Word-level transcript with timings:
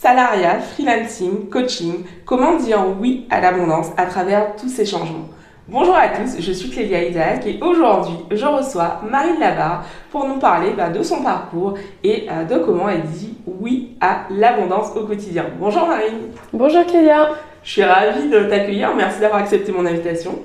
salariat, 0.00 0.58
freelancing, 0.60 1.48
coaching, 1.48 2.04
comment 2.26 2.56
dire 2.56 2.84
oui 3.00 3.26
à 3.30 3.40
l'abondance 3.40 3.88
à 3.96 4.04
travers 4.06 4.54
tous 4.56 4.68
ces 4.68 4.84
changements. 4.84 5.28
Bonjour 5.68 5.96
à 5.96 6.08
tous, 6.08 6.36
je 6.38 6.52
suis 6.52 6.68
Clélia 6.68 7.08
Isaac 7.08 7.46
et 7.46 7.58
aujourd'hui 7.62 8.14
je 8.30 8.44
reçois 8.44 9.00
Marine 9.10 9.40
Labarre 9.40 9.84
pour 10.10 10.28
nous 10.28 10.38
parler 10.38 10.70
bah, 10.76 10.90
de 10.90 11.02
son 11.02 11.22
parcours 11.22 11.74
et 12.04 12.26
euh, 12.30 12.44
de 12.44 12.62
comment 12.62 12.88
elle 12.88 13.02
dit 13.02 13.34
oui 13.46 13.96
à 14.00 14.26
l'abondance 14.30 14.94
au 14.94 15.04
quotidien. 15.06 15.46
Bonjour 15.58 15.86
Marine. 15.86 16.30
Bonjour 16.52 16.84
Clélia. 16.84 17.30
Je 17.64 17.70
suis 17.70 17.82
ravie 17.82 18.28
de 18.28 18.40
t'accueillir, 18.44 18.94
merci 18.94 19.20
d'avoir 19.20 19.40
accepté 19.40 19.72
mon 19.72 19.86
invitation. 19.86 20.38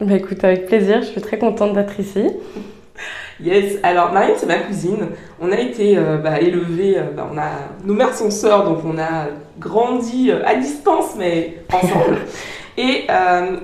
Bah 0.00 0.16
écoute, 0.16 0.42
avec 0.44 0.66
plaisir, 0.66 1.00
je 1.00 1.06
suis 1.06 1.22
très 1.22 1.38
contente 1.38 1.72
d'être 1.72 1.98
ici. 2.00 2.26
Yes, 3.42 3.78
alors 3.82 4.12
Marine 4.12 4.34
c'est 4.36 4.46
ma 4.46 4.58
cousine. 4.58 5.08
On 5.40 5.52
a 5.52 5.58
été 5.58 5.98
euh, 5.98 6.16
bah, 6.16 6.40
élevés, 6.40 6.96
euh, 6.96 7.10
bah, 7.14 7.28
on 7.30 7.36
a 7.36 7.50
nos 7.84 7.92
mères 7.92 8.14
sont 8.14 8.30
sœurs, 8.30 8.64
donc 8.64 8.78
on 8.84 8.98
a 8.98 9.26
grandi 9.58 10.30
euh, 10.30 10.42
à 10.46 10.54
distance 10.54 11.14
mais 11.18 11.58
ensemble. 11.72 12.18
Et 12.78 13.06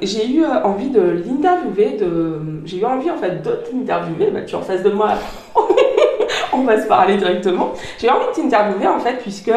j'ai 0.01 0.27
eu 0.27 0.43
envie 0.43 0.89
de 0.89 1.03
l'interviewer, 1.03 1.99
de... 1.99 2.41
j'ai 2.65 2.79
eu 2.79 2.85
envie 2.87 3.11
en 3.11 3.19
fait 3.19 3.43
de 3.43 3.51
t'interviewer. 3.51 4.31
Bah, 4.31 4.41
tu 4.41 4.55
es 4.55 4.59
en 4.59 4.63
face 4.63 4.83
de 4.83 4.89
moi, 4.89 5.11
on 6.55 6.63
va 6.63 6.81
se 6.81 6.87
parler 6.87 7.19
directement. 7.19 7.75
J'ai 7.99 8.07
eu 8.07 8.11
envie 8.11 8.25
de 8.29 8.43
t'interviewer 8.43 8.87
en 8.87 9.01
fait 9.01 9.19
puisque 9.21 9.53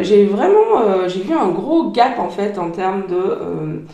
j'ai 0.00 0.24
vraiment, 0.24 1.06
j'ai 1.08 1.20
vu 1.20 1.34
un 1.34 1.48
gros 1.48 1.90
gap 1.90 2.18
en 2.18 2.30
fait 2.30 2.58
en 2.58 2.70
termes 2.70 3.02
de, 3.06 3.84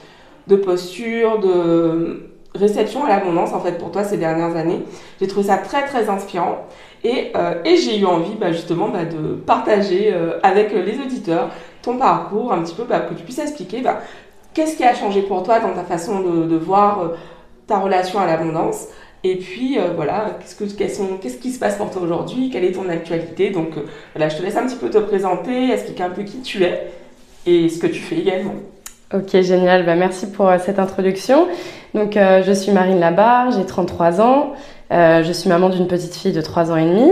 de 0.46 0.54
posture, 0.54 1.40
de 1.40 2.29
réception 2.54 3.04
à 3.04 3.08
l'abondance 3.08 3.52
en 3.52 3.60
fait 3.60 3.78
pour 3.78 3.90
toi 3.90 4.04
ces 4.04 4.16
dernières 4.16 4.56
années. 4.56 4.82
J'ai 5.20 5.26
trouvé 5.26 5.46
ça 5.46 5.58
très 5.58 5.84
très 5.84 6.08
inspirant 6.08 6.66
et, 7.04 7.32
euh, 7.36 7.62
et 7.64 7.76
j'ai 7.76 7.98
eu 7.98 8.06
envie 8.06 8.34
bah, 8.34 8.52
justement 8.52 8.88
bah, 8.88 9.04
de 9.04 9.34
partager 9.34 10.12
euh, 10.12 10.38
avec 10.42 10.72
les 10.72 10.98
auditeurs 10.98 11.50
ton 11.82 11.96
parcours, 11.96 12.52
un 12.52 12.62
petit 12.62 12.74
peu 12.74 12.84
bah, 12.84 13.00
que 13.00 13.14
tu 13.14 13.22
puisses 13.22 13.38
expliquer 13.38 13.80
bah, 13.80 14.00
qu'est-ce 14.52 14.76
qui 14.76 14.84
a 14.84 14.94
changé 14.94 15.22
pour 15.22 15.42
toi 15.42 15.60
dans 15.60 15.72
ta 15.72 15.84
façon 15.84 16.20
de, 16.20 16.56
voir 16.56 17.00
euh, 17.00 17.08
ta 17.66 17.78
relation 17.78 18.18
à 18.18 18.26
l'abondance. 18.26 18.86
Et 19.22 19.36
puis 19.36 19.76
voilà, 19.96 20.38
qu'est-ce, 20.40 20.54
que, 20.54 21.18
qu'est-ce 21.18 21.36
qui 21.36 21.52
se 21.52 21.58
passe 21.58 21.76
pour 21.76 21.90
toi 21.90 22.00
aujourd'hui, 22.00 22.48
quelle 22.48 22.64
est 22.64 22.72
ton 22.72 22.88
actualité? 22.88 23.50
Donc 23.50 23.74
voilà, 24.14 24.30
je 24.30 24.38
te 24.38 24.42
laisse 24.42 24.56
un 24.56 24.66
petit 24.66 24.76
peu 24.76 24.88
te 24.88 24.96
présenter, 24.96 25.70
expliquer 25.70 26.04
un 26.04 26.08
peu 26.08 26.22
qui 26.22 26.40
tu 26.40 26.64
es 26.64 26.90
et 27.44 27.68
ce 27.68 27.78
que 27.78 27.86
tu 27.86 28.00
fais 28.00 28.16
également. 28.16 28.54
Ok, 29.12 29.40
génial. 29.40 29.84
Bah, 29.84 29.96
merci 29.96 30.30
pour 30.30 30.52
cette 30.60 30.78
introduction. 30.78 31.48
Donc, 31.94 32.16
euh, 32.16 32.44
je 32.46 32.52
suis 32.52 32.70
Marine 32.70 33.00
Labarre, 33.00 33.50
j'ai 33.50 33.66
33 33.66 34.20
ans. 34.20 34.52
Euh, 34.92 35.24
je 35.24 35.32
suis 35.32 35.48
maman 35.48 35.68
d'une 35.68 35.88
petite 35.88 36.14
fille 36.14 36.32
de 36.32 36.40
3 36.40 36.70
ans 36.70 36.76
et 36.76 36.84
demi. 36.84 37.10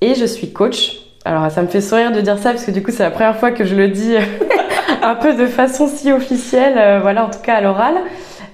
Et 0.00 0.14
je 0.14 0.24
suis 0.24 0.54
coach. 0.54 1.00
Alors, 1.26 1.50
ça 1.50 1.60
me 1.60 1.66
fait 1.66 1.82
sourire 1.82 2.12
de 2.12 2.22
dire 2.22 2.38
ça 2.38 2.52
parce 2.52 2.64
que 2.64 2.70
du 2.70 2.82
coup, 2.82 2.92
c'est 2.92 3.02
la 3.02 3.10
première 3.10 3.36
fois 3.36 3.50
que 3.50 3.66
je 3.66 3.74
le 3.74 3.88
dis 3.88 4.14
un 5.02 5.16
peu 5.16 5.34
de 5.34 5.44
façon 5.44 5.86
si 5.86 6.10
officielle, 6.12 6.78
euh, 6.78 7.00
voilà, 7.02 7.26
en 7.26 7.28
tout 7.28 7.40
cas 7.42 7.56
à 7.56 7.60
l'oral. 7.60 7.96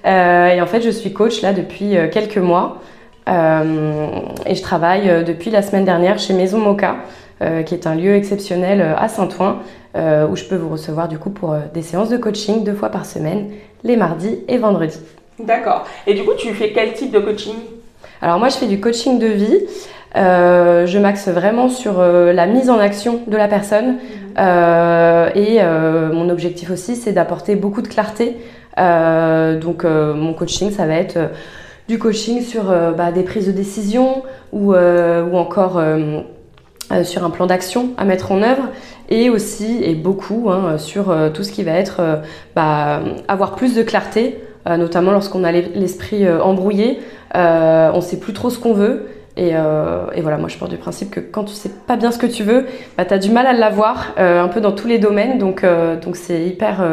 et 0.05 0.61
en 0.61 0.67
fait, 0.67 0.81
je 0.81 0.91
suis 0.91 1.13
coach 1.13 1.43
là 1.43 1.53
depuis 1.53 1.97
quelques 2.11 2.39
mois. 2.39 2.81
et 3.29 4.55
je 4.55 4.63
travaille 4.63 5.25
depuis 5.25 5.51
la 5.51 5.63
semaine 5.63 5.85
dernière 5.85 6.19
chez 6.19 6.35
Maison 6.35 6.59
Moka, 6.59 6.97
qui 7.67 7.75
est 7.75 7.87
un 7.87 7.95
lieu 7.95 8.15
exceptionnel 8.15 8.95
à 8.97 9.09
Saint-Ouen, 9.09 9.59
où 9.95 10.37
je 10.37 10.45
peux 10.45 10.57
vous 10.57 10.69
recevoir 10.69 11.09
du 11.09 11.19
coup 11.19 11.31
pour 11.31 11.57
des 11.73 11.83
séances 11.83 12.09
de 12.09 12.17
coaching 12.17 12.65
deux 12.65 12.75
fois 12.75 12.89
par 12.89 13.07
semaine, 13.07 13.51
les 13.83 13.97
mardis 13.97 14.39
et 14.49 14.59
vendredis. 14.59 15.01
D'accord. 15.39 15.85
Et 16.07 16.15
du 16.15 16.23
coup, 16.23 16.33
tu 16.37 16.53
fais 16.55 16.73
quel 16.73 16.93
type 16.93 17.11
de 17.11 17.19
coaching? 17.19 17.55
Alors 18.23 18.39
moi, 18.39 18.49
je 18.49 18.57
fais 18.57 18.67
du 18.67 18.81
coaching 18.81 19.19
de 19.19 19.27
vie. 19.27 19.61
Euh, 20.17 20.87
je 20.87 20.99
m'axe 20.99 21.29
vraiment 21.29 21.69
sur 21.69 21.99
euh, 21.99 22.33
la 22.33 22.47
mise 22.47 22.71
en 22.71 22.79
action 22.79 23.21
de 23.27 23.37
la 23.37 23.49
personne. 23.49 23.87
Mhm. 23.87 23.99
Euh, 24.39 25.31
et 25.35 25.61
mon 26.13 26.29
objectif 26.29 26.71
aussi, 26.71 26.97
c'est 26.97 27.13
d'apporter 27.13 27.57
beaucoup 27.57 27.83
de 27.83 27.89
clarté. 27.89 28.37
donc 28.77 29.85
mon 29.85 30.35
coaching, 30.35 30.71
ça 30.71 30.87
va 30.87 30.95
être 30.95 31.19
du 31.89 31.99
coaching 31.99 32.41
sur 32.41 32.65
bah, 32.97 33.13
des 33.13 33.23
prises 33.23 33.47
de 33.47 33.53
décision 33.53 34.23
ou, 34.53 34.73
ou 34.73 35.37
encore 35.37 35.81
sur 37.03 37.25
un 37.25 37.31
plan 37.31 37.47
d'action 37.47 37.91
à 37.97 38.05
mettre 38.05 38.31
en 38.31 38.43
œuvre 38.43 38.69
et 39.09 39.31
aussi 39.31 39.83
et 39.83 39.95
beaucoup 39.95 40.51
hein, 40.51 40.79
sur 40.79 41.15
tout 41.33 41.43
ce 41.43 41.51
qui 41.51 41.63
va 41.63 41.73
être 41.73 42.01
bah, 42.55 43.01
avoir 43.29 43.57
plus 43.57 43.75
de 43.75 43.83
clarté 43.83 44.41
euh, 44.67 44.77
notamment 44.79 45.13
lorsqu'on 45.13 45.45
a 45.45 45.53
l'esprit 45.53 46.25
euh, 46.25 46.43
embrouillé, 46.43 47.01
euh, 47.35 47.91
on 47.93 48.01
sait 48.01 48.19
plus 48.19 48.33
trop 48.33 48.49
ce 48.49 48.59
qu'on 48.59 48.73
veut. 48.73 49.09
Et, 49.37 49.51
voilà, 49.51 50.39
moi 50.39 50.49
je 50.49 50.57
pars 50.57 50.69
du 50.69 50.77
principe 50.77 51.11
que 51.11 51.19
quand 51.19 51.43
tu 51.43 51.55
sais 51.55 51.71
pas 51.89 51.97
bien 51.97 52.13
ce 52.13 52.19
que 52.19 52.27
tu 52.27 52.45
veux, 52.45 52.67
bah, 52.97 53.05
tu 53.05 53.13
as 53.13 53.19
du 53.19 53.31
mal 53.31 53.49
à 53.49 53.53
l'avoir 53.53 54.13
un 54.17 54.47
peu 54.47 54.61
dans 54.61 54.71
tous 54.71 54.87
les 54.87 55.01
domaines. 55.01 55.39
Donc 55.39 55.67
donc 56.03 56.15
c'est 56.15 56.45
hyper, 56.45 56.85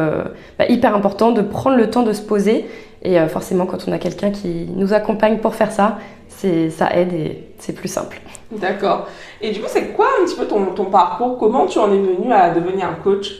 bah, 0.58 0.66
hyper 0.68 0.96
important 0.96 1.32
de 1.34 1.44
prendre 1.44 1.78
le 1.78 1.92
temps 1.92 2.02
de 2.02 2.14
se 2.14 2.22
poser. 2.24 2.66
Et 3.04 3.20
forcément, 3.28 3.68
quand 3.68 3.88
on 3.88 3.92
a 3.92 4.00
quelqu'un 4.00 4.32
qui 4.32 4.68
nous 4.76 4.92
accompagne 4.92 5.38
pour 5.38 5.54
faire 5.54 5.72
ça, 5.72 6.00
ça 6.30 6.96
aide 6.96 7.14
et 7.14 7.44
c'est 7.60 7.74
plus 7.74 7.90
simple. 7.90 8.20
D'accord. 8.52 9.08
Et 9.42 9.52
du 9.52 9.60
coup, 9.60 9.68
c'est 9.68 9.88
quoi 9.94 10.08
un 10.22 10.26
petit 10.26 10.36
peu 10.36 10.46
ton, 10.46 10.66
ton 10.68 10.86
parcours? 10.86 11.38
Comment 11.38 11.66
tu 11.66 11.80
en 11.80 11.92
es 11.92 11.98
venu 11.98 12.32
à 12.32 12.52
devenir 12.52 12.88
un 12.88 12.94
coach? 13.04 13.32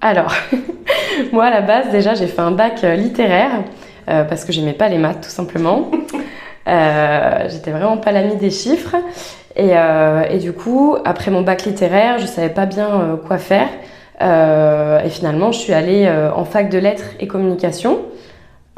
Alors, 0.00 0.32
moi 1.32 1.44
à 1.44 1.50
la 1.50 1.60
base 1.60 1.90
déjà 1.90 2.14
j'ai 2.14 2.26
fait 2.26 2.40
un 2.40 2.50
bac 2.50 2.82
euh, 2.82 2.94
littéraire 2.96 3.62
euh, 4.10 4.24
parce 4.24 4.44
que 4.44 4.52
j'aimais 4.52 4.72
pas 4.72 4.88
les 4.88 4.98
maths 4.98 5.22
tout 5.22 5.30
simplement. 5.30 5.90
Euh, 6.68 7.48
j'étais 7.48 7.72
vraiment 7.72 7.96
pas 7.96 8.12
l'amie 8.12 8.36
des 8.36 8.52
chiffres 8.52 8.94
et, 9.56 9.72
et, 10.30 10.38
du 10.38 10.52
coup 10.52 10.96
après 11.04 11.32
mon 11.32 11.42
bac 11.42 11.64
littéraire 11.64 12.18
je 12.18 12.26
savais 12.26 12.50
pas 12.50 12.66
bien 12.66 13.18
quoi 13.26 13.36
faire 13.38 13.66
et 14.20 15.10
finalement 15.10 15.50
je 15.50 15.58
suis 15.58 15.72
allée 15.72 16.08
en 16.36 16.44
fac 16.44 16.70
de 16.70 16.78
lettres 16.78 17.16
et 17.18 17.26
communication. 17.26 17.98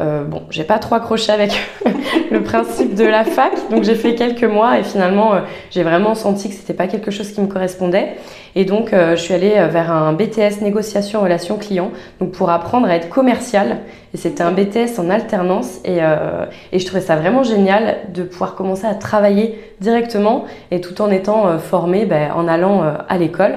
Euh, 0.00 0.24
bon, 0.24 0.42
j'ai 0.50 0.64
pas 0.64 0.80
trop 0.80 0.96
accroché 0.96 1.30
avec 1.30 1.52
le 2.32 2.42
principe 2.42 2.96
de 2.96 3.04
la 3.04 3.22
fac, 3.22 3.52
donc 3.70 3.84
j'ai 3.84 3.94
fait 3.94 4.16
quelques 4.16 4.42
mois 4.42 4.80
et 4.80 4.82
finalement 4.82 5.34
euh, 5.34 5.40
j'ai 5.70 5.84
vraiment 5.84 6.16
senti 6.16 6.48
que 6.48 6.54
c'était 6.56 6.74
pas 6.74 6.88
quelque 6.88 7.12
chose 7.12 7.30
qui 7.30 7.40
me 7.40 7.46
correspondait. 7.46 8.16
Et 8.56 8.64
donc 8.64 8.92
euh, 8.92 9.14
je 9.14 9.22
suis 9.22 9.34
allée 9.34 9.50
vers 9.70 9.92
un 9.92 10.12
BTS 10.12 10.62
négociation 10.62 11.20
relation 11.20 11.58
client, 11.58 11.92
donc 12.18 12.32
pour 12.32 12.50
apprendre 12.50 12.88
à 12.88 12.96
être 12.96 13.08
commercial. 13.08 13.78
Et 14.14 14.16
c'était 14.16 14.42
un 14.42 14.50
BTS 14.50 14.98
en 14.98 15.10
alternance 15.10 15.78
et, 15.84 15.98
et, 15.98 16.78
je 16.78 16.86
trouvais 16.86 17.00
ça 17.00 17.16
vraiment 17.16 17.42
génial 17.42 17.96
de 18.12 18.22
pouvoir 18.22 18.54
commencer 18.54 18.86
à 18.86 18.94
travailler 18.94 19.58
directement 19.80 20.44
et 20.70 20.80
tout 20.80 21.02
en 21.02 21.10
étant 21.10 21.58
formée 21.58 22.06
ben, 22.06 22.30
en 22.32 22.46
allant 22.46 22.84
à 23.08 23.18
l'école. 23.18 23.56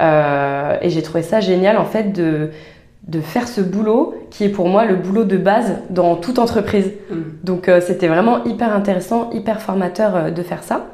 et 0.00 0.90
j'ai 0.90 1.02
trouvé 1.02 1.22
ça 1.22 1.40
génial 1.40 1.76
en 1.76 1.84
fait 1.84 2.12
de 2.12 2.50
de 3.06 3.20
faire 3.20 3.46
ce 3.46 3.60
boulot 3.60 4.14
qui 4.30 4.44
est 4.44 4.48
pour 4.48 4.68
moi 4.68 4.84
le 4.84 4.96
boulot 4.96 5.24
de 5.24 5.36
base 5.36 5.78
dans 5.90 6.16
toute 6.16 6.38
entreprise. 6.38 6.92
Mm. 7.10 7.14
Donc 7.44 7.68
euh, 7.68 7.80
c'était 7.80 8.08
vraiment 8.08 8.44
hyper 8.44 8.74
intéressant, 8.74 9.30
hyper 9.32 9.60
formateur 9.60 10.16
euh, 10.16 10.30
de 10.30 10.42
faire 10.42 10.62
ça. 10.62 10.86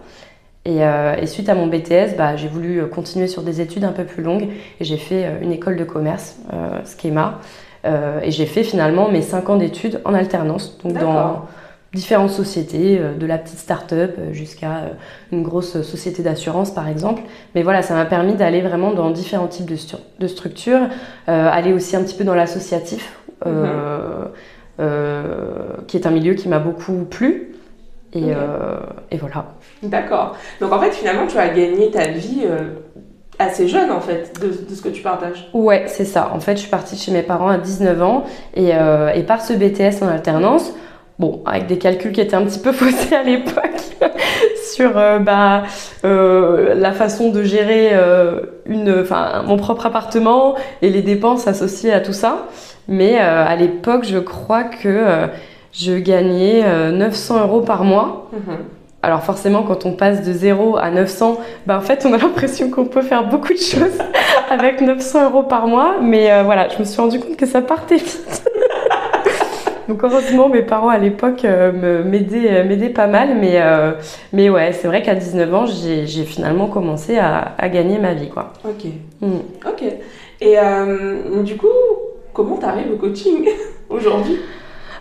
Euh, 0.68 1.16
et, 1.20 1.26
suite 1.26 1.48
à 1.48 1.54
mon 1.54 1.66
BTS, 1.66 2.16
bah, 2.16 2.36
j'ai 2.36 2.46
voulu 2.48 2.86
continuer 2.86 3.26
sur 3.26 3.42
des 3.42 3.60
études 3.60 3.84
un 3.84 3.92
peu 3.92 4.04
plus 4.04 4.22
longues 4.22 4.48
et 4.78 4.84
j'ai 4.84 4.96
fait 4.96 5.26
une 5.42 5.50
école 5.50 5.76
de 5.76 5.82
commerce, 5.82 6.36
Schema. 6.84 7.40
et 7.84 8.30
j'ai 8.30 8.46
fait 8.46 8.62
finalement 8.62 9.10
mes 9.10 9.22
5 9.22 9.50
ans 9.50 9.56
d'études 9.56 10.00
en 10.04 10.14
alternance, 10.14 10.78
donc 10.84 10.92
dans 10.92 11.46
différentes 11.94 12.30
sociétés, 12.30 12.98
euh, 12.98 13.14
de 13.14 13.26
la 13.26 13.38
petite 13.38 13.58
start-up 13.58 14.14
euh, 14.18 14.32
jusqu'à 14.32 14.70
euh, 14.70 14.88
une 15.30 15.42
grosse 15.42 15.82
société 15.82 16.22
d'assurance 16.22 16.70
par 16.70 16.88
exemple. 16.88 17.22
Mais 17.54 17.62
voilà, 17.62 17.82
ça 17.82 17.94
m'a 17.94 18.06
permis 18.06 18.34
d'aller 18.34 18.62
vraiment 18.62 18.92
dans 18.92 19.10
différents 19.10 19.48
types 19.48 19.70
de, 20.18 20.26
structures, 20.26 20.88
aller 21.26 21.72
aussi 21.72 21.96
un 21.96 22.02
petit 22.02 22.14
peu 22.14 22.24
dans 22.24 22.34
l'associatif, 22.34 23.18
mhm. 23.44 24.30
qui 25.86 25.96
est 25.96 26.06
un 26.06 26.10
milieu 26.10 26.34
qui 26.34 26.48
m'a 26.48 26.58
beaucoup 26.58 27.04
plu. 27.04 27.54
Et, 28.14 28.30
et 29.10 29.16
voilà. 29.16 29.46
D'accord. 29.82 30.36
Donc 30.60 30.72
en 30.72 30.80
fait, 30.80 30.92
finalement, 30.92 31.26
tu 31.26 31.38
as 31.38 31.48
gagné 31.48 31.90
ta 31.90 32.08
vie 32.08 32.46
assez 33.38 33.66
jeune 33.66 33.90
en 33.90 34.00
fait 34.00 34.38
de, 34.40 34.48
de, 34.48 34.74
ce 34.74 34.82
que 34.82 34.90
tu 34.90 35.02
partages. 35.02 35.48
Ouais, 35.52 35.84
c'est 35.88 36.04
ça. 36.04 36.30
En 36.32 36.40
fait, 36.40 36.56
je 36.56 36.60
suis 36.60 36.70
partie 36.70 36.96
chez 36.96 37.10
mes 37.10 37.22
parents 37.22 37.48
à 37.48 37.58
19 37.58 38.02
ans 38.02 38.24
et, 38.54 38.70
et 38.70 39.22
par 39.22 39.42
ce 39.42 39.52
BTS 39.54 40.02
en 40.02 40.08
alternance, 40.08 40.72
Bon, 41.22 41.40
avec 41.46 41.68
des 41.68 41.78
calculs 41.78 42.10
qui 42.10 42.20
étaient 42.20 42.34
un 42.34 42.42
petit 42.42 42.58
peu 42.58 42.72
faussés 42.72 43.14
à 43.14 43.22
l'époque 43.22 43.80
sur 44.74 44.98
euh, 44.98 45.20
bah, 45.20 45.62
euh, 46.04 46.74
la 46.74 46.90
façon 46.90 47.30
de 47.30 47.44
gérer 47.44 47.90
euh, 47.92 48.40
une, 48.66 49.04
mon 49.46 49.56
propre 49.56 49.86
appartement 49.86 50.56
et 50.82 50.90
les 50.90 51.00
dépenses 51.00 51.46
associées 51.46 51.92
à 51.92 52.00
tout 52.00 52.12
ça. 52.12 52.48
Mais 52.88 53.18
à 53.18 53.54
l'époque, 53.54 54.02
je 54.02 54.18
crois 54.18 54.64
que 54.64 55.28
je 55.72 55.92
gagnais 55.92 56.64
900 56.90 57.42
euros 57.42 57.60
par 57.60 57.84
mois. 57.84 58.28
Mhm. 58.32 58.56
Alors 59.02 59.22
forcément, 59.22 59.62
quand 59.62 59.86
on 59.86 59.92
passe 59.92 60.26
de 60.26 60.32
0 60.32 60.76
à 60.76 60.90
900, 60.90 61.38
bah, 61.66 61.78
en 61.78 61.80
fait, 61.80 62.04
on 62.04 62.12
a 62.12 62.16
l'impression 62.18 62.68
qu'on 62.68 62.86
peut 62.86 63.02
faire 63.02 63.28
beaucoup 63.28 63.52
de 63.52 63.58
choses 63.58 63.98
avec 64.50 64.80
900 64.80 65.30
euros 65.30 65.44
par 65.44 65.68
mois. 65.68 65.98
Mais 66.02 66.42
voilà, 66.42 66.68
je 66.68 66.80
me 66.80 66.84
suis 66.84 67.00
rendu 67.00 67.20
compte 67.20 67.36
que 67.36 67.46
ça 67.46 67.62
partait 67.62 67.98
vite. 67.98 68.42
Donc 69.92 70.04
heureusement, 70.04 70.48
mes 70.48 70.62
parents 70.62 70.88
à 70.88 70.96
l'époque 70.96 71.44
euh, 71.44 72.02
m'aidaient, 72.02 72.64
m'aidaient 72.64 72.88
pas 72.88 73.06
mal, 73.06 73.36
mais, 73.38 73.60
mais 74.32 74.48
ouais, 74.48 74.72
c'est 74.72 74.88
vrai 74.88 75.02
qu'à 75.02 75.14
19 75.14 75.54
ans, 75.54 75.66
j'ai, 75.66 76.06
finalement 76.24 76.66
commencé 76.66 77.18
à, 77.18 77.52
à, 77.58 77.68
gagner 77.68 77.98
ma 77.98 78.14
vie, 78.14 78.30
quoi. 78.30 78.54
Ok. 78.64 78.90
Mm. 79.20 79.40
Ok. 79.68 79.84
Et 80.40 80.56
du 81.44 81.56
coup, 81.58 81.66
comment 82.32 82.56
t'arrives 82.56 82.90
au 82.90 82.96
coaching 82.96 83.46
aujourd'hui? 83.90 84.38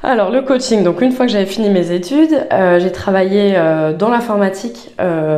Alors 0.03 0.29
le 0.29 0.41
coaching, 0.41 0.83
donc 0.83 0.99
une 0.99 1.13
fois 1.13 1.25
que 1.25 1.31
j'avais 1.31 1.45
fini 1.45 1.69
mes 1.69 1.91
études, 1.91 2.45
j'ai 2.79 2.91
travaillé 2.91 3.55
dans 3.97 4.09
l'informatique. 4.09 4.93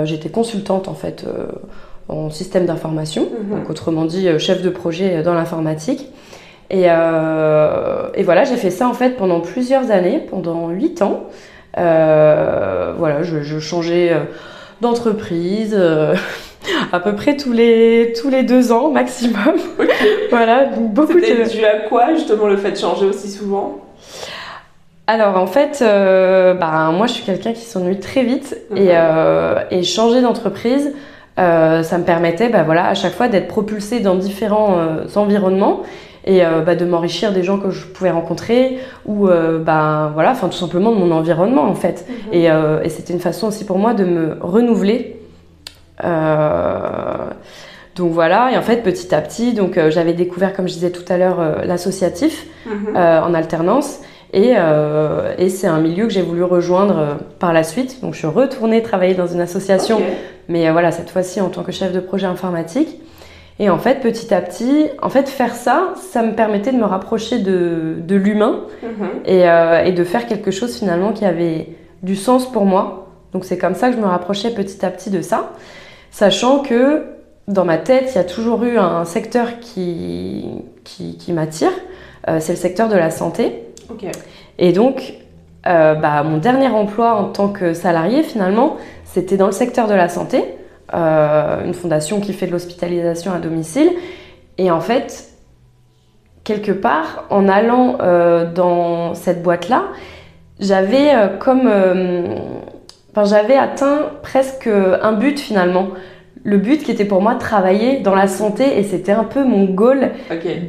J'étais 0.05 0.29
consultante 0.29 0.87
en 0.87 0.95
fait 0.95 1.27
en 2.09 2.29
système 2.29 2.65
d'information, 2.65 3.23
mhm. 3.23 3.59
donc 3.59 3.69
autrement 3.69 4.05
dit 4.05 4.27
euh, 4.27 4.37
chef 4.39 4.61
de 4.61 4.69
projet 4.69 5.23
dans 5.23 5.33
l'informatique. 5.33 6.07
Et, 6.73 6.85
euh, 6.87 8.07
et, 8.15 8.23
voilà, 8.23 8.45
j'ai 8.45 8.57
fait 8.57 8.71
ça 8.71 8.87
en 8.87 8.93
fait 8.93 9.11
pendant 9.11 9.41
plusieurs 9.41 9.91
années, 9.91 10.19
pendant 10.19 10.69
huit 10.69 11.03
ans. 11.03 11.25
Euh, 11.77 12.93
voilà, 12.97 13.21
je, 13.21 13.59
changeais 13.59 14.11
d'entreprise 14.81 15.79
à 16.91 16.99
peu 16.99 17.13
près 17.13 17.37
tous 17.37 17.53
les, 17.53 18.13
tous 18.19 18.29
les 18.29 18.41
deux 18.41 18.71
ans 18.71 18.89
maximum. 18.89 19.53
voilà, 20.31 20.65
beaucoup 20.65 21.13
C'était 21.13 21.47
dû 21.47 21.63
à 21.63 21.87
quoi 21.87 22.15
justement 22.15 22.47
le 22.47 22.57
fait 22.57 22.71
de 22.71 22.77
changer 22.77 23.05
aussi 23.05 23.29
souvent? 23.29 23.79
Alors 25.05 25.37
en 25.37 25.47
fait, 25.47 25.77
bah, 25.83 26.89
moi 26.91 27.05
je 27.05 27.13
suis 27.13 27.23
quelqu'un 27.23 27.53
qui 27.53 27.65
s'ennuie 27.65 27.99
très 27.99 28.23
vite 28.23 28.57
et, 28.75 28.87
mhm. 28.87 29.55
et 29.69 29.83
changer 29.83 30.21
d'entreprise, 30.21 30.91
euh, 31.39 31.81
ça 31.81 31.97
me 31.97 32.03
permettait 32.03 32.49
bah, 32.49 32.63
voilà, 32.63 32.87
à 32.87 32.93
chaque 32.93 33.13
fois 33.13 33.27
d'être 33.27 33.47
propulsée 33.47 33.99
dans 33.99 34.15
différents 34.15 34.77
euh, 34.77 35.05
environnements 35.15 35.81
et 36.25 36.45
euh, 36.45 36.61
bah, 36.61 36.75
de 36.75 36.85
m'enrichir 36.85 37.33
des 37.33 37.43
gens 37.43 37.57
que 37.57 37.69
je 37.69 37.85
pouvais 37.85 38.11
rencontrer 38.11 38.79
ou 39.05 39.27
bah, 39.27 40.11
voilà, 40.13 40.31
enfin 40.31 40.47
tout 40.47 40.57
simplement 40.57 40.91
de 40.91 40.97
mon 40.97 41.11
environnement 41.11 41.63
en 41.63 41.75
fait. 41.75 42.05
Mhm. 42.07 42.33
Et, 42.33 42.45
et 42.45 42.89
c'était 42.89 43.13
une 43.13 43.19
façon 43.19 43.47
aussi 43.47 43.65
pour 43.65 43.77
moi 43.77 43.93
de 43.93 44.05
me 44.05 44.37
renouveler. 44.39 45.19
donc 47.95 48.11
voilà, 48.11 48.51
et 48.51 48.57
en 48.57 48.61
fait 48.61 48.83
petit 48.83 49.13
à 49.13 49.21
petit, 49.21 49.53
donc 49.53 49.79
j'avais 49.89 50.13
découvert, 50.13 50.53
comme 50.53 50.67
je 50.67 50.73
disais 50.73 50.91
tout 50.91 51.05
à 51.11 51.17
l'heure, 51.17 51.39
l'associatif 51.65 52.47
mhm. 52.65 52.95
en 52.95 53.33
alternance. 53.33 53.99
Et, 54.35 54.53
et 55.37 55.49
c'est 55.49 55.67
un 55.67 55.79
milieu 55.79 56.07
que 56.07 56.13
j'ai 56.13 56.23
voulu 56.23 56.43
rejoindre 56.43 57.17
par 57.39 57.53
la 57.53 57.63
suite. 57.63 58.01
Donc 58.01 58.13
je 58.13 58.19
suis 58.19 58.27
retournée 58.27 58.81
travailler 58.81 59.13
dans 59.13 59.27
une 59.27 59.41
association 59.41 59.99
mais 60.49 60.67
euh, 60.67 60.71
voilà, 60.71 60.91
cette 60.91 61.09
fois-ci 61.09 61.41
en 61.41 61.49
tant 61.49 61.63
que 61.63 61.71
chef 61.71 61.91
de 61.91 61.99
projet 61.99 62.27
informatique. 62.27 62.99
Et 63.59 63.69
en 63.69 63.77
fait, 63.77 64.01
petit 64.01 64.33
à 64.33 64.41
petit, 64.41 64.87
en 65.01 65.09
fait, 65.09 65.29
faire 65.29 65.55
ça, 65.55 65.93
ça 65.95 66.23
me 66.23 66.33
permettait 66.33 66.71
de 66.71 66.77
me 66.77 66.85
rapprocher 66.85 67.39
de, 67.39 67.97
de 67.99 68.15
l'humain 68.15 68.61
mhm. 68.81 69.09
et, 69.25 69.47
euh, 69.47 69.83
et, 69.83 69.91
de 69.91 70.03
faire 70.03 70.25
quelque 70.25 70.51
chose 70.51 70.77
finalement 70.77 71.13
qui 71.13 71.23
avait 71.23 71.69
du 72.01 72.15
sens 72.15 72.51
pour 72.51 72.65
moi. 72.65 73.07
Donc 73.31 73.45
c'est 73.45 73.57
comme 73.57 73.75
ça 73.75 73.89
que 73.89 73.95
je 73.95 74.01
me 74.01 74.07
rapprochais 74.07 74.51
petit 74.51 74.83
à 74.85 74.89
petit 74.89 75.09
de 75.09 75.21
ça, 75.21 75.53
sachant 76.11 76.59
que 76.59 77.05
dans 77.47 77.65
ma 77.65 77.77
tête, 77.77 78.11
il 78.11 78.15
y 78.15 78.19
a 78.19 78.23
toujours 78.23 78.63
eu 78.63 78.77
un 78.77 79.05
secteur 79.05 79.59
qui, 79.59 80.45
qui, 80.83 81.17
qui 81.17 81.33
m'attire, 81.33 81.71
euh, 82.29 82.37
c'est 82.39 82.53
le 82.53 82.57
secteur 82.57 82.89
de 82.89 82.95
la 82.95 83.11
santé. 83.11 83.65
Et 84.59 84.71
donc, 84.71 85.15
euh, 85.67 85.93
bah, 85.93 86.23
mon 86.23 86.37
dernier 86.37 86.67
emploi 86.67 87.15
en 87.15 87.25
tant 87.25 87.49
que 87.49 87.73
salarié, 87.73 88.23
finalement, 88.23 88.77
c'était 89.05 89.37
dans 89.37 89.45
le 89.45 89.51
secteur 89.51 89.87
de 89.87 89.93
la 89.93 90.09
santé, 90.09 90.43
euh, 90.93 91.65
une 91.65 91.73
fondation 91.73 92.19
qui 92.19 92.33
fait 92.33 92.45
de 92.45 92.51
l'hospitalisation 92.51 93.31
à 93.33 93.39
domicile. 93.39 93.89
Et 94.59 94.69
en 94.69 94.79
fait, 94.79 95.29
quelque 96.43 96.71
part, 96.71 97.25
en 97.31 97.49
allant 97.49 97.97
euh, 98.01 98.51
dans 98.51 99.15
cette 99.15 99.41
boîte-là, 99.41 99.85
j'avais 100.59 101.15
euh, 101.15 101.27
comme. 101.37 101.67
Enfin, 103.11 103.25
j'avais 103.25 103.55
atteint 103.55 104.11
presque 104.21 104.67
un 104.67 105.13
but 105.13 105.39
finalement. 105.39 105.89
Le 106.43 106.57
but 106.57 106.83
qui 106.83 106.91
était 106.91 107.05
pour 107.05 107.21
moi 107.21 107.35
de 107.35 107.39
travailler 107.39 108.01
dans 108.01 108.15
la 108.15 108.27
santé 108.27 108.77
et 108.77 108.83
c'était 108.83 109.13
un 109.13 109.23
peu 109.23 109.45
mon 109.45 109.63
goal 109.63 110.11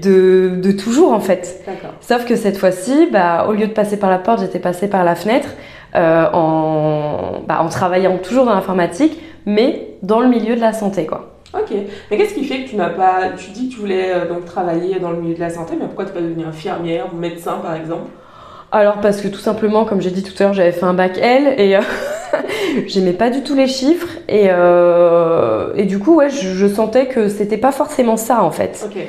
de, 0.00 0.61
de, 0.62 0.73
toujours 0.73 1.12
en 1.12 1.20
fait. 1.20 1.65
Sauf 2.00 2.25
que 2.27 2.37
cette 2.37 2.56
fois-ci, 2.59 3.09
bah, 3.12 3.47
au 3.49 3.53
lieu 3.53 3.67
de 3.67 3.73
passer 3.73 3.99
par 3.99 4.09
la 4.09 4.19
porte, 4.19 4.41
j'étais 4.41 4.61
passée 4.61 4.88
par 4.88 5.05
la 5.05 5.17
fenêtre. 5.17 5.49
En, 5.97 7.41
bah, 7.47 7.61
en 7.61 7.69
travaillant 7.69 8.19
toujours 8.19 8.44
dans 8.44 8.55
l'informatique, 8.55 9.19
mais 9.46 9.96
dans 10.02 10.20
le 10.20 10.29
milieu 10.29 10.56
de 10.56 10.61
la 10.61 10.73
santé, 10.73 11.06
quoi. 11.06 11.35
Ok. 11.55 11.73
Mais 12.11 12.17
qu'est-ce 12.17 12.35
qui 12.35 12.44
fait 12.44 12.64
que 12.64 12.70
tu 12.70 12.76
n'as 12.76 12.91
pas. 12.91 13.31
Tu 13.37 13.50
dis 13.50 13.69
que 13.69 13.75
tu 13.75 13.81
voulais 13.81 14.12
euh, 14.12 14.29
donc 14.29 14.44
travailler 14.44 14.99
dans 14.99 15.11
le 15.11 15.20
milieu 15.20 15.35
de 15.35 15.41
la 15.41 15.50
santé, 15.50 15.75
mais 15.79 15.87
pourquoi 15.87 16.05
tu 16.05 16.11
n'es 16.11 16.17
pas 16.17 16.23
devenue 16.23 16.44
infirmière 16.44 17.06
ou 17.12 17.17
médecin 17.17 17.58
par 17.62 17.75
exemple? 17.76 18.11
Alors 18.73 18.96
parce 19.00 19.20
que 19.20 19.29
tout 19.29 19.38
simplement, 19.38 19.85
comme 19.85 20.00
j'ai 20.00 20.11
dit 20.11 20.25
tout 20.25 20.32
à 20.41 20.44
l'heure, 20.44 20.52
j'avais 20.52 20.73
fait 20.73 20.85
un 20.85 20.94
bac 20.94 21.17
L 21.19 21.55
et 21.58 21.76
euh, 21.76 21.81
j'aimais 22.87 23.12
pas 23.12 23.31
du 23.31 23.43
tout 23.43 23.55
les 23.55 23.69
chiffres 23.69 24.08
et, 24.29 24.49
et 25.81 25.85
du 25.85 26.00
coup, 26.00 26.17
ouais, 26.17 26.29
je, 26.29 26.67
sentais 26.67 27.06
que 27.06 27.29
c'était 27.29 27.56
pas 27.56 27.70
forcément 27.70 28.17
ça 28.17 28.43
en 28.43 28.50
fait. 28.50 28.85
Ok. 28.85 29.00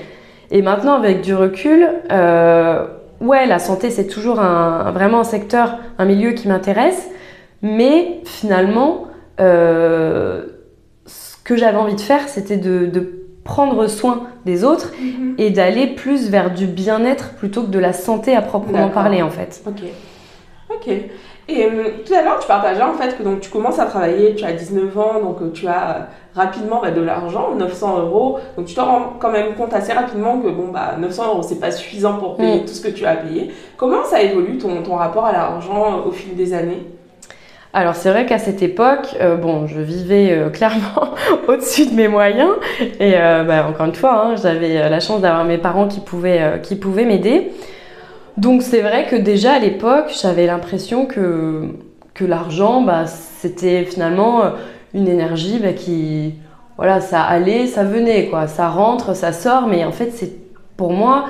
Et 0.52 0.62
maintenant, 0.62 0.94
avec 0.94 1.22
du 1.22 1.34
recul, 1.34 1.90
ouais, 2.12 3.48
la 3.48 3.58
santé, 3.58 3.90
c'est 3.90 4.06
toujours 4.06 4.40
un, 4.40 4.92
vraiment 4.92 5.22
un 5.22 5.24
secteur, 5.24 5.80
un 5.98 6.06
milieu 6.06 6.32
qui 6.34 6.48
m'intéresse, 6.48 7.10
mais 7.64 8.20
finalement, 8.26 9.08
euh, 9.40 10.46
ce 11.06 11.36
que 11.44 11.56
j'avais 11.56 11.78
envie 11.78 11.96
de 11.96 12.02
faire, 12.02 12.28
c'était 12.28 12.58
de, 12.58 13.22
prendre 13.44 13.86
soin 13.86 14.24
des 14.46 14.64
autres 14.64 14.92
mhm. 15.00 15.36
et 15.38 15.52
d'aller 15.52 15.86
plus 15.86 16.32
vers 16.32 16.52
du 16.52 16.66
bien-être 16.66 17.36
plutôt 17.36 17.62
que 17.62 17.70
de 17.70 17.78
la 17.78 17.94
santé 17.94 18.36
à 18.36 18.42
proprement 18.42 18.90
parler, 18.90 19.22
en 19.22 19.30
fait. 19.30 19.62
Ok. 19.68 19.84
Ok. 20.72 20.92
Et 21.48 21.64
euh, 21.66 21.84
tout 22.04 22.14
à 22.14 22.24
l'heure, 22.24 22.40
tu 22.40 22.48
partageais 22.48 22.82
en 22.82 22.94
fait 22.94 23.16
que 23.18 23.24
donc, 23.24 23.40
tu 23.40 23.52
commences 23.52 23.78
à 23.78 23.86
travailler, 23.86 24.34
tu 24.34 24.44
as 24.46 24.54
19 24.54 24.98
ans, 24.98 25.22
donc 25.22 25.42
euh, 25.42 25.52
tu 25.52 25.68
as 25.68 25.90
euh, 25.90 26.00
rapidement 26.34 26.82
bah, 26.82 26.90
de 26.90 27.02
l'argent, 27.02 27.54
900 27.56 28.00
euros. 28.00 28.40
Donc 28.58 28.66
tu 28.66 28.74
te 28.74 28.82
rends 28.82 29.14
quand 29.20 29.32
même 29.32 29.54
compte 29.54 29.74
assez 29.74 29.94
rapidement 29.94 30.40
que 30.40 30.50
bon, 30.50 30.70
bah, 30.70 30.96
900 30.98 31.28
euros, 31.28 31.44
c'est 31.44 31.60
pas 31.60 31.70
suffisant 31.70 32.18
pour 32.18 32.36
payer 32.36 32.62
mm. 32.62 32.66
tout 32.66 32.74
ce 32.74 32.82
que 32.82 32.88
tu 32.88 33.06
as 33.06 33.16
payé. 33.16 33.52
Comment 33.78 34.04
ça 34.06 34.24
évolue 34.24 34.58
ton, 34.58 34.82
ton 34.82 34.96
rapport 34.96 35.26
à 35.26 35.34
l'argent 35.34 36.04
au 36.08 36.12
fil 36.12 36.36
des 36.36 36.54
années? 36.54 36.84
Alors 37.76 37.96
c'est 37.96 38.10
vrai 38.10 38.26
qu'à 38.26 38.40
cette 38.40 38.64
époque, 38.64 39.16
bon, 39.42 39.68
je 39.68 39.80
vivais 39.82 40.50
clairement 40.54 41.14
au-dessus 41.48 41.86
de 41.86 41.94
mes 41.94 42.08
moyens 42.08 42.52
et 43.00 43.12
bah, 43.12 43.68
encore 43.70 43.86
une 43.86 43.96
fois, 43.96 44.26
hein, 44.26 44.36
j'avais 44.42 44.90
la 44.90 45.00
chance 45.00 45.22
d'avoir 45.22 45.44
mes 45.44 45.58
parents 45.58 45.88
qui 45.88 46.00
pouvaient, 46.00 47.06
m'aider. 47.06 47.52
Donc 48.38 48.64
c'est 48.64 48.82
vrai 48.82 49.06
que 49.10 49.16
déjà 49.16 49.54
à 49.54 49.60
l'époque, 49.60 50.14
j'avais 50.22 50.46
l'impression 50.46 51.06
que, 51.06 51.70
l'argent, 52.20 52.82
bah, 52.82 53.06
c'était 53.08 53.84
finalement 53.84 54.44
euh, 54.44 54.50
une 54.94 55.08
énergie 55.08 55.60
bah, 55.60 55.74
qui, 55.74 56.36
voilà, 56.78 57.00
ça 57.00 57.22
allait, 57.22 57.68
ça 57.68 57.84
venait, 57.84 58.26
quoi. 58.28 58.48
Ça 58.48 58.68
rentre, 58.70 59.16
ça 59.16 59.32
sort, 59.32 59.68
mais 59.68 59.86
en 59.86 59.92
fait, 59.92 60.12
c'est 60.14 60.34
pour 60.76 60.92
moi, 60.92 61.26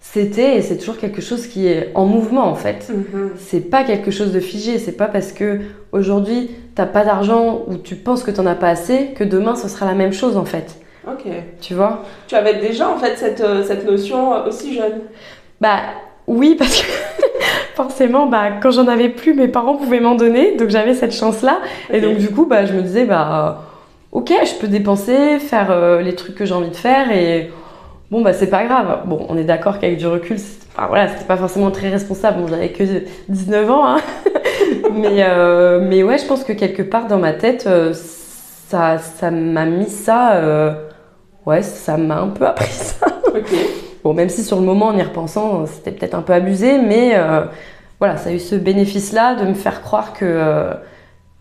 c'était 0.00 0.56
et 0.56 0.62
c'est 0.62 0.78
toujours 0.78 0.96
quelque 0.96 1.20
chose 1.20 1.46
qui 1.46 1.66
est 1.68 1.92
en 1.94 2.06
mouvement 2.06 2.46
en 2.46 2.54
fait. 2.54 2.90
Mm-hmm. 2.90 3.28
C'est 3.36 3.60
pas 3.60 3.84
quelque 3.84 4.10
chose 4.10 4.32
de 4.32 4.40
figé. 4.40 4.78
C'est 4.78 4.96
pas 4.96 5.06
parce 5.06 5.32
que 5.32 5.60
aujourd'hui 5.92 6.50
t'as 6.74 6.86
pas 6.86 7.04
d'argent 7.04 7.64
ou 7.68 7.76
tu 7.76 7.96
penses 7.96 8.22
que 8.22 8.30
t'en 8.30 8.46
as 8.46 8.54
pas 8.54 8.68
assez 8.68 9.08
que 9.14 9.24
demain 9.24 9.56
ce 9.56 9.68
sera 9.68 9.86
la 9.86 9.94
même 9.94 10.12
chose 10.12 10.36
en 10.36 10.44
fait. 10.44 10.80
Ok. 11.06 11.24
Tu 11.60 11.74
vois? 11.74 12.02
Tu 12.26 12.34
avais 12.34 12.60
déjà 12.60 12.88
en 12.88 12.96
fait 12.96 13.16
cette, 13.16 13.40
euh, 13.40 13.62
cette 13.62 13.86
notion 13.86 14.34
euh, 14.34 14.48
aussi 14.48 14.74
jeune? 14.74 15.00
Bah 15.60 15.80
oui, 16.26 16.54
parce 16.58 16.80
que 16.80 16.86
forcément, 17.74 18.26
bah, 18.26 18.50
quand 18.62 18.70
j'en 18.70 18.86
avais 18.86 19.08
plus, 19.08 19.34
mes 19.34 19.48
parents 19.48 19.76
pouvaient 19.76 20.00
m'en 20.00 20.14
donner, 20.14 20.56
donc 20.56 20.68
j'avais 20.68 20.94
cette 20.94 21.14
chance-là. 21.14 21.60
Et 21.92 22.00
donc 22.00 22.18
du 22.18 22.28
coup, 22.28 22.46
bah, 22.46 22.66
je 22.66 22.72
me 22.72 22.82
disais, 22.82 23.04
bah, 23.04 23.64
ok, 24.12 24.32
je 24.44 24.54
peux 24.60 24.68
dépenser, 24.68 25.38
faire 25.38 25.70
euh, 25.70 26.02
les 26.02 26.14
trucs 26.14 26.34
que 26.34 26.44
j'ai 26.44 26.54
envie 26.54 26.70
de 26.70 26.76
faire, 26.76 27.10
et 27.10 27.50
bon, 28.10 28.22
bah, 28.22 28.32
c'est 28.32 28.48
pas 28.48 28.64
grave. 28.64 29.02
Bon, 29.06 29.26
on 29.28 29.36
est 29.36 29.44
d'accord 29.44 29.78
qu'avec 29.78 29.98
du 29.98 30.06
recul, 30.06 30.36
enfin 30.74 30.86
voilà, 30.88 31.08
c'était 31.08 31.24
pas 31.24 31.36
forcément 31.36 31.70
très 31.70 31.88
responsable. 31.88 32.40
Bon, 32.40 32.48
j'avais 32.48 32.70
que 32.70 32.84
19 33.28 33.70
ans, 33.70 33.86
hein. 33.86 34.00
mais, 34.94 35.24
euh, 35.24 35.80
mais 35.82 36.02
ouais, 36.02 36.18
je 36.18 36.26
pense 36.26 36.44
que 36.44 36.52
quelque 36.52 36.82
part 36.82 37.06
dans 37.06 37.18
ma 37.18 37.32
tête, 37.32 37.64
euh, 37.66 37.92
ça, 37.94 38.98
ça 38.98 39.30
m'a 39.30 39.66
mis 39.66 39.88
ça, 39.88 40.74
ouais, 41.46 41.62
ça 41.62 41.96
m'a 41.96 42.20
un 42.20 42.28
peu 42.28 42.46
appris 42.48 42.72
ça. 42.72 43.06
ok. 43.34 43.54
Bon, 44.02 44.14
même 44.14 44.30
si 44.30 44.42
sur 44.42 44.58
le 44.58 44.64
moment, 44.64 44.86
en 44.86 44.96
y 44.96 45.02
repensant, 45.02 45.66
c'était 45.66 45.92
peut-être 45.92 46.14
un 46.14 46.22
peu 46.22 46.32
abusé, 46.32 46.78
mais 46.78 47.12
euh, 47.14 47.42
voilà, 47.98 48.16
ça 48.16 48.30
a 48.30 48.32
eu 48.32 48.38
ce 48.38 48.54
bénéfice-là 48.54 49.34
de 49.34 49.46
me 49.46 49.54
faire 49.54 49.82
croire 49.82 50.14
que, 50.14 50.24
euh, 50.24 50.72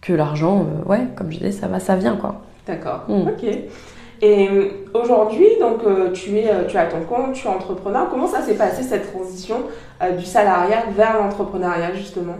que 0.01 0.11
l'argent, 0.11 0.65
euh, 0.65 0.89
ouais, 0.89 1.07
comme 1.15 1.31
je 1.31 1.37
disais, 1.37 1.51
ça 1.51 1.67
va, 1.67 1.79
ça 1.79 1.95
vient, 1.95 2.17
quoi. 2.17 2.41
D'accord, 2.67 3.05
hmm. 3.07 3.27
ok. 3.29 3.45
Et 4.21 4.49
aujourd'hui, 4.93 5.47
donc, 5.59 5.79
tu, 6.13 6.37
es, 6.37 6.49
tu 6.67 6.77
as 6.77 6.85
ton 6.85 7.01
compte, 7.01 7.33
tu 7.33 7.47
es 7.47 7.49
entrepreneur. 7.49 8.07
Comment 8.09 8.27
ça 8.27 8.41
s'est 8.41 8.55
passé 8.55 8.83
cette 8.83 9.11
transition 9.13 9.57
du 10.17 10.25
salariat 10.25 10.83
vers 10.95 11.17
l'entrepreneuriat, 11.21 11.93
justement? 11.93 12.35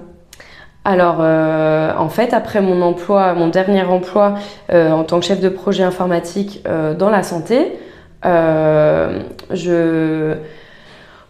Alors, 0.84 1.20
en 1.20 2.10
fait, 2.10 2.34
après 2.34 2.62
mon 2.62 2.82
emploi, 2.82 3.34
mon 3.34 3.48
dernier 3.48 3.84
emploi 3.84 4.36
en 4.72 5.04
tant 5.04 5.20
que 5.20 5.26
chef 5.26 5.40
de 5.40 5.50
projet 5.50 5.84
informatique 5.84 6.64
dans 6.98 7.10
la 7.10 7.24
santé, 7.24 7.78
euh, 8.26 9.20
je 9.52 10.36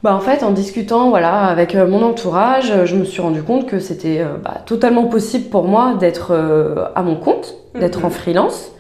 bah 0.02 0.16
en 0.16 0.22
fait, 0.22 0.44
en 0.44 0.52
discutant 0.52 1.10
voilà, 1.10 1.48
avec 1.48 1.76
euh, 1.76 1.86
mon 1.86 2.02
entourage, 2.04 2.72
je 2.86 2.96
me 2.96 3.04
suis 3.04 3.22
rendu 3.22 3.44
compte 3.44 3.66
que 3.66 3.80
c'était 3.80 4.22
euh, 4.22 4.38
bah, 4.42 4.62
totalement 4.66 5.06
possible 5.06 5.50
pour 5.50 5.66
moi 5.66 5.96
d'être 6.00 6.32
euh, 6.32 6.86
à 6.96 7.02
mon 7.02 7.18
compte, 7.18 7.56
d'être 7.78 8.00
Mhm. 8.00 8.06
en 8.06 8.10
freelance. 8.10 8.72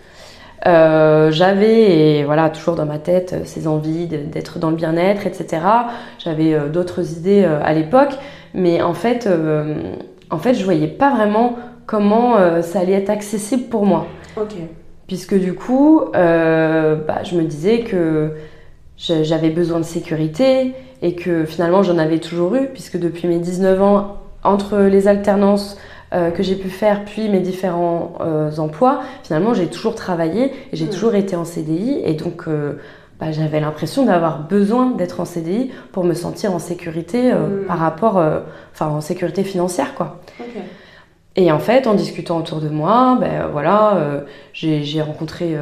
Euh, 0.67 1.31
J'avais 1.31 2.17
et 2.17 2.23
voilà 2.23 2.49
toujours 2.49 2.75
dans 2.75 2.85
ma 2.85 2.99
tête 2.99 3.33
euh, 3.33 3.41
ces 3.45 3.67
envies 3.67 4.07
d'être 4.07 4.59
dans 4.59 4.69
le 4.69 4.75
bien-être, 4.75 5.25
etc. 5.25 5.61
J'avais 6.17 6.53
euh, 6.53 6.67
d'autres 6.67 7.17
idées 7.17 7.43
euh, 7.45 7.59
à 7.63 7.73
l'époque, 7.73 8.13
mais 8.53 8.81
en 8.81 8.93
fait, 8.93 9.29
en 10.31 10.37
fait, 10.37 10.53
je 10.55 10.63
voyais 10.63 10.87
pas 10.87 11.13
vraiment 11.15 11.55
comment 11.85 12.61
ça 12.61 12.79
allait 12.79 12.93
être 12.93 13.09
accessible 13.11 13.63
pour 13.69 13.85
moi. 13.85 14.07
Puisque 15.07 15.37
du 15.39 15.53
coup, 15.53 16.01
bah, 16.13 17.23
je 17.23 17.35
me 17.35 17.43
disais 17.43 17.81
que 17.81 18.31
j'avais 18.97 19.51
besoin 19.51 19.77
de 19.79 19.85
sécurité 19.85 20.73
et 21.03 21.13
que 21.13 21.45
finalement 21.45 21.83
j'en 21.83 21.99
avais 21.99 22.17
toujours 22.17 22.55
eu, 22.55 22.67
puisque 22.73 22.97
depuis 22.97 23.27
mes 23.27 23.37
19 23.37 23.81
ans, 23.83 24.17
entre 24.43 24.79
les 24.79 25.07
alternances 25.07 25.77
euh, 26.13 26.31
que 26.31 26.41
j'ai 26.43 26.55
pu 26.55 26.69
faire, 26.69 27.05
puis 27.05 27.29
mes 27.29 27.39
différents 27.39 28.13
euh, 28.21 28.55
emplois, 28.57 29.01
finalement 29.23 29.53
j'ai 29.53 29.67
toujours 29.67 29.95
travaillé 29.95 30.45
et 30.71 30.75
j'ai 30.75 30.85
Mm. 30.85 30.89
toujours 30.89 31.15
été 31.15 31.35
en 31.35 31.45
CDI, 31.45 32.01
et 32.03 32.13
donc 32.13 32.43
euh, 32.47 32.73
bah, 33.19 33.31
j'avais 33.31 33.59
l'impression 33.59 34.05
d'avoir 34.05 34.47
besoin 34.47 34.91
d'être 34.91 35.19
en 35.19 35.25
CDI 35.25 35.71
pour 35.91 36.03
me 36.03 36.13
sentir 36.13 36.53
en 36.53 36.59
sécurité 36.59 37.31
euh, 37.31 37.63
Mm. 37.63 37.65
par 37.67 37.77
rapport, 37.79 38.21
enfin 38.73 38.87
en 38.87 39.01
sécurité 39.01 39.43
financière 39.43 39.93
quoi. 39.95 40.19
Et 41.35 41.51
en 41.51 41.59
fait, 41.59 41.85
en 41.87 41.93
discutant 41.93 42.37
autour 42.39 42.59
de 42.59 42.69
moi, 42.69 43.17
ben 43.21 43.47
voilà, 43.51 44.23
j'ai 44.53 45.01
rencontré 45.01 45.55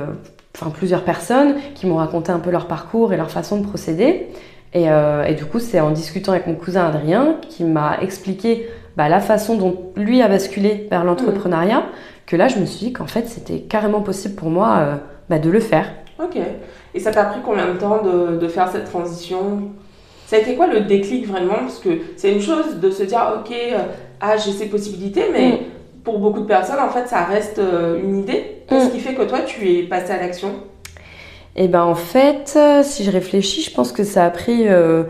enfin, 0.55 0.71
plusieurs 0.71 1.03
personnes 1.03 1.55
qui 1.75 1.85
m'ont 1.85 1.97
raconté 1.97 2.31
un 2.31 2.39
peu 2.39 2.49
leur 2.51 2.67
parcours 2.67 3.13
et 3.13 3.17
leur 3.17 3.29
façon 3.29 3.59
de 3.59 3.65
procéder. 3.65 4.27
Et, 4.73 4.89
euh, 4.89 5.23
et 5.23 5.33
du 5.35 5.45
coup, 5.45 5.59
c'est 5.59 5.79
en 5.79 5.91
discutant 5.91 6.31
avec 6.31 6.47
mon 6.47 6.55
cousin 6.55 6.85
Adrien 6.87 7.35
qui 7.49 7.63
m'a 7.63 7.97
expliqué 8.01 8.67
bah, 8.97 9.07
la 9.09 9.19
façon 9.21 9.55
dont 9.55 9.75
lui 9.95 10.21
a 10.21 10.27
basculé 10.27 10.87
vers 10.89 11.03
l'entrepreneuriat, 11.05 11.83
que 12.25 12.35
là, 12.35 12.47
je 12.49 12.59
me 12.59 12.65
suis 12.65 12.87
dit 12.87 12.93
qu'en 12.93 13.07
fait, 13.07 13.27
c'était 13.27 13.59
carrément 13.59 14.01
possible 14.01 14.35
pour 14.35 14.49
moi 14.49 14.77
euh, 14.79 14.95
bah, 15.29 15.39
de 15.39 15.49
le 15.49 15.59
faire. 15.61 15.85
Ok. 16.21 16.35
Et 16.93 16.99
ça 16.99 17.11
t'a 17.11 17.23
pris 17.25 17.39
combien 17.45 17.67
de 17.73 17.77
temps 17.77 18.01
de, 18.03 18.37
de 18.37 18.47
faire 18.47 18.69
cette 18.69 18.85
transition? 18.85 19.69
Ça 20.25 20.35
a 20.35 20.39
été 20.39 20.55
quoi 20.55 20.67
le 20.67 20.81
déclic 20.81 21.25
vraiment? 21.27 21.59
Parce 21.59 21.79
que 21.79 21.89
c'est 22.17 22.33
une 22.33 22.41
chose 22.41 22.77
de 22.81 22.89
se 22.91 23.03
dire, 23.03 23.21
ok, 23.39 23.51
euh, 23.51 23.77
ah, 24.19 24.35
j'ai 24.35 24.51
ces 24.51 24.65
possibilités, 24.65 25.25
mais 25.31 25.51
Mm. 25.51 25.57
pour 26.03 26.19
beaucoup 26.19 26.39
de 26.41 26.45
personnes, 26.47 26.79
en 26.79 26.89
fait, 26.89 27.07
ça 27.07 27.23
reste 27.23 27.59
euh, 27.59 27.99
une 28.01 28.17
idée. 28.19 28.63
Qu'est-ce 28.67 28.87
Mm. 28.87 28.91
qui 28.91 28.99
fait 28.99 29.13
que 29.13 29.21
toi, 29.23 29.39
tu 29.45 29.69
es 29.71 29.83
passé 29.83 30.11
à 30.11 30.17
l'action? 30.19 30.49
Et 31.55 31.67
ben 31.67 31.83
en 31.83 31.95
fait, 31.95 32.57
si 32.83 33.03
je 33.03 33.09
réfléchis, 33.11 33.61
je 33.61 33.73
pense 33.73 33.91
que 33.91 34.03
ça 34.03 34.25
a 34.25 34.29
pris 34.29 34.67
euh, 34.67 35.03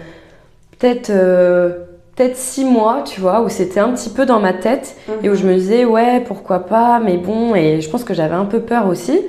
peut-être 0.78 1.10
euh, 1.10 1.72
peut-être 2.18 2.36
six 2.36 2.66
mois, 2.66 3.04
tu 3.06 3.22
vois, 3.22 3.42
où 3.42 3.50
c'était 3.50 3.80
un 3.80 3.90
petit 3.90 4.10
peu 4.10 4.26
dans 4.26 4.40
ma 4.40 4.52
tête 4.52 4.98
et 5.24 5.30
où 5.30 5.36
je 5.36 5.46
me 5.46 5.54
disais 5.54 5.86
ouais 5.86 6.20
pourquoi 6.22 6.66
pas, 6.66 7.00
mais 7.00 7.16
bon, 7.18 7.54
et 7.54 7.80
je 7.80 7.90
pense 7.90 8.04
que 8.04 8.16
j'avais 8.16 8.36
un 8.36 8.46
peu 8.46 8.60
peur 8.60 8.88
aussi. 8.88 9.22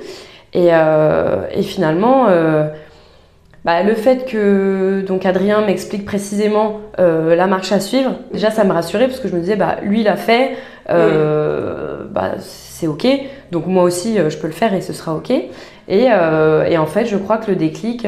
Et, 0.55 0.69
euh, 0.73 1.43
et 1.53 1.63
finalement, 1.63 2.27
euh, 2.29 2.69
bah, 3.67 3.83
le 3.83 3.95
fait 3.95 4.25
que 4.25 5.05
donc 5.07 5.27
Adrien 5.27 5.61
m'explique 5.61 6.07
précisément 6.07 6.81
euh, 6.99 7.37
la 7.37 7.47
marche 7.47 7.73
à 7.73 7.81
suivre, 7.81 8.13
déjà 8.33 8.51
ça 8.51 8.65
me 8.65 8.73
rassurait 8.73 9.07
parce 9.07 9.21
que 9.21 9.29
je 9.29 9.35
me 9.35 9.41
disais 9.41 9.57
bah 9.57 9.77
lui 9.83 10.03
l'a 10.03 10.17
fait, 10.17 10.57
bah 10.89 12.37
c'est 12.39 12.87
ok, 12.87 13.07
donc 13.53 13.67
moi 13.67 13.83
aussi 13.83 14.17
je 14.17 14.37
peux 14.39 14.47
le 14.47 14.55
faire 14.55 14.73
et 14.73 14.81
ce 14.81 14.95
sera 14.95 15.15
ok. 15.15 15.31
Et, 15.31 16.05
et 16.07 16.79
en 16.79 16.87
fait, 16.87 17.05
je 17.05 17.17
crois 17.19 17.37
que 17.37 17.51
le 17.51 17.57
déclic, 17.57 18.07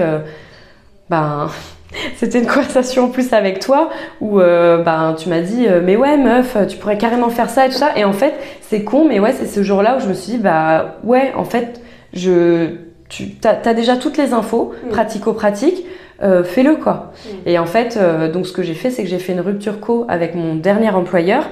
ben, 1.10 1.48
c'était 2.16 2.38
une 2.38 2.46
conversation 2.46 3.04
en 3.04 3.08
plus 3.08 3.32
avec 3.32 3.58
toi 3.60 3.90
où 4.20 4.40
euh, 4.40 4.82
ben, 4.82 5.14
tu 5.18 5.28
m'as 5.28 5.40
dit, 5.40 5.66
euh, 5.66 5.80
mais 5.84 5.96
ouais, 5.96 6.16
meuf, 6.16 6.56
tu 6.68 6.76
pourrais 6.76 6.98
carrément 6.98 7.30
faire 7.30 7.50
ça 7.50 7.66
et 7.66 7.70
tout 7.70 7.76
ça. 7.76 7.90
Et 7.96 8.04
en 8.04 8.12
fait, 8.12 8.34
c'est 8.62 8.84
con, 8.84 9.04
mais 9.08 9.18
ouais, 9.20 9.32
c'est 9.32 9.46
ce 9.46 9.62
jour-là 9.62 9.96
où 9.96 10.00
je 10.00 10.06
me 10.06 10.14
suis 10.14 10.32
dit, 10.32 10.38
bah 10.38 10.96
ouais, 11.04 11.32
en 11.36 11.44
fait, 11.44 11.80
je, 12.12 12.76
tu 13.08 13.32
as, 13.44 13.74
déjà 13.74 13.96
toutes 13.96 14.16
les 14.16 14.32
infos, 14.32 14.72
Mm. 14.84 14.88
pratico-pratiques. 14.90 15.84
euh, 16.22 16.44
fais-le 16.44 16.76
quoi. 16.76 17.12
Mm. 17.24 17.28
Et 17.48 17.58
en 17.58 17.64
fait, 17.64 17.98
donc 18.32 18.46
ce 18.46 18.52
que 18.52 18.62
j'ai 18.62 18.74
fait, 18.74 18.90
c'est 18.90 19.02
que 19.02 19.08
j'ai 19.08 19.18
fait 19.18 19.32
une 19.32 19.40
rupture 19.40 19.80
co 19.80 20.04
avec 20.08 20.34
mon 20.34 20.54
dernier 20.54 20.90
employeur, 20.90 21.44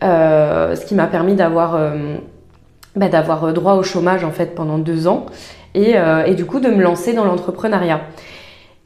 ce 0.00 0.84
qui 0.86 0.94
m'a 0.94 1.06
permis 1.06 1.34
d'avoir 1.34 1.78
bah, 2.96 3.08
d'avoir 3.08 3.52
droit 3.52 3.74
au 3.74 3.82
chômage 3.82 4.24
en 4.24 4.30
fait 4.30 4.54
pendant 4.54 4.78
deux 4.78 5.06
ans 5.06 5.26
et, 5.74 5.96
et 6.26 6.34
du 6.34 6.46
coup 6.46 6.60
de 6.60 6.70
me 6.70 6.82
lancer 6.82 7.12
dans 7.12 7.26
l'entrepreneuriat. 7.26 8.00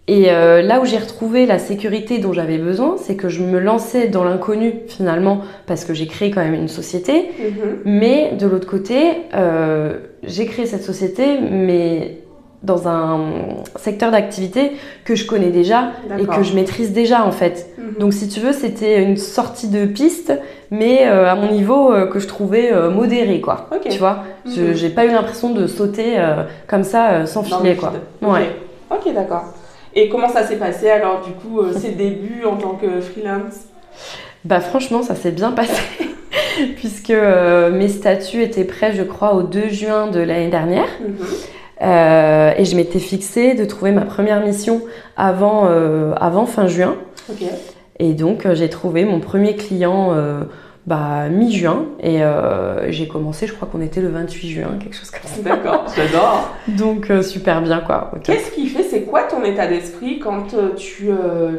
Et 0.07 0.31
euh, 0.31 0.61
là 0.61 0.81
où 0.81 0.85
j'ai 0.85 0.99
retrouvé 0.99 1.47
la 1.47 1.59
sécurité 1.59 2.19
dont 2.19 2.35
j'avais 2.35 2.59
besoin, 2.59 2.97
c'est 2.99 3.17
que 3.17 3.31
je 3.31 3.43
me 3.43 3.59
lançais 3.59 4.09
dans 4.09 4.23
l'inconnu 4.23 4.75
finalement 4.87 5.41
parce 5.67 5.87
que 5.87 5.95
j'ai 5.95 6.07
créé 6.07 6.31
quand 6.31 6.43
même 6.43 6.53
une 6.55 6.69
société, 6.69 7.31
Mhm. 7.39 7.79
mais 7.87 8.33
de 8.39 8.47
l'autre 8.47 8.67
côté, 8.69 8.99
euh, 9.35 9.95
j'ai 10.23 10.45
créé 10.45 10.67
cette 10.67 10.83
société 10.85 11.39
mais 11.51 12.19
dans 12.63 12.87
un 12.89 13.19
secteur 13.77 14.11
d'activité 14.11 14.73
que 15.05 15.15
je 15.15 15.27
connais 15.27 15.51
déjà 15.51 15.93
et 16.19 16.25
que 16.27 16.43
je 16.43 16.55
maîtrise 16.55 16.93
déjà 16.93 17.25
en 17.25 17.31
fait. 17.33 17.71
Mhm. 17.79 17.95
Donc 17.99 18.13
si 18.13 18.29
tu 18.29 18.41
veux, 18.41 18.53
c'était 18.53 19.03
une 19.03 19.17
sortie 19.19 19.69
de 19.69 19.87
piste, 19.87 20.33
mais 20.71 21.07
euh, 21.07 21.27
à 21.31 21.35
mon 21.35 21.51
niveau 21.51 21.93
euh, 21.93 22.07
que 22.07 22.19
je 22.19 22.27
trouvais 22.27 22.71
euh, 22.73 22.91
modéré, 22.91 23.41
quoi. 23.41 23.69
Ok. 23.75 23.89
Tu 23.89 23.99
vois, 23.99 24.25
Je- 24.47 24.61
Mhm. 24.63 24.75
j'ai 24.75 24.89
pas 24.91 25.07
eu 25.07 25.11
l'impression 25.13 25.51
de 25.51 25.67
sauter 25.67 26.17
comme 26.67 26.85
ça 26.85 27.25
sans 27.25 27.43
filet, 27.43 27.73
le 27.75 27.81
quoi. 27.81 27.93
Ouais. 28.23 28.51
Ok, 28.91 29.13
d'accord. 29.15 29.45
Et 29.95 30.09
comment 30.09 30.29
ça 30.29 30.45
s'est 30.45 30.57
passé 30.57 30.91
alors, 30.91 31.23
du 31.23 31.33
coup, 31.33 31.61
euh, 31.61 31.73
ces 31.73 31.91
débuts 31.91 32.45
en 32.45 32.57
tant 32.57 32.75
que 32.75 33.01
freelance? 33.01 33.67
Bah 34.45 34.61
franchement, 34.61 35.03
ça 35.03 35.15
s'est 35.15 35.31
bien 35.31 35.53
passé, 35.53 35.83
puisque 36.77 37.11
euh, 37.11 37.71
mes 37.71 37.89
statuts 37.89 38.43
étaient 38.43 38.65
prêts, 38.65 38.93
je 38.93 39.03
crois, 39.03 39.35
au 39.35 39.43
2 39.43 39.69
juin 39.69 40.09
de 40.09 40.21
l'année 40.21 40.51
dernière. 40.51 40.89
Mhm. 41.01 41.27
Euh, 41.83 42.53
et 42.57 42.65
je 42.65 42.77
m'étais 42.77 42.99
fixée 42.99 43.55
de 43.55 43.65
trouver 43.65 43.91
ma 43.91 44.03
première 44.03 44.45
mission 44.45 44.83
avant, 45.17 45.67
euh, 45.67 46.13
avant 46.21 46.47
fin 46.47 46.67
juin. 46.67 46.97
Et 47.99 48.13
donc, 48.13 48.47
euh, 48.47 48.55
j'ai 48.55 48.69
trouvé 48.69 49.05
mon 49.05 49.21
premier 49.21 49.57
client 49.57 50.13
euh, 50.13 50.43
bah, 50.87 51.29
mi-juin. 51.31 51.87
Et 52.00 52.23
euh, 52.23 52.91
j'ai 52.91 53.09
commencé, 53.09 53.47
je 53.47 53.55
crois 53.55 53.69
qu'on 53.71 53.81
était 53.81 54.00
le 54.00 54.09
28 54.09 54.49
juin, 54.49 54.69
quelque 54.79 54.95
chose 54.95 55.11
comme 55.11 55.23
ça. 55.25 55.43
D'accord, 55.43 55.87
j'adore. 55.97 56.50
Donc, 56.69 57.11
euh, 57.11 57.23
super 57.23 57.62
bien, 57.62 57.81
quoi. 57.81 58.11
Qu'est-ce 58.23 58.50
qui 58.50 58.67
fait, 58.67 58.83
c'est 58.83 59.03
quoi 59.03 59.23
ton 59.23 59.43
état 59.45 59.67
d'esprit 59.67 60.19
quand 60.19 60.53
euh, 60.55 60.75
tu, 60.75 61.09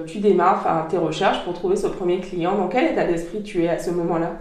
tu 0.05 0.19
démarres 0.19 0.59
enfin, 0.59 0.85
tes 0.89 0.97
recherches 0.97 1.43
pour 1.43 1.53
trouver 1.53 1.75
ce 1.75 1.87
premier 1.87 2.19
client? 2.19 2.55
Dans 2.55 2.67
quel 2.67 2.91
état 2.91 3.05
d'esprit 3.05 3.41
tu 3.41 3.63
es 3.63 3.69
à 3.69 3.79
ce 3.79 3.91
moment-là? 3.91 4.37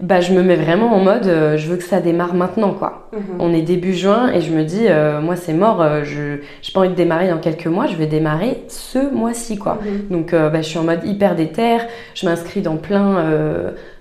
Bah, 0.00 0.22
je 0.22 0.32
me 0.32 0.42
mets 0.42 0.56
vraiment 0.56 0.94
en 0.94 1.00
mode, 1.00 1.26
euh, 1.26 1.58
je 1.58 1.68
veux 1.68 1.76
que 1.76 1.82
ça 1.82 2.00
démarre 2.00 2.32
maintenant, 2.32 2.72
quoi. 2.72 3.08
Mhm. 3.12 3.20
On 3.38 3.52
est 3.52 3.60
début 3.60 3.92
juin 3.92 4.32
et 4.32 4.40
je 4.40 4.50
me 4.50 4.64
dis, 4.64 4.86
euh, 4.88 5.20
moi, 5.20 5.36
c'est 5.36 5.52
mort, 5.52 5.82
euh, 5.82 6.04
je 6.04 6.38
j'ai 6.62 6.72
pas 6.72 6.80
envie 6.80 6.88
de 6.88 6.94
démarrer 6.94 7.28
dans 7.28 7.36
quelques 7.36 7.66
mois, 7.66 7.86
je 7.86 7.96
vais 7.96 8.06
démarrer 8.06 8.64
ce 8.68 9.12
mois-ci, 9.12 9.58
quoi. 9.58 9.78
Mhm. 9.84 10.08
Donc 10.10 10.32
bah, 10.32 10.62
je 10.62 10.68
suis 10.68 10.78
en 10.78 10.84
mode 10.84 11.04
hyper 11.04 11.36
déter, 11.36 11.76
je 12.14 12.24
m'inscris 12.24 12.62
dans 12.62 12.76
plein, 12.76 13.24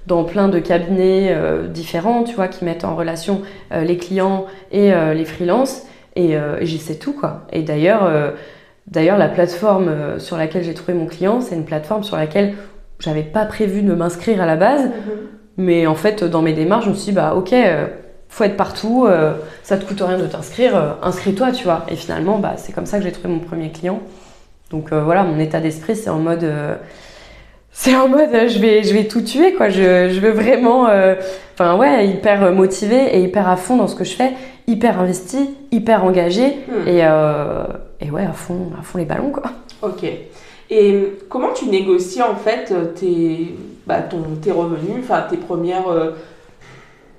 dans 0.08 0.24
plein 0.24 0.48
de 0.48 0.60
cabinets 0.60 1.36
différents, 1.70 2.24
tu 2.24 2.34
vois, 2.36 2.48
qui 2.48 2.64
mettent 2.64 2.86
en 2.86 2.96
relation 2.96 3.42
les 3.72 3.98
clients 3.98 4.46
et 4.72 4.92
les 5.14 5.26
freelances, 5.26 5.86
et, 6.16 6.36
j'essaie 6.62 6.96
tout, 6.96 7.14
quoi. 7.14 7.46
Et 7.52 7.62
d'ailleurs, 7.62 8.10
d'ailleurs 8.88 9.18
la 9.18 9.28
plateforme 9.28 10.20
sur 10.20 10.38
laquelle 10.38 10.64
j'ai 10.64 10.74
trouvé 10.74 10.94
mon 10.94 11.08
client, 11.08 11.42
c'est 11.42 11.56
une 11.56 11.66
plateforme 11.66 12.04
sur 12.04 12.16
laquelle 12.16 12.54
j'avais 13.00 13.24
pas 13.24 13.46
prévu 13.46 13.82
de 13.82 13.94
m'inscrire 13.94 14.42
à 14.42 14.46
la 14.46 14.56
base, 14.56 14.86
Mhm. 14.86 15.39
Mais 15.60 15.86
en 15.86 15.94
fait, 15.96 16.24
dans 16.24 16.42
mes 16.42 16.54
démarches, 16.54 16.86
je 16.86 16.90
me 16.90 16.96
suis 16.96 17.06
dit, 17.08 17.12
bah 17.12 17.34
ok, 17.36 17.54
euh, 17.54 17.86
faut 18.30 18.44
être 18.46 18.56
partout, 18.58 19.06
euh, 19.06 19.34
ça 19.62 19.78
te 19.78 19.86
coûte 19.86 20.02
rien 20.02 20.18
de 20.18 20.26
t'inscrire, 20.26 20.76
euh, 20.76 20.92
inscris-toi, 21.04 21.52
tu 21.52 21.66
vois. 21.66 21.86
Et 21.90 21.96
finalement, 21.96 22.40
bah, 22.40 22.54
c'est 22.58 22.72
comme 22.72 22.86
ça 22.86 22.98
que 22.98 23.04
j'ai 23.04 23.12
trouvé 23.12 23.28
mon 23.30 23.40
premier 23.40 23.70
client. 23.70 24.00
Donc 24.72 24.92
euh, 24.94 25.02
voilà, 25.04 25.24
mon 25.24 25.38
état 25.38 25.60
d'esprit, 25.60 25.96
c'est 25.96 26.10
en 26.10 26.20
mode. 26.20 26.46
c'est 27.72 27.96
en 27.96 28.08
mode, 28.08 28.30
je 28.48 28.60
vais, 28.60 28.84
je 28.84 28.94
vais 28.94 29.04
tout 29.06 29.22
tuer, 29.22 29.54
quoi. 29.54 29.70
Je, 29.70 30.10
je 30.10 30.20
veux 30.20 30.32
vraiment. 30.32 30.88
Enfin, 31.54 31.76
ouais, 31.76 32.08
hyper 32.08 32.52
motivé 32.54 33.18
et 33.18 33.22
hyper 33.22 33.50
à 33.50 33.58
fond 33.58 33.76
dans 33.78 33.88
ce 33.88 33.96
que 33.96 34.04
je 34.06 34.14
fais, 34.16 34.32
hyper 34.68 35.00
investi, 35.00 35.50
hyper 35.72 36.04
engagé, 36.06 36.58
Hmm. 36.68 36.88
et, 36.88 37.00
et 38.06 38.12
ouais, 38.12 38.26
à 38.26 38.32
fond, 38.34 38.72
à 38.80 38.84
fond 38.84 38.98
les 38.98 39.06
ballons, 39.06 39.32
quoi. 39.32 39.52
Ok. 39.82 40.06
Et 40.70 41.18
comment 41.30 41.52
tu 41.54 41.66
négocies 41.68 42.22
en 42.22 42.36
fait 42.36 42.72
tes, 42.96 43.56
bah, 43.88 44.02
ton, 44.02 44.18
tes 44.42 44.52
revenus, 44.52 44.98
enfin 45.00 45.24
tes 45.30 45.38
premières, 45.38 45.88
euh, 45.90 46.12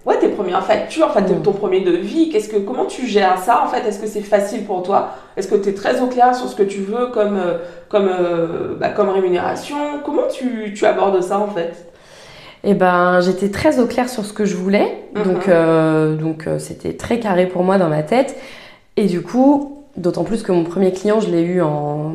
ouais, 0.07 0.19
tes 0.19 0.29
premières 0.29 0.65
factures, 0.65 1.07
enfin 1.11 1.21
Mm. 1.23 1.43
ton 1.43 1.53
premier 1.53 1.81
devis 1.81 2.31
Qu'est-ce 2.31 2.49
que, 2.49 2.59
comment 2.59 2.85
tu 2.87 3.07
gères 3.09 3.39
ça 3.39 3.65
en 3.65 3.69
fait? 3.69 3.87
Est-ce 3.89 3.99
que 3.99 4.07
c'est 4.07 4.21
facile 4.21 4.65
pour 4.65 4.83
toi? 4.85 5.11
Est-ce 5.37 5.49
que 5.49 5.57
tu 5.57 5.71
es 5.71 5.75
très 5.75 6.01
au 6.01 6.07
clair 6.07 6.35
sur 6.35 6.49
ce 6.49 6.55
que 6.55 6.63
tu 6.63 6.81
veux 6.81 7.07
comme, 7.09 7.37
euh, 7.37 7.59
comme, 7.89 8.09
euh, 8.09 8.77
bah, 8.79 8.91
comme 8.91 9.09
rémunération? 9.09 9.77
Comment 10.05 10.29
tu, 10.33 10.73
tu 10.75 10.87
abordes 10.87 11.21
ça 11.21 11.41
en 11.41 11.49
fait? 11.49 11.87
Et 12.63 12.75
ben, 12.75 13.21
j'étais 13.21 13.49
très 13.51 13.81
au 13.81 13.87
clair 13.87 14.09
sur 14.09 14.25
ce 14.25 14.33
que 14.33 14.45
je 14.45 14.55
voulais, 14.55 14.99
Mhm. 15.17 15.23
donc 15.25 15.49
euh, 15.49 16.15
donc 16.15 16.47
euh, 16.47 16.59
c'était 16.61 16.93
très 16.93 17.19
carré 17.19 17.47
pour 17.47 17.65
moi 17.65 17.79
dans 17.79 17.89
ma 17.89 18.03
tête. 18.05 18.37
Et 18.97 19.07
du 19.07 19.23
coup, 19.23 19.79
d'autant 19.97 20.23
plus 20.25 20.43
que 20.45 20.53
mon 20.53 20.63
premier 20.65 20.93
client, 20.93 21.21
je 21.21 21.31
l'ai 21.31 21.41
eu 21.43 21.63
en 21.63 22.13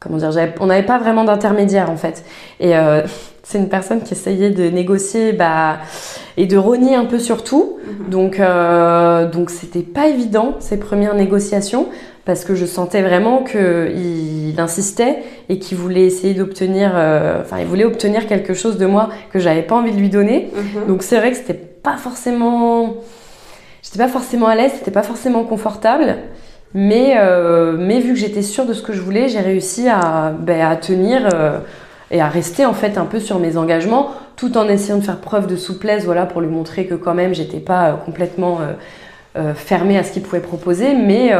comment 0.00 0.18
dire, 0.18 0.30
on 0.60 0.66
n'avait 0.66 0.86
pas 0.86 0.98
vraiment 0.98 1.24
d'intermédiaire 1.24 1.90
en 1.90 1.96
fait. 1.96 2.24
Et 2.60 2.76
euh, 2.76 3.02
c'est 3.42 3.58
une 3.58 3.68
personne 3.68 4.02
qui 4.02 4.14
essayait 4.14 4.50
de 4.50 4.68
négocier 4.68 5.32
bah, 5.32 5.78
et 6.36 6.46
de 6.46 6.56
rogner 6.56 6.94
un 6.94 7.04
peu 7.04 7.18
sur 7.18 7.44
tout. 7.44 7.78
Mhm. 7.84 8.10
Donc, 8.10 8.40
euh, 8.40 9.28
donc 9.28 9.50
c'était 9.50 9.82
pas 9.82 10.08
évident 10.08 10.56
ces 10.60 10.78
premières 10.78 11.14
négociations 11.14 11.88
parce 12.24 12.44
que 12.44 12.54
je 12.54 12.66
sentais 12.66 13.00
vraiment 13.00 13.42
qu'il 13.42 14.54
insistait 14.58 15.20
et 15.48 15.58
qu'il 15.58 15.78
voulait 15.78 16.04
essayer 16.04 16.34
d'obtenir, 16.34 16.92
euh, 16.94 17.40
enfin, 17.40 17.58
il 17.58 17.64
voulait 17.64 17.86
obtenir 17.86 18.26
quelque 18.26 18.52
chose 18.52 18.76
de 18.76 18.84
moi 18.84 19.08
que 19.32 19.38
j'avais 19.38 19.62
pas 19.62 19.76
envie 19.76 19.92
de 19.92 19.98
lui 19.98 20.10
donner. 20.10 20.50
Mhm. 20.54 20.86
Donc 20.88 21.02
c'est 21.02 21.16
vrai 21.16 21.30
que 21.30 21.38
c'était 21.38 21.54
pas 21.54 21.96
forcément, 21.96 22.96
j'étais 23.82 23.98
pas 23.98 24.08
forcément 24.08 24.46
à 24.46 24.56
l'aise, 24.56 24.72
c'était 24.78 24.90
pas 24.90 25.02
forcément 25.02 25.44
confortable. 25.44 26.16
Mais, 26.74 27.14
euh, 27.18 27.76
mais 27.78 28.00
vu 28.00 28.12
que 28.12 28.18
j'étais 28.18 28.42
sûre 28.42 28.66
de 28.66 28.74
ce 28.74 28.82
que 28.82 28.92
je 28.92 29.00
voulais, 29.00 29.28
j'ai 29.28 29.40
réussi 29.40 29.88
à, 29.88 30.32
ben, 30.38 30.60
à 30.60 30.76
tenir 30.76 31.28
euh, 31.32 31.58
et 32.10 32.20
à 32.20 32.28
rester 32.28 32.66
en 32.66 32.74
fait 32.74 32.98
un 32.98 33.06
peu 33.06 33.20
sur 33.20 33.38
mes 33.38 33.56
engagements, 33.56 34.12
tout 34.36 34.56
en 34.58 34.68
essayant 34.68 34.98
de 34.98 35.04
faire 35.04 35.20
preuve 35.20 35.46
de 35.46 35.56
souplesse, 35.56 36.04
voilà, 36.04 36.26
pour 36.26 36.40
lui 36.40 36.48
montrer 36.48 36.86
que 36.86 36.94
quand 36.94 37.14
même 37.14 37.34
j'étais 37.34 37.60
pas 37.60 37.88
euh, 37.88 37.92
complètement 37.94 38.60
fermée 39.54 39.96
à 39.96 40.02
ce 40.02 40.10
qu'il 40.10 40.22
pouvait 40.22 40.40
proposer, 40.40 40.94
mais 40.94 41.32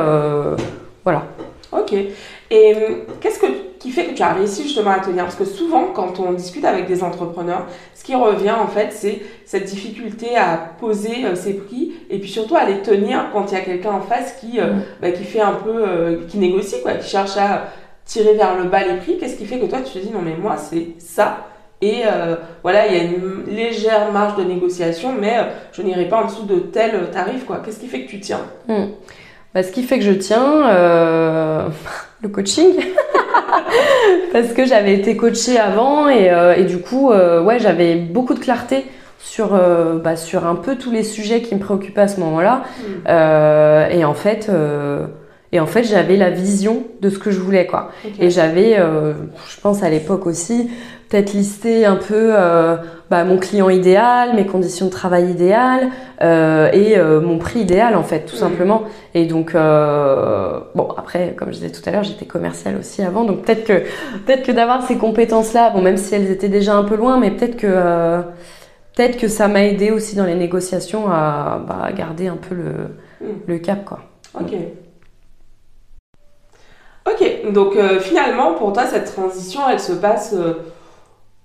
voilà. 1.03 1.25
Ok. 1.73 1.93
Et 1.93 2.77
qu'est-ce 3.21 3.41
que 3.41 3.47
qui 3.79 3.91
fait 3.91 4.07
que 4.07 4.15
tu 4.15 4.23
as 4.23 4.33
réussi 4.33 4.65
justement 4.65 4.91
à 4.91 5.01
tenir 5.01 5.25
Parce 5.25 5.37
que 5.37 5.45
souvent, 5.45 5.87
quand 5.95 6.19
on 6.21 6.33
discute 6.33 6.65
avec 6.65 6.87
des 6.87 7.03
entrepreneurs, 7.03 7.67
ce 7.95 8.05
qui 8.05 8.15
revient 8.15 8.53
en 8.53 8.67
fait, 8.67 8.89
c'est 8.93 9.21
cette 9.45 9.65
difficulté 9.65 10.37
à 10.37 10.57
poser 10.81 11.25
euh, 11.25 11.35
ses 11.35 11.55
prix 11.55 11.93
et 12.11 12.19
puis 12.19 12.29
surtout 12.29 12.57
à 12.57 12.65
les 12.65 12.83
tenir 12.83 13.31
quand 13.33 13.51
il 13.51 13.55
y 13.55 13.61
a 13.61 13.63
quelqu'un 13.65 13.93
en 13.93 14.01
face 14.01 14.37
qui, 14.41 14.61
euh, 14.61 14.75
bah, 15.01 15.11
qui 15.11 15.25
fait 15.25 15.41
un 15.41 15.55
peu, 15.55 15.75
euh, 15.75 16.27
qui 16.29 16.39
négocie, 16.39 16.83
quoi, 16.83 16.95
qui 16.95 17.09
cherche 17.09 17.37
à 17.37 17.69
tirer 18.05 18.35
vers 18.35 18.57
le 18.57 18.65
bas 18.65 18.85
les 18.85 18.97
prix. 18.97 19.19
Qu'est-ce 19.19 19.37
qui 19.37 19.47
fait 19.47 19.59
que 19.59 19.67
toi, 19.67 19.81
tu 19.81 19.99
te 19.99 20.05
dis 20.05 20.13
non, 20.13 20.23
mais 20.23 20.37
moi, 20.37 20.57
c'est 20.57 20.89
ça 20.99 21.45
et 21.81 22.03
voilà, 22.65 22.89
il 22.89 22.97
y 22.97 22.99
a 22.99 23.05
une 23.05 23.45
légère 23.47 24.11
marge 24.11 24.35
de 24.35 24.43
négociation, 24.43 25.13
mais 25.17 25.37
je 25.71 25.81
n'irai 25.83 26.07
pas 26.07 26.25
en 26.25 26.27
dessous 26.27 26.43
de 26.43 26.59
tel 26.59 27.09
tarif. 27.13 27.45
quoi. 27.45 27.63
Qu'est-ce 27.65 27.79
qui 27.79 27.87
fait 27.87 28.03
que 28.03 28.11
tu 28.11 28.19
tiens? 28.19 28.41
Mm. 28.67 28.87
Bah, 29.55 29.63
Ce 29.63 29.73
qui 29.73 29.83
fait 29.83 29.99
que 29.99 30.05
je 30.05 30.13
tiens, 30.13 30.69
le 32.23 32.29
coaching. 32.29 32.75
parce 34.33 34.53
que 34.53 34.65
j'avais 34.65 34.95
été 34.95 35.17
coachée 35.17 35.59
avant 35.59 36.09
et, 36.09 36.31
euh, 36.31 36.55
et 36.55 36.65
du 36.65 36.79
coup, 36.79 37.11
euh, 37.11 37.43
ouais, 37.43 37.59
j'avais 37.59 37.97
beaucoup 37.97 38.35
de 38.35 38.41
clarté 38.41 38.85
sur, 39.19 39.55
euh, 39.55 39.99
bah, 39.99 40.17
sur 40.17 40.47
un 40.47 40.55
peu 40.55 40.77
tous 40.77 40.91
les 40.91 41.03
sujets 41.03 41.43
qui 41.43 41.55
me 41.55 41.61
préoccupaient 41.61 42.03
à 42.03 42.09
ce 42.09 42.21
moment-là. 42.21 42.63
Mm. 43.07 43.99
et 43.99 44.05
en 44.05 44.15
fait, 44.15 44.51
et 45.53 45.61
en 45.61 45.67
fait, 45.67 45.83
j'avais 45.83 46.17
la 46.17 46.31
vision 46.31 46.85
de 47.01 47.11
ce 47.11 47.19
que 47.19 47.31
je 47.31 47.41
voulais, 47.41 47.67
quoi. 47.67 47.91
Et 48.21 48.31
j'avais, 48.31 48.77
je 48.77 49.61
pense 49.61 49.83
à 49.83 49.91
l'époque 49.91 50.27
aussi, 50.27 50.71
peut-être 51.09 51.33
listé 51.33 51.87
un 51.87 51.97
peu 51.97 52.35
bah, 53.11 53.25
mon 53.25 53.39
client 53.39 53.71
idéal, 53.71 54.35
mes 54.35 54.47
conditions 54.47 54.87
de 54.87 54.91
travail 54.91 55.31
idéales 55.31 55.89
et 56.21 56.97
mon 57.23 57.39
prix 57.39 57.61
idéal 57.61 57.97
en 57.97 58.03
fait, 58.03 58.27
tout 58.27 58.37
mm. 58.37 58.41
simplement. 58.41 58.83
Et 59.15 59.27
donc 59.27 59.53
bon 59.53 60.89
après, 60.97 61.35
comme 61.37 61.49
je 61.49 61.59
disais 61.59 61.71
tout 61.71 61.83
à 61.87 61.93
l'heure, 61.93 62.05
j'étais 62.05 62.27
commerciale 62.27 62.77
aussi 62.79 63.03
avant, 63.03 63.25
donc 63.25 63.43
peut-être 63.43 63.65
que 63.65 63.79
peut-être 64.27 64.43
que 64.43 64.53
d'avoir 64.53 64.83
ces 64.87 64.97
compétences-là, 64.97 65.71
bon 65.71 65.81
même 65.81 65.97
si 65.97 66.15
elles 66.15 66.31
étaient 66.31 66.49
déjà 66.49 66.75
un 66.75 66.85
peu 66.85 66.97
loin, 66.97 67.19
mais 67.19 67.31
peut-être 67.31 67.57
que 67.57 68.23
peut-être 68.95 69.17
que 69.17 69.29
ça 69.29 69.49
m'a 69.49 69.65
aidé 69.65 69.91
aussi 69.91 70.17
dans 70.17 70.25
les 70.25 70.35
négociations 70.35 71.11
à 71.11 71.61
bah, 71.67 71.89
garder 71.97 72.29
un 72.29 72.37
peu 72.37 72.55
le, 72.55 73.27
mm. 73.27 73.41
le 73.47 73.59
cap 73.59 73.85
quoi. 73.85 74.01
Ok. 74.39 74.53
Ok, 77.07 77.53
donc 77.55 77.75
finalement 78.01 78.53
pour 78.53 78.75
toi 78.75 78.85
cette 78.85 79.07
transition 79.07 79.63
elle 79.71 79.81
se 79.81 79.93
passe 79.93 80.35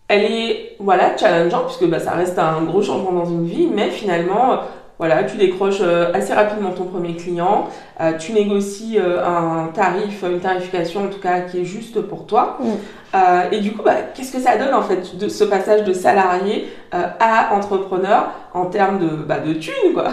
elle 0.08 0.26
est 0.26 0.76
voilà 0.80 1.16
challengeante 1.18 1.66
puisque 1.68 1.90
bah, 1.90 2.00
ça 2.00 2.12
reste 2.12 2.38
un 2.38 2.62
gros 2.64 2.82
changement 2.82 3.12
dans 3.12 3.26
une 3.26 3.46
vie, 3.46 3.68
mais 3.74 3.90
finalement 3.90 4.60
voilà, 5.00 5.24
tu 5.24 5.38
décroches 5.38 5.82
euh, 5.82 6.14
assez 6.14 6.34
rapidement 6.34 6.72
ton 6.72 6.86
premier 6.86 7.16
client, 7.16 7.68
euh, 8.00 8.14
tu 8.18 8.32
négocies 8.32 9.00
euh, 9.00 9.26
un 9.26 9.68
tarif, 9.68 10.24
une 10.24 10.40
tarification 10.40 11.06
en 11.06 11.08
tout 11.08 11.20
cas 11.20 11.42
qui 11.42 11.62
est 11.62 11.66
juste 11.66 12.00
pour 12.02 12.26
toi. 12.26 12.58
Mm. 12.60 13.18
et 13.52 13.60
du 13.60 13.74
coup, 13.74 13.84
bah, 13.84 13.96
qu'est-ce 14.14 14.32
que 14.32 14.40
ça 14.40 14.58
donne 14.58 14.74
en 14.74 14.82
fait 14.82 15.18
de 15.18 15.28
ce 15.28 15.44
passage 15.44 15.84
de 15.84 15.94
salarié 15.94 16.70
à 16.92 17.54
entrepreneur 17.54 18.30
en 18.54 18.68
termes 18.68 19.00
de, 19.00 19.08
bah, 19.08 19.40
de 19.40 19.54
thunes 19.54 19.94
quoi? 19.94 20.10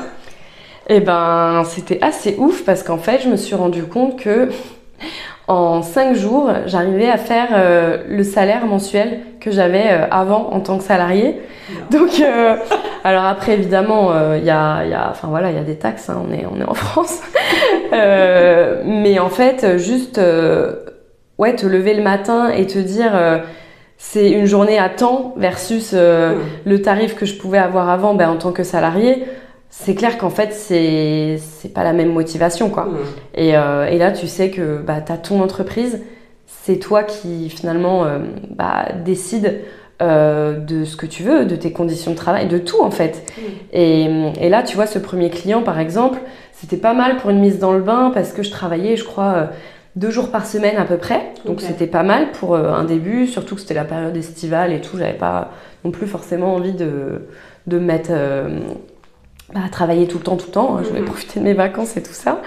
Eh 0.88 1.00
ben, 1.00 1.62
c'était 1.64 2.03
assez 2.03 2.35
ouf 2.38 2.64
parce 2.64 2.83
qu'en 2.83 2.98
fait, 2.98 3.20
je 3.22 3.29
me 3.29 3.37
suis 3.37 3.55
rendu 3.55 3.85
compte 3.85 4.18
que 4.18 4.48
en 5.51 5.83
5 5.83 6.15
jours, 6.15 6.49
j'arrivais 6.67 7.09
à 7.09 7.17
faire 7.17 7.49
euh, 7.53 8.05
le 8.09 8.23
salaire 8.23 8.67
mensuel 8.67 9.19
que 9.41 9.51
j'avais 9.51 9.87
euh, 9.91 10.07
avant 10.09 10.51
en 10.53 10.61
tant 10.61 10.79
que 10.79 10.85
salarié. 10.85 11.41
Donc, 11.91 12.21
euh, 12.21 12.55
alors 13.03 13.25
après, 13.25 13.55
évidemment, 13.55 14.13
il 14.37 14.45
y 14.45 14.51
a, 14.51 14.85
y, 14.85 14.95
a, 14.95 15.09
enfin 15.11 15.27
voilà, 15.27 15.51
il 15.51 15.57
y 15.57 15.59
a 15.59 15.65
des 15.65 15.75
taxes, 15.75 16.09
hein, 16.09 16.23
on, 16.25 16.33
est, 16.33 16.47
on 16.47 16.61
est 16.61 16.69
en 16.69 16.75
France. 16.75 17.21
mais 17.91 19.19
en 19.19 19.29
fait, 19.29 19.77
juste, 19.77 20.21
ouais, 21.39 21.57
te 21.57 21.67
lever 21.67 21.95
le 21.95 22.03
matin 22.03 22.51
et 22.51 22.69
te 22.69 22.79
dire, 22.79 23.13
c'est 23.99 24.31
une 24.31 24.47
journée 24.47 24.79
à 24.79 24.89
temps 24.89 25.35
versus 25.37 25.95
le 25.95 26.83
tarif 26.83 27.17
que 27.17 27.27
je 27.27 27.37
pouvais 27.37 27.59
avoir 27.59 27.89
avant 27.89 28.15
ben, 28.15 28.31
en 28.31 28.37
tant 28.37 28.53
que 28.53 28.63
salarié 28.63 29.25
c'est 29.70 29.94
clair 29.94 30.18
qu'en 30.18 30.30
fait, 30.30 30.52
c'est, 30.52 31.38
c'est 31.38 31.72
pas 31.72 31.85
la 31.85 31.92
même 31.92 32.12
motivation, 32.12 32.70
quoi. 32.70 32.87
Mmh. 32.87 32.96
Et, 33.37 33.56
euh, 33.56 33.87
et, 33.87 33.98
là, 33.98 34.11
tu 34.11 34.26
sais 34.26 34.50
que 34.50 34.78
bah, 34.78 35.00
tu 35.00 35.12
as 35.12 35.16
ton 35.16 35.40
entreprise, 35.40 36.02
c'est 36.46 36.78
toi 36.78 37.04
qui 37.04 37.48
finalement 37.48 38.04
euh, 38.04 38.18
bah, 38.50 38.87
décide 39.04 39.61
euh, 40.02 40.59
de 40.59 40.85
ce 40.85 40.96
que 40.96 41.06
tu 41.06 41.22
veux, 41.22 41.46
de 41.46 41.54
tes 41.54 41.72
conditions 41.72 42.11
de 42.11 42.16
travail, 42.16 42.48
de 42.48 42.59
tout 42.59 42.83
en 42.83 42.90
fait. 42.90 43.22
Mmh. 43.22 43.42
Et, 43.72 44.33
et, 44.40 44.48
là, 44.48 44.64
tu 44.64 44.74
vois, 44.74 44.87
ce 44.87 44.98
premier 44.98 45.30
client, 45.30 45.62
par 45.62 45.78
exemple, 45.78 46.18
c'était 46.52 46.76
pas 46.76 46.92
mal 46.92 47.16
pour 47.18 47.30
une 47.30 47.38
mise 47.38 47.61
dans 47.61 47.72
le 47.72 47.80
bain 47.80 48.11
parce 48.12 48.33
que 48.33 48.42
je 48.42 48.50
travaillais, 48.50 48.96
je 48.96 49.04
crois, 49.04 49.50
deux 49.94 50.11
jours 50.11 50.33
par 50.33 50.46
semaine 50.46 50.78
à 50.78 50.85
peu 50.85 50.96
près. 50.96 51.33
Donc 51.46 51.61
c'était 51.61 51.87
pas 51.87 52.02
mal 52.02 52.33
pour 52.33 52.54
un 52.54 52.85
début, 52.85 53.26
surtout 53.26 53.54
que 53.54 53.61
c'était 53.62 53.74
la 53.74 53.85
période 53.85 54.16
estivale 54.16 54.72
et 54.72 54.80
tout. 54.80 54.98
J'avais 54.98 55.14
pas 55.14 55.52
non 55.85 55.90
plus 55.90 56.06
forcément 56.06 56.54
envie 56.54 56.74
de, 56.74 57.22
de 57.66 57.78
mettre 57.78 58.11
bah, 59.55 59.61
travailler 59.71 60.07
tout 60.07 60.19
le 60.19 60.25
temps, 60.25 60.37
tout 60.37 60.47
le 60.47 60.53
temps. 60.53 60.79
Je 60.83 60.89
voulais 60.89 61.01
mhm. 61.01 61.07
profiter 61.07 61.41
de 61.41 61.45
mes 61.45 61.55
vacances 61.55 61.97
et 61.97 62.03
tout 62.03 62.13
ça. 62.13 62.41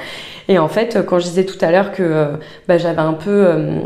Et 0.48 0.60
en 0.60 0.68
fait, 0.68 1.06
quand 1.06 1.20
je 1.20 1.26
disais 1.26 1.46
tout 1.46 1.58
à 1.62 1.72
l'heure 1.72 1.92
que 1.92 2.04
euh, 2.04 2.26
bah, 2.68 2.78
j'avais 2.78 3.02
un 3.02 3.13
peu 3.13 3.30
euh, 3.30 3.80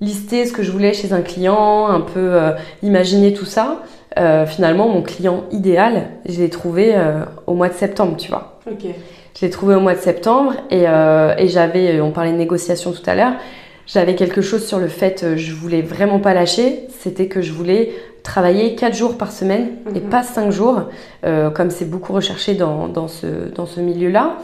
listé 0.00 0.44
ce 0.46 0.52
que 0.52 0.62
je 0.62 0.70
voulais 0.70 0.92
chez 0.92 1.12
un 1.12 1.22
client, 1.22 1.86
un 1.86 2.00
peu 2.00 2.34
euh, 2.34 2.52
imaginé 2.82 3.32
tout 3.32 3.44
ça, 3.44 3.82
finalement, 4.46 4.88
mon 4.88 5.02
client 5.02 5.44
idéal, 5.50 6.08
je 6.26 6.40
l'ai 6.40 6.48
trouvé 6.48 6.94
au 7.46 7.52
mois 7.52 7.68
de 7.68 7.74
septembre, 7.74 8.16
tu 8.16 8.30
vois. 8.30 8.58
Je 8.66 9.44
l'ai 9.44 9.50
trouvé 9.50 9.74
au 9.74 9.80
mois 9.80 9.94
de 9.94 10.00
septembre 10.00 10.54
et, 10.70 10.84
et 10.84 11.48
j'avais, 11.48 12.00
on 12.00 12.12
parlait 12.12 12.32
de 12.32 12.38
négociation 12.38 12.92
tout 12.92 13.02
à 13.04 13.14
l'heure, 13.14 13.34
j'avais 13.86 14.14
quelque 14.14 14.40
chose 14.40 14.66
sur 14.66 14.78
le 14.78 14.88
fait, 14.88 15.36
je 15.36 15.52
voulais 15.52 15.82
vraiment 15.82 16.18
pas 16.18 16.32
lâcher, 16.32 16.84
c'était 16.98 17.26
que 17.26 17.42
je 17.42 17.52
voulais 17.52 17.92
travailler 18.26 18.74
4 18.74 18.94
jours 18.94 19.16
par 19.16 19.30
semaine 19.30 19.68
et 19.94 20.00
mhm. 20.00 20.10
pas 20.10 20.22
5 20.22 20.50
jours, 20.50 20.82
euh, 21.24 21.48
comme 21.50 21.70
c'est 21.70 21.88
beaucoup 21.88 22.12
recherché 22.12 22.54
dans, 22.54 22.88
dans 22.88 23.08
ce, 23.08 23.26
dans 23.54 23.66
ce 23.66 23.80
milieu-là. 23.80 24.38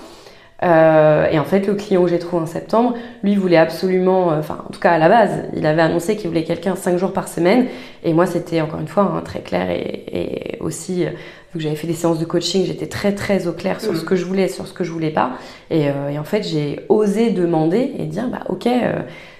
Euh, 0.62 1.26
et 1.28 1.40
en 1.40 1.44
fait, 1.44 1.66
le 1.66 1.74
client 1.74 2.04
que 2.04 2.08
j'ai 2.08 2.20
trouvé 2.20 2.44
en 2.44 2.46
septembre, 2.46 2.94
lui 3.24 3.34
voulait 3.34 3.56
absolument, 3.56 4.30
euh, 4.30 4.38
enfin 4.38 4.58
en 4.68 4.70
tout 4.70 4.78
cas 4.78 4.92
à 4.92 4.98
la 4.98 5.08
base, 5.08 5.32
il 5.56 5.66
avait 5.66 5.82
annoncé 5.82 6.16
qu'il 6.16 6.28
voulait 6.28 6.44
quelqu'un 6.44 6.76
5 6.76 6.96
jours 6.96 7.12
par 7.12 7.26
semaine. 7.26 7.66
Et 8.04 8.12
moi, 8.12 8.26
c'était 8.26 8.60
encore 8.60 8.78
une 8.78 8.86
fois 8.86 9.02
hein, 9.02 9.20
très 9.24 9.40
clair 9.40 9.68
et, 9.70 10.04
et 10.12 10.58
aussi, 10.60 11.04
vu 11.04 11.10
que 11.54 11.58
j'avais 11.58 11.74
fait 11.74 11.88
des 11.88 11.94
séances 11.94 12.20
de 12.20 12.24
coaching, 12.24 12.64
j'étais 12.64 12.86
très 12.86 13.12
très 13.12 13.48
au 13.48 13.52
clair 13.52 13.80
sur 13.80 13.96
ce 13.96 14.02
mhm. 14.02 14.06
que 14.06 14.14
je 14.14 14.24
voulais, 14.24 14.46
sur 14.46 14.68
ce 14.68 14.72
que 14.72 14.84
je 14.84 14.92
voulais 14.92 15.10
pas. 15.10 15.32
Et, 15.70 15.86
et 16.12 16.18
en 16.20 16.24
fait, 16.24 16.44
j'ai 16.44 16.86
osé 16.88 17.30
demander 17.30 17.94
et 17.98 18.04
dire, 18.04 18.28
bah 18.28 18.44
ok, 18.48 18.68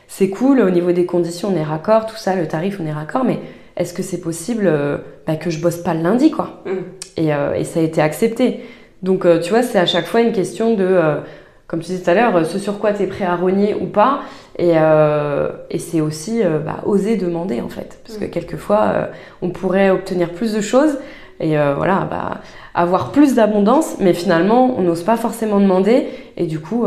c'est 0.09 0.31
cool, 0.31 0.61
au 0.61 0.71
niveau 0.71 0.91
des 0.91 1.07
conditions, 1.07 1.51
on 1.55 1.57
est 1.57 1.63
raccord, 1.63 2.07
tout 2.07 2.17
ça, 2.17 2.35
le 2.35 2.49
tarif, 2.49 2.81
on 2.83 2.87
est 2.87 2.93
raccord, 2.93 3.23
mais 3.25 3.39
est-ce 3.77 3.95
que 3.95 4.03
c'est 4.03 4.21
possible 4.21 4.67
euh, 4.67 4.99
bah, 5.27 5.37
que 5.37 5.51
je 5.51 5.61
bosse 5.61 5.79
pas 5.79 5.95
le 5.95 6.03
lundi 6.03 6.31
quoi 6.31 6.63
mm. 6.67 6.71
euh, 7.21 7.55
et, 7.55 7.65
ça 7.65 7.81
a 7.81 7.83
été 7.83 8.01
accepté. 8.01 8.61
Donc 9.03 9.25
euh, 9.25 9.41
tu 9.41 9.51
vois, 9.51 9.63
c'est 9.63 9.79
à 9.79 9.87
chaque 9.87 10.07
fois 10.07 10.21
une 10.21 10.33
question 10.33 10.75
de, 10.75 11.01
comme 11.67 11.81
tu 11.81 11.87
disais 11.87 12.05
tout 12.05 12.11
à 12.11 12.15
l'heure, 12.15 12.47
ce 12.47 12.59
sur 12.59 12.79
quoi 12.79 12.93
tu 12.93 13.03
es 13.03 13.07
prêt 13.07 13.25
à 13.25 13.35
rogner 13.35 13.75
ou 13.75 13.87
pas. 13.87 14.21
Et, 14.59 14.75
c'est 15.79 16.01
aussi 16.01 16.43
bah, 16.65 16.81
oser 16.85 17.17
demander 17.17 17.61
en 17.61 17.69
fait. 17.69 18.01
Parce 18.07 18.19
que 18.19 18.27
mm. 18.27 18.31
quelquefois, 18.31 19.09
on 19.41 19.51
pourrait 19.51 19.91
obtenir 19.91 20.31
plus 20.31 20.53
de 20.53 20.61
choses 20.61 20.99
et 21.41 21.57
voilà, 21.57 22.07
bah, 22.09 22.43
avoir 22.75 23.11
plus 23.11 23.35
d'abondance, 23.35 23.97
mais 23.99 24.13
finalement, 24.13 24.79
on 24.79 24.83
n'ose 24.83 25.03
pas 25.03 25.17
forcément 25.17 25.59
demander. 25.59 26.07
Et 26.37 26.47
du 26.47 26.61
coup, 26.61 26.87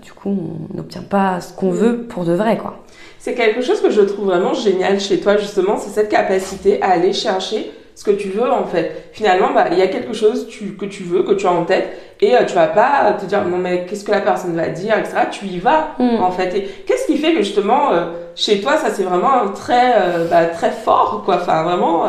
du 0.00 0.12
coup 0.12 0.30
on 0.30 0.76
n'obtient 0.76 1.02
pas 1.02 1.42
ce 1.42 1.52
qu'on 1.52 1.72
mm. 1.72 1.76
veut 1.76 2.02
pour 2.04 2.24
de 2.24 2.32
vrai 2.32 2.56
quoi 2.56 2.82
c'est 3.22 3.34
quelque 3.34 3.62
chose 3.62 3.80
que 3.80 3.88
je 3.88 4.00
trouve 4.00 4.26
vraiment 4.26 4.52
génial 4.52 4.98
chez 4.98 5.20
toi, 5.20 5.36
justement, 5.36 5.76
c'est 5.76 5.90
cette 5.90 6.08
capacité 6.08 6.82
à 6.82 6.90
aller 6.90 7.12
chercher 7.12 7.70
ce 7.94 8.02
que 8.02 8.10
tu 8.10 8.30
veux 8.30 8.50
en 8.50 8.64
fait. 8.64 9.10
Finalement, 9.12 9.52
bah, 9.54 9.66
il 9.70 9.78
y 9.78 9.82
a 9.82 9.86
quelque 9.86 10.12
chose 10.12 10.48
que 10.48 10.86
tu 10.86 11.04
veux, 11.04 11.22
que 11.22 11.30
tu 11.30 11.46
as 11.46 11.52
en 11.52 11.64
tête, 11.64 12.16
et 12.20 12.32
tu 12.48 12.54
vas 12.54 12.66
pas 12.66 13.16
te 13.20 13.24
dire 13.26 13.44
non 13.44 13.58
mais 13.58 13.86
qu'est-ce 13.86 14.02
que 14.02 14.10
la 14.10 14.22
personne 14.22 14.56
va 14.56 14.66
dire, 14.70 14.98
etc. 14.98 15.14
Tu 15.30 15.46
y 15.46 15.60
vas 15.60 15.94
mm. 16.00 16.20
en 16.20 16.32
fait. 16.32 16.52
Et 16.56 16.62
qu'est-ce 16.84 17.06
qui 17.06 17.16
fait 17.16 17.32
que 17.32 17.42
justement 17.42 17.90
chez 18.34 18.60
toi 18.60 18.76
ça 18.76 18.90
c'est 18.90 19.04
vraiment 19.04 19.52
très 19.54 19.94
bah, 20.28 20.46
très 20.46 20.72
fort 20.72 21.22
quoi. 21.24 21.36
Enfin 21.36 21.62
vraiment. 21.62 22.06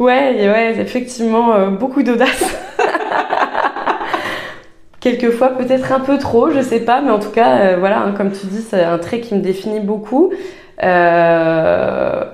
Ouais, 0.00 0.34
ouais, 0.34 0.74
effectivement 0.80 1.68
beaucoup 1.68 2.02
d'audace. 2.02 2.44
Quelquefois 5.00 5.50
peut-être 5.50 5.92
un 5.92 6.00
peu 6.00 6.18
trop, 6.18 6.50
je 6.50 6.60
sais 6.60 6.80
pas, 6.80 7.00
mais 7.00 7.10
en 7.10 7.18
tout 7.18 7.30
cas, 7.30 7.76
voilà, 7.76 8.02
hein, 8.02 8.12
comme 8.16 8.32
tu 8.32 8.46
dis, 8.46 8.60
c'est 8.60 8.84
un 8.84 8.98
trait 8.98 9.20
qui 9.20 9.34
me 9.34 9.40
définit 9.40 9.80
beaucoup. 9.80 10.30
Euh, 10.82 12.24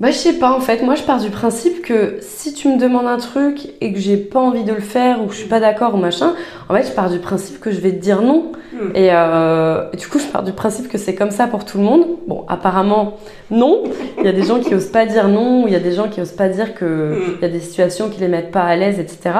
bah, 0.00 0.12
je 0.12 0.16
sais 0.16 0.34
pas 0.34 0.52
en 0.52 0.60
fait. 0.60 0.82
Moi, 0.82 0.94
je 0.94 1.02
pars 1.02 1.20
du 1.20 1.30
principe 1.30 1.82
que 1.82 2.18
si 2.20 2.54
tu 2.54 2.68
me 2.68 2.78
demandes 2.78 3.06
un 3.06 3.16
truc 3.16 3.70
et 3.80 3.92
que 3.92 3.98
j'ai 3.98 4.16
pas 4.16 4.38
envie 4.38 4.62
de 4.62 4.72
le 4.72 4.80
faire 4.80 5.20
ou 5.20 5.26
que 5.26 5.32
je 5.32 5.38
suis 5.38 5.48
pas 5.48 5.58
d'accord 5.58 5.94
ou 5.94 5.98
machin, 5.98 6.34
en 6.68 6.74
fait, 6.74 6.84
je 6.84 6.92
pars 6.92 7.10
du 7.10 7.18
principe 7.18 7.58
que 7.58 7.72
je 7.72 7.80
vais 7.80 7.90
te 7.90 8.00
dire 8.00 8.22
non. 8.22 8.52
Hmm. 8.72 8.90
Et, 8.94 9.08
euh, 9.10 9.90
du 9.98 10.06
coup, 10.06 10.20
je 10.20 10.26
pars 10.26 10.44
du 10.44 10.52
principe 10.52 10.88
que 10.88 10.98
c'est 10.98 11.16
comme 11.16 11.32
ça 11.32 11.48
pour 11.48 11.64
tout 11.64 11.78
le 11.78 11.84
monde. 11.84 12.06
Bon, 12.28 12.44
apparemment, 12.48 13.16
non. 13.50 13.82
Il 14.18 14.24
y 14.24 14.28
a 14.28 14.32
des 14.32 14.44
gens 14.44 14.60
qui 14.60 14.72
osent 14.72 14.86
pas 14.86 15.04
dire 15.04 15.26
non, 15.26 15.64
ou 15.64 15.66
il 15.66 15.72
y 15.72 15.76
a 15.76 15.80
des 15.80 15.92
gens 15.92 16.08
qui 16.08 16.20
osent 16.20 16.30
pas 16.30 16.48
dire 16.48 16.74
que 16.74 16.84
hmm. 16.84 17.34
il 17.38 17.42
y 17.42 17.44
a 17.44 17.48
des 17.48 17.60
situations 17.60 18.08
qui 18.08 18.20
les 18.20 18.28
mettent 18.28 18.52
pas 18.52 18.62
à 18.62 18.76
l'aise, 18.76 19.00
etc. 19.00 19.30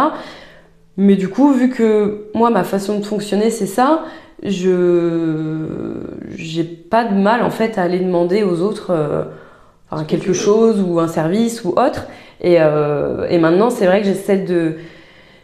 Mais 0.98 1.14
du 1.14 1.28
coup, 1.28 1.52
vu 1.52 1.70
que 1.70 2.24
moi, 2.34 2.50
ma 2.50 2.64
façon 2.64 2.98
de 2.98 3.04
fonctionner, 3.04 3.50
c'est 3.50 3.66
ça, 3.66 4.04
je 4.42 5.94
j'ai 6.36 6.64
pas 6.64 7.04
de 7.04 7.14
mal 7.14 7.42
en 7.42 7.50
fait 7.50 7.78
à 7.78 7.82
aller 7.82 8.00
demander 8.00 8.42
aux 8.42 8.60
autres 8.62 8.90
euh, 8.90 9.22
quelque 10.08 10.32
chose 10.32 10.82
ou 10.84 10.98
un 10.98 11.06
service 11.06 11.64
ou 11.64 11.70
autre. 11.70 12.08
Et, 12.40 12.56
euh, 12.60 13.28
et 13.30 13.38
maintenant, 13.38 13.70
c'est 13.70 13.86
vrai 13.86 14.00
que 14.00 14.06
j'essaie 14.06 14.38
de 14.38 14.74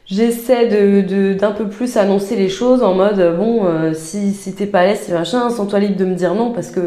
j'essaie 0.06 0.66
de, 0.68 1.34
d'un 1.34 1.52
peu 1.52 1.68
plus 1.68 1.96
annoncer 1.96 2.36
les 2.36 2.50
choses 2.50 2.82
en 2.82 2.94
mode 2.94 3.36
bon 3.38 3.64
euh, 3.64 3.94
si, 3.94 4.34
si 4.34 4.54
t'es 4.54 4.66
pas 4.66 4.80
à 4.80 4.84
l'aise 4.84 5.00
c'est 5.02 5.14
machin 5.14 5.48
sens-toi 5.48 5.78
libre 5.78 5.96
de 5.96 6.04
me 6.04 6.14
dire 6.14 6.34
non 6.34 6.50
parce 6.52 6.70
que 6.70 6.80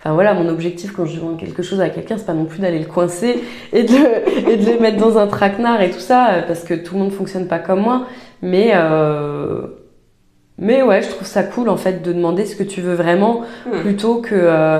enfin 0.00 0.14
voilà 0.14 0.34
mon 0.34 0.48
objectif 0.48 0.92
quand 0.92 1.04
je 1.04 1.16
demande 1.16 1.38
quelque 1.38 1.62
chose 1.62 1.80
à 1.80 1.90
quelqu'un 1.90 2.16
c'est 2.18 2.26
pas 2.26 2.34
non 2.34 2.46
plus 2.46 2.58
d'aller 2.60 2.78
le 2.78 2.86
coincer 2.86 3.42
et 3.72 3.84
de, 3.84 4.50
et 4.50 4.56
de 4.56 4.72
le 4.72 4.80
mettre 4.80 4.96
dans 4.96 5.18
un 5.18 5.26
traquenard 5.26 5.80
et 5.82 5.90
tout 5.90 6.00
ça 6.00 6.42
parce 6.46 6.64
que 6.64 6.74
tout 6.74 6.94
le 6.94 7.00
monde 7.00 7.12
fonctionne 7.12 7.46
pas 7.46 7.58
comme 7.58 7.80
moi 7.80 8.06
mais 8.42 8.72
mais 10.60 10.82
ouais, 10.82 11.00
je 11.02 11.08
trouve 11.08 11.26
ça 11.26 11.42
cool 11.42 11.70
en 11.70 11.78
fait 11.78 12.02
de 12.02 12.12
demander 12.12 12.44
ce 12.44 12.54
que 12.54 12.62
tu 12.62 12.82
veux 12.82 12.94
vraiment 12.94 13.42
hmm. 13.66 13.80
plutôt 13.80 14.20
que 14.20 14.34
euh, 14.34 14.78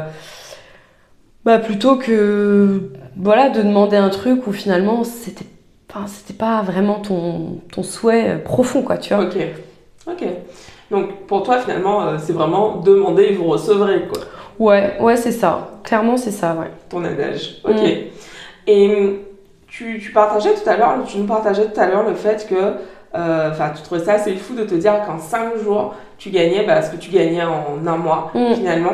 bah 1.45 1.59
plutôt 1.59 1.97
que 1.97 2.91
voilà 3.17 3.49
de 3.49 3.63
demander 3.63 3.97
un 3.97 4.11
truc 4.11 4.47
où 4.47 4.53
finalement 4.53 5.05
c'était 5.05 5.47
enfin, 5.91 6.07
c'était 6.07 6.35
pas 6.35 6.61
vraiment 6.61 7.01
ton, 7.01 7.61
ton 7.73 7.83
souhait 7.83 8.39
profond 8.45 8.83
quoi, 8.83 8.99
tu 8.99 9.15
vois. 9.15 9.25
OK. 9.25 9.37
OK. 10.07 10.25
Donc 10.91 11.27
pour 11.27 11.45
toi 11.45 11.59
finalement 11.59 12.03
euh, 12.03 12.17
c'est 12.19 12.35
vraiment 12.35 12.77
demander 12.77 13.25
et 13.25 13.35
vous 13.35 13.45
recevrez 13.45 14.07
quoi. 14.07 14.21
Ouais, 14.61 14.97
ouais, 15.01 15.17
c'est 15.17 15.33
ça. 15.33 15.71
Clairement, 15.83 16.17
c'est 16.17 16.31
ça, 16.31 16.55
ouais. 16.55 16.71
Ton 16.89 17.03
adage. 17.05 17.61
OK. 17.65 17.75
Hmm. 17.75 18.69
Et 18.69 19.21
tu, 19.67 19.99
tu 20.01 20.13
partageais 20.13 20.55
tout 20.55 20.69
à 20.69 20.77
l'heure, 20.77 20.99
tu 21.07 21.19
nous 21.19 21.27
partageais 21.27 21.67
tout 21.73 21.81
à 21.81 21.87
l'heure 21.87 22.07
le 22.07 22.15
fait 22.15 22.47
que 22.49 22.77
euh, 23.15 23.51
enfin, 23.51 23.73
tu 23.75 23.83
trouvais 23.83 24.05
ça 24.05 24.15
assez 24.15 24.37
fou 24.37 24.55
de 24.55 24.65
te 24.65 24.75
dire 24.75 25.03
qu'en 25.05 25.19
5 25.19 25.57
jours, 25.63 25.95
tu 26.19 26.31
gagnais 26.31 26.65
bah, 26.65 26.83
ce 26.83 26.91
que 26.91 26.97
tu 26.97 27.11
gagnais 27.11 27.43
en 27.43 27.85
un 27.87 27.97
mois, 27.97 28.31
mm. 28.35 28.55
finalement. 28.55 28.93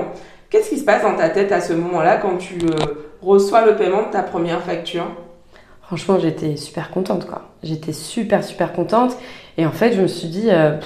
Qu'est-ce 0.48 0.70
qui 0.70 0.79
se 0.79 0.85
passe 0.85 1.02
dans 1.02 1.16
ta 1.16 1.29
tête 1.29 1.52
à 1.52 1.61
ce 1.61 1.72
moment-là 1.72 2.16
quand 2.18 2.37
tu 2.38 2.59
euh, 2.64 3.07
reçois 3.20 3.66
le 3.66 3.76
paiement 3.76 4.07
de 4.07 4.12
ta 4.12 4.22
première 4.22 4.62
facture? 4.62 5.07
Franchement, 5.83 6.18
j'étais 6.18 6.57
super 6.57 6.90
contente, 6.90 7.26
quoi. 7.26 7.42
J'étais 7.62 7.92
super, 7.92 8.42
super 8.42 8.72
contente. 8.72 9.16
Et 9.59 9.66
en 9.66 9.72
fait, 9.72 9.92
je 9.92 10.00
me 10.00 10.07
suis 10.07 10.29
dit, 10.29 10.48
euh, 10.50 10.76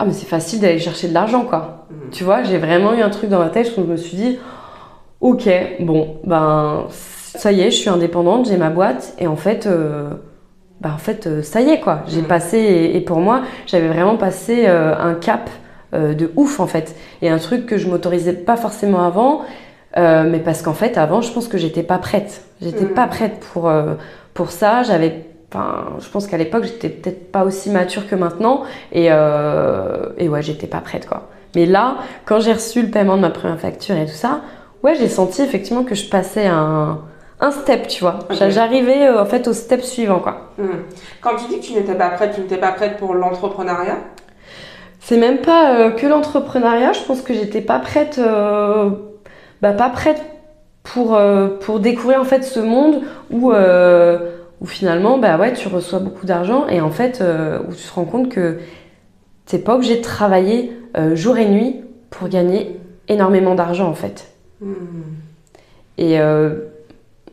ah, 0.00 0.04
mais 0.06 0.12
c'est 0.12 0.26
facile 0.26 0.60
d'aller 0.60 0.78
chercher 0.78 1.08
de 1.08 1.14
l'argent, 1.14 1.44
quoi. 1.44 1.86
Mm. 1.90 2.10
Tu 2.10 2.24
vois, 2.24 2.42
j'ai 2.42 2.58
vraiment 2.58 2.94
eu 2.94 3.02
un 3.02 3.10
truc 3.10 3.30
dans 3.30 3.38
ma 3.38 3.50
tête, 3.50 3.70
je 3.76 3.80
me 3.80 3.96
suis 3.96 4.16
dit, 4.16 4.38
ok, 5.20 5.48
bon, 5.80 6.16
ben, 6.24 6.86
ça 6.90 7.52
y 7.52 7.60
est, 7.60 7.70
je 7.70 7.76
suis 7.76 7.90
indépendante, 7.90 8.46
j'ai 8.46 8.56
ma 8.56 8.70
boîte. 8.70 9.14
Et 9.18 9.26
en 9.26 9.36
fait, 9.36 9.68
bah 10.80 10.92
en 10.94 10.98
fait 10.98 11.26
euh, 11.26 11.42
ça 11.42 11.60
y 11.60 11.70
est 11.70 11.80
quoi 11.80 12.02
j'ai 12.08 12.22
mm. 12.22 12.26
passé 12.26 12.90
et, 12.94 13.00
pour 13.00 13.18
moi 13.18 13.42
j'avais 13.66 13.88
vraiment 13.88 14.16
passé 14.16 14.64
euh, 14.66 14.94
un 14.96 15.14
cap 15.14 15.50
euh, 15.94 16.14
de 16.14 16.32
ouf 16.36 16.60
en 16.60 16.66
fait 16.66 16.96
et 17.22 17.28
un 17.28 17.38
truc 17.38 17.66
que 17.66 17.76
je 17.76 17.88
m'autorisais 17.88 18.32
pas 18.32 18.56
forcément 18.56 19.04
avant 19.04 19.42
mais 19.96 20.38
parce 20.38 20.62
qu'en 20.62 20.72
fait 20.72 20.96
avant 20.96 21.20
je 21.20 21.32
pense 21.32 21.48
que 21.48 21.58
j'étais 21.58 21.82
pas 21.82 21.98
prête 21.98 22.44
j'étais 22.62 22.84
mm. 22.84 22.94
pas 22.94 23.08
prête 23.08 23.40
pour 23.52 23.70
pour 24.34 24.52
ça 24.52 24.84
j'avais 24.84 25.26
Enfin, 25.52 25.96
je 25.98 26.08
pense 26.08 26.26
qu'à 26.26 26.36
l'époque, 26.36 26.64
j'étais 26.64 26.88
peut-être 26.88 27.32
pas 27.32 27.44
aussi 27.44 27.70
mature 27.70 28.06
que 28.08 28.14
maintenant. 28.14 28.62
Et, 28.92 29.06
et 29.06 30.28
ouais, 30.28 30.42
j'étais 30.42 30.66
pas 30.66 30.80
prête, 30.80 31.06
quoi. 31.08 31.28
Mais 31.56 31.66
là, 31.66 31.96
quand 32.26 32.38
j'ai 32.38 32.52
reçu 32.52 32.80
le 32.80 32.88
paiement 32.90 33.16
de 33.16 33.22
ma 33.22 33.30
première 33.30 33.58
facture 33.58 33.96
et 33.96 34.06
tout 34.06 34.12
ça, 34.12 34.42
ouais, 34.84 34.94
j'ai 34.94 35.08
senti 35.08 35.42
effectivement 35.42 35.82
que 35.82 35.96
je 35.96 36.08
passais 36.08 36.46
un, 36.46 37.00
un 37.40 37.50
step, 37.50 37.88
tu 37.88 38.02
vois. 38.02 38.20
J'arrivais 38.30 39.08
euh, 39.08 39.20
en 39.20 39.26
fait 39.26 39.48
au 39.48 39.52
step 39.52 39.82
suivant, 39.82 40.20
quoi. 40.20 40.52
Hmm. 40.58 40.68
Quand 41.20 41.34
tu 41.34 41.48
dis 41.48 41.58
que 41.58 41.64
tu 41.66 41.72
n'étais 41.72 41.94
pas 41.94 42.10
prête, 42.10 42.34
tu 42.36 42.42
n'étais 42.42 42.56
pas 42.56 42.70
prête 42.70 42.98
pour 42.98 43.14
l'entrepreneuriat? 43.14 43.98
C'est 45.00 45.16
même 45.16 45.38
pas 45.38 45.74
euh, 45.74 45.90
que 45.90 46.06
l'entrepreneuriat. 46.06 46.92
Je 46.92 47.02
pense 47.02 47.22
que 47.22 47.34
j'étais 47.34 47.62
pas 47.62 47.80
prête, 47.80 48.18
euh, 48.18 48.90
bah, 49.60 49.72
pas 49.72 49.88
prête 49.88 50.22
pour 50.84 51.18
pour 51.60 51.78
découvrir 51.80 52.20
en 52.20 52.24
fait 52.24 52.42
ce 52.42 52.58
monde 52.58 53.02
où 53.30 53.52
où 54.60 54.66
finalement 54.66 55.18
bah 55.18 55.38
ouais 55.38 55.52
tu 55.52 55.68
reçois 55.68 55.98
beaucoup 55.98 56.26
d'argent 56.26 56.66
et 56.68 56.80
en 56.80 56.90
fait 56.90 57.22
où 57.68 57.72
tu 57.72 57.82
te 57.82 57.94
rends 57.94 58.04
compte 58.04 58.28
que 58.28 58.58
t'es 59.46 59.58
pas 59.58 59.74
obligé 59.74 59.96
de 59.96 60.02
travailler 60.02 60.72
jour 61.14 61.38
et 61.38 61.48
nuit 61.48 61.76
pour 62.10 62.28
gagner 62.28 62.78
énormément 63.08 63.54
d'argent 63.54 63.88
en 63.88 63.94
fait. 63.94 64.28
Hmm. 64.60 64.74
Et 65.96 66.18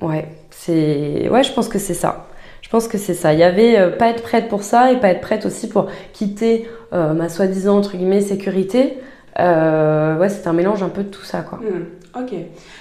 Ouais, 0.02 0.28
c'est 0.52 1.28
ouais, 1.30 1.44
je 1.44 1.52
pense 1.54 1.68
que 1.68 1.80
c'est 1.80 1.94
ça. 1.94 2.28
Je 2.62 2.70
pense 2.70 2.88
que 2.88 2.98
c'est 2.98 3.14
ça. 3.14 3.34
Il 3.34 3.40
y 3.40 3.44
avait 3.44 3.80
euh, 3.80 3.90
pas 3.90 4.10
être 4.10 4.22
prête 4.22 4.50
pour 4.50 4.64
ça 4.64 4.92
et 4.92 5.00
pas 5.00 5.10
être 5.10 5.22
prête 5.22 5.46
aussi 5.46 5.70
pour 5.70 5.88
quitter 6.14 6.68
euh, 6.94 7.14
ma 7.14 7.30
soi-disant 7.30 7.78
entre 7.78 7.96
guillemets 7.96 8.22
sécurité. 8.22 8.98
Euh, 9.40 10.18
ouais, 10.18 10.30
c'est 10.30 10.48
un 10.48 10.54
mélange 10.54 10.84
un 10.84 10.90
peu 10.90 11.04
de 11.04 11.10
tout 11.10 11.24
ça, 11.24 11.42
quoi. 11.42 11.60
Hmm, 11.60 12.22
ok, 12.22 12.34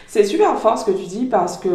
c'est 0.06 0.24
super 0.24 0.58
fort 0.58 0.78
ce 0.78 0.84
que 0.84 0.90
tu 0.90 1.06
dis 1.06 1.26
parce 1.26 1.58
que 1.58 1.68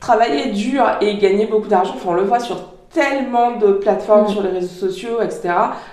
travailler 0.00 0.50
dur 0.50 0.84
et 1.00 1.16
gagner 1.16 1.46
beaucoup 1.46 1.68
d'argent, 1.68 1.94
on 2.06 2.14
le 2.14 2.22
voit 2.22 2.40
sur 2.40 2.56
tellement 2.90 3.56
de 3.56 3.72
plateformes 3.72 4.26
hmm. 4.26 4.32
sur 4.32 4.42
les 4.42 4.50
réseaux 4.50 4.88
sociaux, 4.88 5.20
etc. 5.22 5.50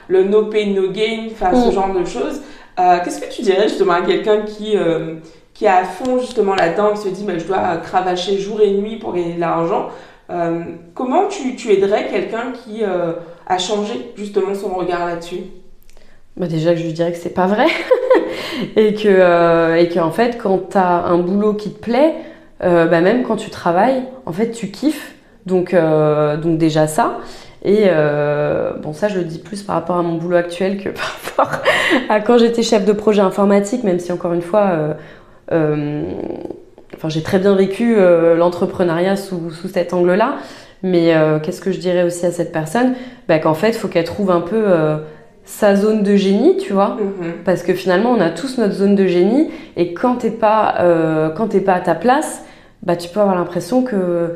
Le 0.08 0.24
no 0.24 0.46
pain, 0.46 0.68
no 0.68 0.90
gain, 0.92 1.28
enfin 1.32 1.54
ce 1.54 1.70
hmm. 1.70 1.72
genre 1.72 1.94
de 1.94 2.06
choses. 2.06 2.42
Qu'est-ce 2.76 3.22
que 3.22 3.32
tu 3.32 3.44
dirais 3.44 3.68
justement 3.68 3.94
à 3.94 4.02
quelqu'un 4.02 4.42
qui 4.42 4.76
qui 5.54 5.66
est 5.66 5.70
à 5.70 5.84
fond 5.84 6.18
justement 6.20 6.56
là-dedans, 6.56 6.94
qui 6.94 7.02
se 7.02 7.10
dit 7.10 7.24
bah, 7.24 7.38
je 7.38 7.46
dois 7.46 7.78
cravacher 7.78 8.38
jour 8.38 8.62
et 8.62 8.72
nuit 8.72 8.98
pour 8.98 9.14
gagner 9.14 9.36
de 9.36 9.40
l'argent? 9.40 9.90
Euh, 10.30 10.64
comment 10.94 11.28
tu, 11.28 11.56
tu 11.56 11.72
aiderais 11.72 12.08
quelqu'un 12.08 12.52
qui 12.52 12.84
euh, 12.84 13.14
a 13.46 13.58
changé 13.58 14.12
justement 14.16 14.54
son 14.56 14.70
regard 14.70 15.06
là-dessus? 15.06 15.42
Bah 16.38 16.48
déjà, 16.48 16.76
je 16.76 16.84
lui 16.84 16.94
dirais 16.94 17.12
que 17.12 17.18
c'est 17.18 17.34
pas 17.34 17.46
vrai. 17.46 17.68
et 18.76 18.94
que 18.96 19.08
euh, 19.08 19.76
et 19.76 19.90
qu'en 19.90 20.12
fait, 20.12 20.38
quand 20.42 20.70
tu 20.72 20.78
as 20.78 21.06
un 21.06 21.20
boulot 21.20 21.54
qui 21.54 21.72
te 21.72 21.80
plaît, 21.80 22.16
bah 22.60 23.02
même 23.02 23.24
quand 23.24 23.36
tu 23.36 23.50
travailles, 23.50 24.04
en 24.26 24.32
fait, 24.32 24.52
tu 24.52 24.70
kiffes. 24.70 25.16
Donc, 25.46 25.76
donc 25.76 26.58
déjà 26.58 26.88
ça. 26.88 27.20
Et 27.66 27.90
bon, 28.82 28.94
ça, 28.94 29.08
je 29.10 29.20
le 29.20 29.26
dis 29.26 29.40
plus 29.40 29.64
par 29.64 29.76
rapport 29.76 29.98
à 29.98 30.02
mon 30.02 30.16
boulot 30.16 30.38
actuel 30.38 30.78
que 30.78 30.90
par 31.36 31.48
rapport 31.48 31.62
à 32.10 32.22
quand 32.22 32.38
j'étais 32.38 32.64
chef 32.64 32.86
de 32.86 32.94
projet 32.94 33.22
informatique, 33.22 33.84
même 33.84 34.00
si 34.00 34.12
encore 34.12 34.34
une 34.34 34.42
fois, 34.42 34.96
euh, 35.52 36.04
enfin, 36.96 37.10
j'ai 37.10 37.22
très 37.22 37.40
bien 37.40 37.56
vécu 37.56 37.96
euh, 37.98 38.36
l'entrepreneuriat 38.36 39.16
sous, 39.16 39.52
sous, 39.52 39.68
cet 39.68 39.94
angle-là. 39.94 40.36
Mais 40.84 41.16
euh, 41.16 41.40
qu'est-ce 41.40 41.62
que 41.62 41.72
je 41.72 41.80
dirais 41.80 42.04
aussi 42.04 42.26
à 42.26 42.32
cette 42.32 42.52
personne? 42.52 42.94
Bah, 43.28 43.40
Qu'en 43.40 43.54
fait, 43.54 43.70
il 43.70 43.76
faut 43.76 43.88
qu'elle 43.88 44.04
trouve 44.04 44.32
un 44.32 44.42
peu 44.42 44.66
sa 45.46 45.76
zone 45.76 46.04
de 46.04 46.16
génie, 46.16 46.58
tu 46.58 46.74
vois, 46.74 46.98
mm-hmm. 47.00 47.44
parce 47.44 47.64
que 47.64 47.74
finalement 47.74 48.12
on 48.12 48.22
a 48.22 48.30
tous 48.30 48.58
notre 48.58 48.74
zone 48.74 48.96
de 48.96 49.08
génie 49.08 49.50
et 49.76 49.94
quand 49.94 50.16
t'es 50.16 50.32
pas 50.32 50.76
quand 51.36 51.50
t'es 51.50 51.60
pas 51.60 51.74
à 51.74 51.82
ta 51.82 51.96
place, 51.96 52.44
bah 52.82 52.96
tu 52.96 53.10
peux 53.10 53.20
avoir 53.20 53.36
l'impression 53.36 53.84
que 53.84 54.36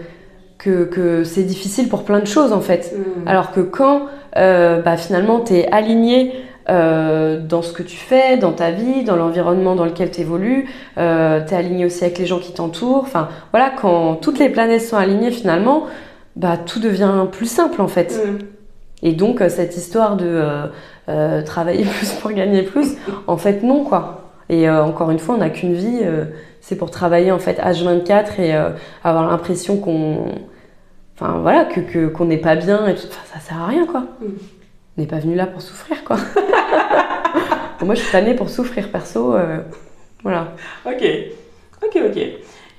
que, 0.57 0.85
que 0.85 1.23
c'est 1.23 1.43
difficile 1.43 1.87
pour 1.87 2.03
plein 2.03 2.19
de 2.19 2.27
choses 2.27 2.51
en 2.51 2.61
fait, 2.61 2.93
mm. 2.93 3.27
alors 3.27 3.51
que 3.51 3.61
quand 3.61 4.07
bah, 4.35 4.97
finalement 4.97 5.39
t'es 5.39 5.67
aligné 5.71 6.33
euh, 6.69 7.39
dans 7.39 7.61
ce 7.61 7.71
que 7.71 7.81
tu 7.81 7.95
fais, 7.95 8.35
dans 8.35 8.51
ta 8.51 8.71
vie, 8.71 9.05
dans 9.05 9.15
l'environnement 9.15 9.75
dans 9.75 9.85
lequel 9.85 10.11
tu 10.11 10.19
évolues. 10.19 10.67
Euh, 10.97 11.41
tu 11.45 11.53
es 11.53 11.57
aligné 11.57 11.85
aussi 11.85 12.03
avec 12.03 12.17
les 12.17 12.25
gens 12.25 12.39
qui 12.39 12.51
t'entourent. 12.51 13.03
Enfin, 13.03 13.29
voilà, 13.51 13.69
quand 13.69 14.15
toutes 14.15 14.37
les 14.37 14.49
planètes 14.49 14.81
sont 14.81 14.97
alignées 14.97 15.31
finalement, 15.31 15.85
bah, 16.35 16.57
tout 16.57 16.81
devient 16.81 17.25
plus 17.31 17.45
simple 17.49 17.81
en 17.81 17.87
fait. 17.87 18.21
Mm. 18.21 18.39
Et 19.03 19.13
donc, 19.13 19.41
euh, 19.41 19.47
cette 19.47 19.77
histoire 19.77 20.17
de 20.17 20.25
euh, 20.27 20.65
travailler 21.45 21.85
plus 21.97 22.11
pour 22.13 22.31
gagner 22.31 22.63
plus, 22.63 22.95
en 23.27 23.37
fait, 23.37 23.63
non, 23.63 23.83
quoi. 23.83 24.31
Et 24.49 24.69
encore 24.69 25.11
une 25.11 25.19
fois, 25.19 25.35
on 25.35 25.39
n'a 25.39 25.49
qu'une 25.49 25.73
vie, 25.73 26.01
c'est 26.61 26.75
pour 26.75 26.91
travailler 26.91 27.31
en 27.31 27.39
fait 27.39 27.59
H24 27.59 28.39
et 28.41 28.53
avoir 29.03 29.29
l'impression 29.29 29.77
qu'on 29.77 30.25
enfin 31.19 31.39
voilà, 31.39 31.65
que 31.65 32.07
qu'on 32.07 32.25
n'est 32.25 32.37
pas 32.37 32.55
bien 32.55 32.87
et 32.87 32.95
tout, 32.95 33.07
enfin, 33.09 33.21
ça 33.33 33.39
sert 33.39 33.61
à 33.61 33.67
rien 33.67 33.85
quoi. 33.85 34.01
Mm. 34.01 34.25
On 34.97 35.01
n'est 35.01 35.07
pas 35.07 35.19
venu 35.19 35.35
là 35.35 35.45
pour 35.45 35.61
souffrir 35.61 36.03
quoi. 36.03 36.17
moi 37.85 37.95
je 37.95 38.01
suis 38.01 38.11
pas 38.11 38.21
née 38.21 38.33
pour 38.33 38.49
souffrir 38.49 38.89
perso, 38.89 39.35
euh, 39.35 39.59
voilà. 40.23 40.53
Ok, 40.85 41.03
ok, 41.83 42.01
ok. 42.07 42.17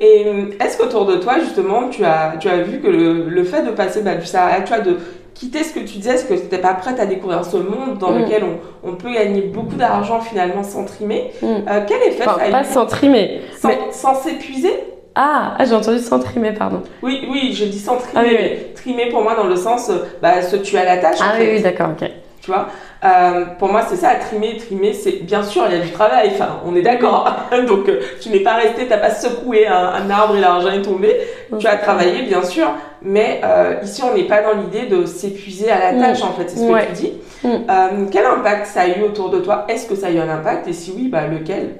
Et 0.00 0.26
euh, 0.26 0.50
est-ce 0.60 0.78
qu'autour 0.78 1.06
de 1.06 1.16
toi, 1.16 1.40
justement, 1.40 1.88
tu 1.88 2.04
as, 2.04 2.36
tu 2.38 2.48
as 2.48 2.62
vu 2.62 2.80
que 2.80 2.86
le, 2.86 3.28
le 3.28 3.44
fait 3.44 3.64
de 3.64 3.70
passer 3.70 4.02
bah, 4.02 4.14
du 4.14 4.26
salariat, 4.26 4.60
tu 4.60 4.68
vois, 4.68 4.80
de 4.80 4.96
quitter 5.38 5.62
ce 5.62 5.72
que 5.74 5.80
tu 5.80 5.98
disais, 5.98 6.14
est-ce 6.14 6.24
que 6.24 6.34
tu 6.34 6.40
n'étais 6.42 6.58
pas 6.58 6.74
prête 6.74 6.98
à 6.98 7.06
découvrir 7.06 7.44
ce 7.44 7.56
monde 7.56 7.98
dans 7.98 8.10
Mm. 8.10 8.18
lequel 8.22 8.42
on, 8.44 8.88
on 8.90 8.94
peut 8.96 9.12
gagner 9.12 9.42
beaucoup 9.42 9.76
d'argent 9.76 10.20
finalement 10.20 10.62
sans 10.62 10.84
trimer 10.84 11.30
Mm. 11.42 11.46
Euh, 11.46 11.80
Quel 11.86 12.02
effet 12.02 12.24
Enfin, 12.26 12.38
ça 12.40 12.44
a 12.46 12.50
pas 12.50 12.64
sans 12.64 12.86
trimer. 12.86 13.40
sans, 13.56 13.68
mais- 13.68 13.78
sans 13.92 14.14
s'épuiser? 14.14 14.72
Ah, 15.14 15.54
ah, 15.58 15.64
j'ai 15.64 15.74
entendu 15.74 15.98
sans 15.98 16.18
trimer, 16.20 16.52
pardon. 16.52 16.82
Oui, 17.02 17.26
oui, 17.30 17.52
je 17.52 17.64
dis 17.64 17.78
sans 17.78 17.96
trimer. 17.96 18.12
Ah 18.16 18.22
oui, 18.24 18.28
oui. 18.30 18.36
mais 18.40 18.72
Trimer 18.74 19.06
pour 19.10 19.22
moi 19.22 19.34
dans 19.34 19.46
le 19.48 19.56
sens, 19.56 19.90
euh, 19.90 20.04
bah, 20.22 20.42
se 20.42 20.56
tuer 20.56 20.78
à 20.78 20.84
la 20.84 20.96
tâche. 20.98 21.18
Ah 21.20 21.32
en 21.34 21.38
oui, 21.38 21.46
fait. 21.46 21.52
oui, 21.56 21.62
d'accord, 21.62 21.88
ok. 22.00 22.08
Tu 22.40 22.50
vois? 22.52 22.68
Euh, 23.04 23.44
Pour 23.58 23.68
moi, 23.68 23.82
c'est 23.88 23.96
ça, 23.96 24.14
trimer, 24.14 24.56
trimer, 24.56 24.92
c'est 24.92 25.22
bien 25.24 25.42
sûr, 25.42 25.64
il 25.68 25.76
y 25.76 25.80
a 25.80 25.84
du 25.84 25.90
travail, 25.90 26.30
enfin, 26.34 26.60
on 26.64 26.74
est 26.76 26.82
d'accord. 26.82 27.28
Donc, 27.68 27.88
euh, 27.88 28.00
tu 28.20 28.30
n'es 28.30 28.40
pas 28.40 28.54
resté, 28.54 28.86
t'as 28.86 28.96
pas 28.98 29.10
secoué 29.10 29.66
un, 29.66 29.74
un 29.74 30.08
arbre 30.10 30.36
et 30.36 30.40
l'argent 30.40 30.70
est 30.70 30.82
tombé. 30.82 31.16
Tu 31.58 31.66
as 31.66 31.76
travaillé, 31.76 32.22
bien 32.22 32.42
sûr, 32.42 32.68
mais 33.02 33.40
euh, 33.44 33.74
ici, 33.82 34.02
on 34.02 34.14
n'est 34.16 34.24
pas 34.26 34.42
dans 34.42 34.60
l'idée 34.60 34.86
de 34.86 35.06
s'épuiser 35.06 35.70
à 35.70 35.78
la 35.78 35.92
Mm. 35.92 36.00
tâche, 36.00 36.22
en 36.22 36.32
fait, 36.32 36.48
c'est 36.50 36.56
ce 36.58 36.64
Ouais. 36.70 36.82
que 36.86 36.96
tu 36.96 37.02
dis. 37.02 37.12
Mm. 37.44 37.48
Euh, 37.48 38.04
quel 38.10 38.26
impact 38.26 38.66
ça 38.66 38.80
a 38.82 38.88
eu 38.88 39.02
autour 39.02 39.30
de 39.30 39.38
toi? 39.40 39.64
Est-ce 39.68 39.86
que 39.88 39.94
ça 39.94 40.08
a 40.08 40.10
eu 40.10 40.18
un 40.18 40.28
impact? 40.28 40.66
Et 40.68 40.72
si 40.72 40.92
oui, 40.96 41.08
bah, 41.08 41.26
lequel? 41.26 41.76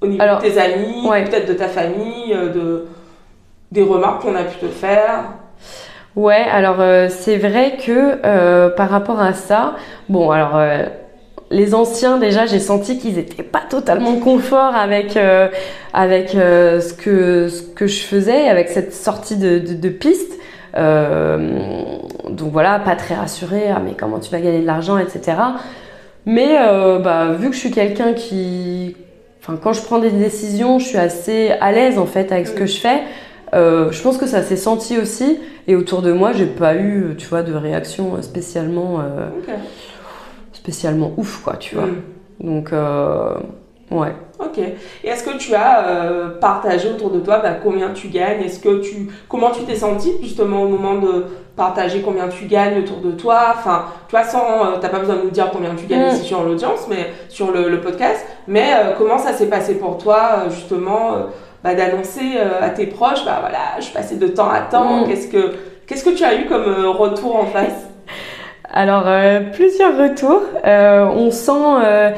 Au 0.00 0.06
niveau 0.06 0.22
Alors, 0.22 0.40
de 0.42 0.46
tes 0.48 0.58
amis, 0.58 1.06
ouais. 1.08 1.24
peut-être 1.24 1.48
de 1.48 1.54
ta 1.54 1.68
famille, 1.68 2.32
euh, 2.34 2.50
de, 2.50 2.86
des 3.72 3.82
remarques 3.82 4.22
qu'on 4.22 4.36
a 4.36 4.42
pu 4.44 4.58
te 4.58 4.66
faire? 4.66 5.24
Ouais, 6.14 6.44
alors 6.50 6.80
euh, 6.80 7.08
c'est 7.10 7.36
vrai 7.36 7.76
que 7.84 8.18
euh, 8.24 8.70
par 8.70 8.88
rapport 8.90 9.20
à 9.20 9.32
ça, 9.34 9.74
bon, 10.08 10.30
alors 10.30 10.56
euh, 10.56 10.84
les 11.50 11.74
anciens 11.74 12.18
déjà, 12.18 12.46
j'ai 12.46 12.58
senti 12.58 12.98
qu'ils 12.98 13.18
étaient 13.18 13.42
pas 13.42 13.62
totalement 13.68 14.16
confort 14.16 14.74
avec 14.74 15.16
euh, 15.16 15.48
avec 15.92 16.34
euh, 16.34 16.80
ce 16.80 16.92
que 16.92 17.48
ce 17.48 17.62
que 17.62 17.86
je 17.86 18.00
faisais, 18.00 18.48
avec 18.48 18.68
cette 18.68 18.92
sortie 18.92 19.36
de, 19.36 19.58
de, 19.58 19.74
de 19.74 19.88
piste. 19.88 20.32
Euh, 20.76 21.98
donc 22.28 22.52
voilà, 22.52 22.78
pas 22.78 22.96
très 22.96 23.14
rassuré. 23.14 23.68
Ah 23.74 23.80
mais 23.84 23.92
comment 23.98 24.18
tu 24.18 24.30
vas 24.30 24.40
gagner 24.40 24.60
de 24.60 24.66
l'argent, 24.66 24.98
etc. 24.98 25.38
Mais 26.26 26.56
bah, 27.04 27.34
vu 27.38 27.50
que 27.50 27.54
je 27.54 27.60
suis 27.60 27.70
quelqu'un 27.70 28.12
qui, 28.12 28.96
enfin 29.40 29.56
quand 29.62 29.72
je 29.72 29.82
prends 29.82 30.00
des 30.00 30.10
décisions, 30.10 30.80
je 30.80 30.86
suis 30.86 30.98
assez 30.98 31.52
à 31.60 31.70
l'aise 31.70 31.98
en 31.98 32.06
fait 32.06 32.32
avec 32.32 32.48
ce 32.48 32.52
que 32.52 32.66
je 32.66 32.78
fais. 32.78 33.02
Je 33.52 34.02
pense 34.02 34.18
que 34.18 34.26
ça 34.26 34.42
s'est 34.42 34.56
senti 34.56 34.98
aussi. 34.98 35.38
Et 35.68 35.76
autour 35.76 36.02
de 36.02 36.12
moi, 36.12 36.32
j'ai 36.32 36.46
pas 36.46 36.74
eu, 36.74 37.14
tu 37.16 37.28
vois, 37.28 37.42
de 37.42 37.54
réaction 37.54 38.20
spécialement. 38.22 39.00
Spécialement 40.70 41.12
ouf, 41.16 41.42
quoi, 41.44 41.54
tu 41.56 41.76
vois. 41.76 41.86
Mm. 41.86 42.02
Donc, 42.40 42.72
euh, 42.72 43.34
ouais. 43.92 44.12
Ok. 44.40 44.58
Et 44.58 45.08
est-ce 45.08 45.22
que 45.22 45.36
tu 45.38 45.54
as 45.54 45.86
euh, 45.86 46.28
partagé 46.40 46.88
autour 46.90 47.10
de 47.10 47.20
toi 47.20 47.38
bah, 47.38 47.52
combien 47.62 47.90
tu 47.90 48.08
gagnes? 48.08 48.42
Est-ce 48.44 48.58
que 48.58 48.80
tu 48.80 49.08
comment 49.28 49.50
tu 49.50 49.62
t'es 49.62 49.76
senti 49.76 50.12
justement 50.20 50.62
au 50.64 50.68
moment 50.68 50.96
de 50.96 51.24
partager 51.56 52.02
combien 52.02 52.28
tu 52.28 52.44
gagnes 52.46 52.80
autour 52.80 52.98
de 52.98 53.12
toi? 53.12 53.54
Enfin, 53.56 53.84
tu 54.08 54.16
vois, 54.16 54.24
sans 54.24 54.44
euh, 54.66 54.76
t'as 54.80 54.88
pas 54.88 54.98
besoin 54.98 55.16
de 55.16 55.22
nous 55.22 55.30
dire 55.30 55.50
combien 55.52 55.74
tu 55.76 55.86
gagnes 55.86 56.10
Mm. 56.10 56.14
ici 56.16 56.24
sur 56.24 56.42
l'audience, 56.42 56.86
mais 56.90 57.12
sur 57.28 57.52
le, 57.52 57.68
le 57.70 57.80
podcast. 57.80 58.26
Mais 58.48 58.66
euh, 58.74 58.92
comment 58.98 59.18
ça 59.18 59.32
s'est 59.32 59.48
passé 59.48 59.76
pour 59.78 59.96
toi 59.98 60.48
justement 60.50 61.12
bah, 61.62 61.74
d'annoncer 61.74 62.38
à 62.60 62.70
tes 62.70 62.86
proches 62.86 63.24
Bah 63.24 63.38
voilà, 63.40 63.78
je 63.80 63.88
passais 63.90 64.16
de 64.16 64.26
temps 64.28 64.50
à 64.50 64.60
temps. 64.62 65.04
Mm. 65.04 65.06
Qu'est-ce 65.08 65.28
que 65.28 65.52
qu'est-ce 65.86 66.04
que 66.04 66.10
tu 66.10 66.24
as 66.24 66.34
eu 66.34 66.46
comme 66.46 66.84
retour 66.88 67.36
en 67.36 67.46
face? 67.46 67.86
Alors, 68.72 69.04
euh, 69.06 69.40
plusieurs 69.52 69.96
retours. 69.96 70.42
Euh, 70.66 71.04
on 71.06 71.30
sent. 71.30 71.52
euh, 71.84 72.10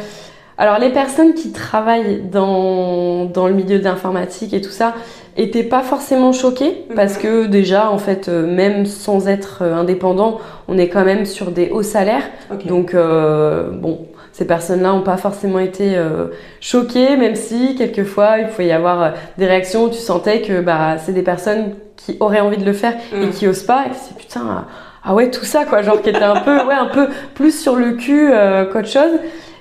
alors, 0.60 0.78
les 0.80 0.90
personnes 0.90 1.34
qui 1.34 1.52
travaillent 1.52 2.20
dans, 2.22 3.26
dans 3.26 3.46
le 3.46 3.54
milieu 3.54 3.78
de 3.78 3.84
l'informatique 3.84 4.52
et 4.54 4.60
tout 4.60 4.70
ça 4.72 4.94
étaient 5.36 5.62
pas 5.62 5.82
forcément 5.82 6.32
choquées 6.32 6.84
Mhm. 6.90 6.96
parce 6.96 7.16
que 7.16 7.46
déjà, 7.46 7.90
en 7.90 7.98
fait, 7.98 8.28
euh, 8.28 8.44
même 8.44 8.84
sans 8.86 9.28
être 9.28 9.58
euh, 9.62 9.74
indépendant, 9.76 10.38
on 10.66 10.76
est 10.76 10.88
quand 10.88 11.04
même 11.04 11.26
sur 11.26 11.52
des 11.52 11.70
hauts 11.70 11.84
salaires. 11.84 12.24
Ok. 12.52 12.66
Donc, 12.66 12.94
euh, 12.94 13.70
bon, 13.70 14.06
ces 14.32 14.46
personnes-là 14.46 14.88
n'ont 14.94 15.02
pas 15.02 15.16
forcément 15.16 15.60
été 15.60 15.92
euh, 15.96 16.26
choquées, 16.60 17.16
même 17.16 17.36
si 17.36 17.76
quelquefois 17.76 18.38
il 18.40 18.48
pouvait 18.48 18.66
y 18.66 18.72
avoir 18.72 19.02
euh, 19.02 19.08
des 19.36 19.46
réactions 19.46 19.84
où 19.84 19.88
tu 19.90 19.98
sentais 19.98 20.40
que 20.42 20.60
bah, 20.60 20.96
c'est 20.98 21.12
des 21.12 21.22
personnes 21.22 21.74
qui 21.96 22.16
auraient 22.18 22.40
envie 22.40 22.56
de 22.58 22.64
le 22.64 22.72
faire 22.72 22.94
et 23.14 23.26
Mm. 23.26 23.30
qui 23.30 23.46
osent 23.46 23.62
pas, 23.62 23.84
et 23.86 23.90
qui 23.90 23.98
se 23.98 24.04
disent 24.08 24.16
putain, 24.18 24.64
ah, 25.08 25.14
ouais, 25.14 25.30
tout 25.30 25.46
ça, 25.46 25.64
quoi, 25.64 25.80
genre 25.80 26.02
qui 26.02 26.10
était 26.10 26.22
un 26.22 26.40
peu, 26.40 26.66
ouais, 26.66 26.74
un 26.74 26.88
peu 26.88 27.08
plus 27.34 27.58
sur 27.58 27.76
le 27.76 27.92
cul 27.92 28.28
euh, 28.30 28.66
qu'autre 28.66 28.88
chose. 28.88 29.12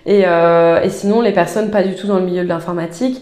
Et, 0.05 0.23
euh, 0.25 0.81
et 0.81 0.89
sinon, 0.89 1.21
les 1.21 1.31
personnes 1.31 1.71
pas 1.71 1.83
du 1.83 1.95
tout 1.95 2.05
dans 2.05 2.17
le 2.17 2.25
milieu 2.25 2.43
de 2.43 2.49
l'informatique, 2.49 3.21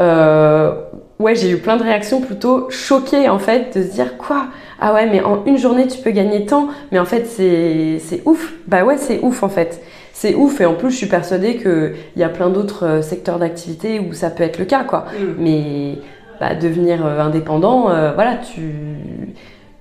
euh, 0.00 0.72
ouais, 1.18 1.34
j'ai 1.34 1.50
eu 1.50 1.58
plein 1.58 1.76
de 1.76 1.82
réactions 1.82 2.22
plutôt 2.22 2.70
choquées 2.70 3.28
en 3.28 3.38
fait, 3.38 3.76
de 3.76 3.82
se 3.82 3.92
dire 3.92 4.16
quoi? 4.16 4.46
Ah 4.80 4.94
ouais, 4.94 5.06
mais 5.10 5.22
en 5.22 5.44
une 5.44 5.58
journée 5.58 5.86
tu 5.86 5.98
peux 5.98 6.10
gagner 6.10 6.46
tant, 6.46 6.68
mais 6.90 6.98
en 6.98 7.04
fait 7.04 7.26
c'est 7.26 7.98
c'est 7.98 8.22
ouf. 8.24 8.54
Bah 8.66 8.84
ouais, 8.84 8.96
c'est 8.96 9.20
ouf 9.20 9.42
en 9.42 9.50
fait. 9.50 9.82
C'est 10.14 10.34
ouf 10.34 10.58
et 10.62 10.64
en 10.64 10.74
plus 10.74 10.90
je 10.90 10.96
suis 10.96 11.06
persuadée 11.06 11.56
qu'il 11.56 11.92
y 12.16 12.22
a 12.22 12.30
plein 12.30 12.48
d'autres 12.48 13.02
secteurs 13.02 13.38
d'activité 13.38 14.00
où 14.00 14.14
ça 14.14 14.30
peut 14.30 14.42
être 14.42 14.58
le 14.58 14.64
cas 14.64 14.84
quoi. 14.84 15.04
Mm. 15.12 15.24
Mais 15.38 15.98
bah, 16.40 16.54
devenir 16.54 17.04
indépendant, 17.04 17.90
voilà, 18.14 18.36
tu, 18.36 18.72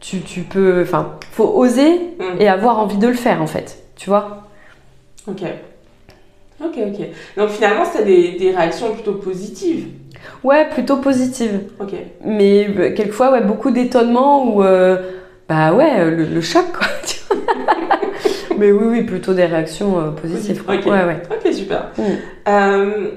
tu, 0.01 0.19
tu 0.21 0.41
peux. 0.41 0.81
Enfin, 0.81 1.15
faut 1.31 1.47
oser 1.55 1.93
Mm. 2.19 2.41
et 2.41 2.47
avoir 2.49 2.79
envie 2.79 2.97
de 2.97 3.07
le 3.07 3.13
faire 3.13 3.41
en 3.41 3.47
fait. 3.47 3.81
Tu 3.95 4.09
vois? 4.09 4.43
Ok. 5.27 5.41
Ok, 6.63 6.77
ok. 6.77 7.07
Donc 7.37 7.49
finalement, 7.49 7.85
c'était 7.85 8.05
des, 8.05 8.31
des 8.37 8.51
réactions 8.51 8.93
plutôt 8.93 9.13
positives. 9.13 9.87
Ouais, 10.43 10.69
plutôt 10.69 10.97
positive. 10.97 11.61
Ok. 11.79 11.93
Mais 12.23 12.67
euh, 12.67 12.93
quelquefois, 12.93 13.31
ouais, 13.31 13.41
beaucoup 13.41 13.71
d'étonnement 13.71 14.45
ou. 14.53 14.63
euh, 14.63 14.97
bah 15.49 15.73
ouais, 15.73 15.99
euh, 15.99 16.11
le, 16.11 16.25
le 16.25 16.41
choc 16.41 16.65
quoi. 16.71 16.87
Mais 18.57 18.71
oui, 18.71 18.85
oui, 18.89 19.01
plutôt 19.03 19.33
des 19.33 19.45
réactions 19.45 19.99
euh, 19.99 20.11
positives. 20.11 20.63
quoi. 20.63 20.75
Ok. 20.75 20.85
Ouais, 20.85 21.03
ouais. 21.05 21.21
Ok, 21.31 21.51
super. 21.53 21.87
Mm. 21.97 22.03
Euh, 22.47 23.09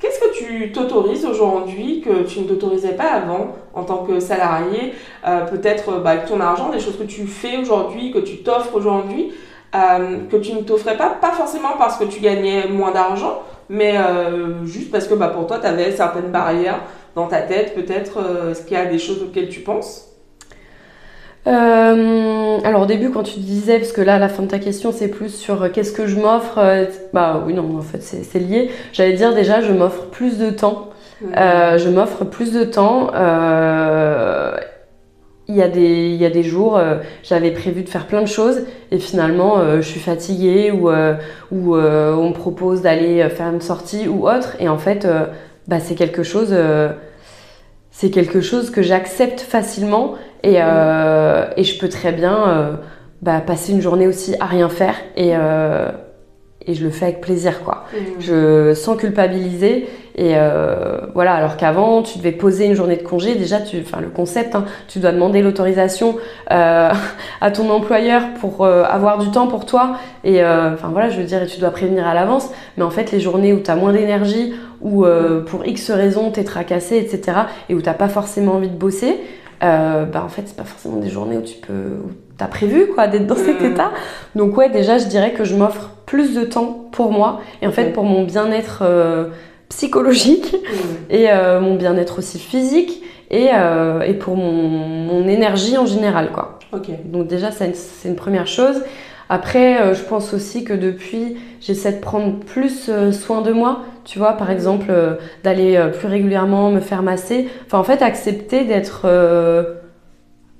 Qu'est-ce 0.00 0.18
que 0.20 0.35
tu 0.46 0.72
t'autorises 0.72 1.24
aujourd'hui 1.24 2.00
que 2.00 2.22
tu 2.22 2.40
ne 2.40 2.44
t'autorisais 2.44 2.94
pas 2.94 3.10
avant 3.12 3.48
en 3.74 3.84
tant 3.84 4.04
que 4.04 4.20
salarié 4.20 4.92
Euh, 5.26 5.44
Peut-être 5.46 6.00
bah, 6.02 6.10
avec 6.10 6.26
ton 6.26 6.40
argent, 6.40 6.68
des 6.70 6.78
choses 6.80 6.96
que 6.98 7.02
tu 7.04 7.26
fais 7.26 7.56
aujourd'hui, 7.58 8.12
que 8.12 8.18
tu 8.18 8.38
t'offres 8.38 8.74
aujourd'hui, 8.74 9.32
euh, 9.74 10.18
que 10.30 10.36
tu 10.36 10.52
ne 10.52 10.60
t'offrais 10.60 10.96
pas, 10.96 11.10
pas 11.10 11.32
forcément 11.32 11.76
parce 11.78 11.96
que 11.98 12.04
tu 12.04 12.20
gagnais 12.20 12.68
moins 12.68 12.92
d'argent, 12.92 13.42
mais 13.68 13.96
euh, 13.96 14.64
juste 14.64 14.90
parce 14.92 15.08
que 15.08 15.14
bah, 15.14 15.28
pour 15.28 15.46
toi, 15.46 15.58
tu 15.58 15.66
avais 15.66 15.90
certaines 15.90 16.30
barrières 16.30 16.80
dans 17.14 17.26
ta 17.26 17.42
tête. 17.42 17.74
Peut-être, 17.74 18.18
est-ce 18.50 18.62
qu'il 18.62 18.76
y 18.76 18.80
a 18.80 18.86
des 18.86 18.98
choses 18.98 19.22
auxquelles 19.22 19.48
tu 19.48 19.60
penses? 19.60 20.15
Euh, 21.46 22.58
alors 22.64 22.82
au 22.82 22.86
début 22.86 23.10
quand 23.10 23.22
tu 23.22 23.38
disais, 23.38 23.78
parce 23.78 23.92
que 23.92 24.00
là 24.00 24.16
à 24.16 24.18
la 24.18 24.28
fin 24.28 24.42
de 24.42 24.48
ta 24.48 24.58
question 24.58 24.90
c'est 24.92 25.08
plus 25.08 25.28
sur 25.28 25.62
euh, 25.62 25.68
qu'est-ce 25.72 25.92
que 25.92 26.06
je 26.06 26.16
m'offre, 26.16 26.58
euh, 26.58 26.86
bah 27.12 27.42
oui 27.46 27.54
non 27.54 27.78
en 27.78 27.82
fait 27.82 28.02
c'est 28.02 28.38
lié. 28.38 28.70
J'allais 28.92 29.12
dire 29.12 29.34
déjà 29.34 29.60
je 29.60 29.72
m'offre 29.72 30.06
plus 30.06 30.38
de 30.38 30.50
temps. 30.50 30.90
Je 31.20 31.88
m'offre 31.88 32.24
plus 32.24 32.52
de 32.52 32.64
temps. 32.64 33.10
Il 35.48 35.54
y, 35.54 35.62
a 35.62 35.68
des, 35.68 36.08
il 36.08 36.16
y 36.16 36.26
a 36.26 36.30
des 36.30 36.42
jours, 36.42 36.80
j'avais 37.22 37.52
prévu 37.52 37.84
de 37.84 37.88
faire 37.88 38.08
plein 38.08 38.20
de 38.20 38.26
choses 38.26 38.62
et 38.90 38.98
finalement 38.98 39.76
je 39.76 39.86
suis 39.86 40.00
fatiguée 40.00 40.72
ou, 40.72 40.90
ou 40.90 41.76
on 41.76 42.28
me 42.28 42.32
propose 42.32 42.82
d'aller 42.82 43.28
faire 43.28 43.52
une 43.52 43.60
sortie 43.60 44.08
ou 44.08 44.28
autre 44.28 44.56
et 44.58 44.68
en 44.68 44.76
fait 44.76 45.06
bah, 45.68 45.78
c'est 45.78 45.94
quelque 45.94 46.24
chose 46.24 46.52
c'est 47.98 48.10
quelque 48.10 48.42
chose 48.42 48.68
que 48.70 48.82
j'accepte 48.82 49.40
facilement 49.40 50.16
et, 50.42 50.56
euh, 50.58 51.46
et 51.56 51.64
je 51.64 51.78
peux 51.78 51.88
très 51.88 52.12
bien 52.12 52.36
euh, 52.48 52.72
bah, 53.22 53.40
passer 53.40 53.72
une 53.72 53.80
journée 53.80 54.06
aussi 54.06 54.34
à 54.38 54.44
rien 54.44 54.68
faire 54.68 54.96
et, 55.16 55.30
euh, 55.34 55.90
et 56.66 56.74
je 56.74 56.84
le 56.84 56.90
fais 56.90 57.06
avec 57.06 57.22
plaisir 57.22 57.62
quoi 57.64 57.84
Mm. 57.94 58.20
je 58.20 58.74
sans 58.74 58.96
culpabiliser 58.96 59.86
et 60.18 60.32
euh, 60.36 60.98
voilà 61.14 61.34
alors 61.34 61.58
qu'avant 61.58 62.02
tu 62.02 62.16
devais 62.16 62.32
poser 62.32 62.64
une 62.64 62.74
journée 62.74 62.96
de 62.96 63.02
congé 63.02 63.34
déjà 63.34 63.60
tu 63.60 63.78
enfin 63.82 64.00
le 64.00 64.08
concept 64.08 64.54
hein, 64.54 64.64
tu 64.88 64.98
dois 64.98 65.12
demander 65.12 65.42
l'autorisation 65.42 66.16
euh, 66.50 66.90
à 67.42 67.50
ton 67.50 67.68
employeur 67.70 68.22
pour 68.40 68.64
euh, 68.64 68.82
avoir 68.84 69.18
du 69.18 69.30
temps 69.30 69.46
pour 69.46 69.66
toi. 69.66 69.98
Et 70.24 70.42
euh, 70.42 70.72
enfin 70.72 70.88
voilà 70.90 71.10
je 71.10 71.18
veux 71.18 71.24
dire 71.26 71.42
et 71.42 71.46
tu 71.46 71.60
dois 71.60 71.70
prévenir 71.70 72.06
à 72.06 72.14
l'avance. 72.14 72.50
Mais 72.78 72.82
en 72.82 72.90
fait 72.90 73.12
les 73.12 73.20
journées 73.20 73.52
où 73.52 73.60
tu 73.60 73.70
as 73.70 73.76
moins 73.76 73.92
d'énergie 73.92 74.54
ou 74.80 75.04
euh, 75.04 75.44
pour 75.44 75.66
X 75.66 75.90
raisons 75.90 76.30
t'es 76.30 76.44
tracassé 76.44 76.96
etc 76.96 77.38
et 77.68 77.74
où 77.74 77.82
t'as 77.82 77.92
pas 77.94 78.08
forcément 78.08 78.52
envie 78.54 78.68
de 78.70 78.76
bosser 78.76 79.16
euh, 79.62 80.04
bah 80.04 80.22
en 80.24 80.28
fait 80.28 80.42
c'est 80.46 80.56
pas 80.56 80.64
forcément 80.64 80.96
des 80.98 81.08
journées 81.08 81.38
où 81.38 81.42
tu 81.42 81.56
peux 81.56 81.72
où 82.04 82.10
t'as 82.36 82.46
prévu 82.46 82.88
quoi 82.94 83.06
d'être 83.06 83.26
dans 83.26 83.36
cet 83.36 83.60
Mhm. 83.60 83.72
état. 83.72 83.90
Donc 84.34 84.56
ouais 84.56 84.68
déjà 84.70 84.96
je 84.98 85.06
dirais 85.06 85.32
que 85.32 85.44
je 85.44 85.54
m'offre 85.56 85.90
plus 86.06 86.34
de 86.34 86.44
temps 86.44 86.86
pour 86.92 87.10
moi. 87.12 87.40
Et 87.62 87.66
en 87.66 87.72
fait 87.72 87.92
pour 87.92 88.04
mon 88.04 88.24
bien-être 88.24 88.80
euh, 88.82 89.28
psychologique 89.68 90.54
Mm. 90.54 90.76
et 91.10 91.30
euh, 91.30 91.60
mon 91.60 91.74
bien-être 91.76 92.18
aussi 92.18 92.38
physique 92.38 93.02
et, 93.30 93.48
euh, 93.54 94.00
et 94.02 94.14
pour 94.14 94.36
mon, 94.36 94.52
mon 94.52 95.26
énergie 95.28 95.76
en 95.78 95.86
général, 95.86 96.30
quoi. 96.32 96.58
Ok. 96.72 96.88
Donc 97.06 97.26
déjà, 97.26 97.50
c'est 97.50 97.66
une, 97.66 98.10
une 98.10 98.16
première 98.16 98.46
chose. 98.46 98.82
Après, 99.28 99.80
euh, 99.80 99.94
je 99.94 100.02
pense 100.02 100.32
aussi 100.34 100.62
que 100.64 100.72
depuis, 100.72 101.36
j'essaie 101.60 101.92
de 101.92 102.00
prendre 102.00 102.38
plus 102.44 102.90
soin 103.12 103.42
de 103.42 103.52
moi. 103.52 103.80
Tu 104.04 104.18
vois, 104.20 104.34
par 104.34 104.50
exemple, 104.52 104.92
d'aller 105.42 105.84
plus 105.98 106.06
régulièrement 106.06 106.70
me 106.70 106.78
faire 106.80 107.02
masser. 107.02 107.48
Enfin, 107.66 107.78
en 107.78 107.84
fait, 107.84 108.02
accepter 108.02 108.62
d'être 108.64 109.04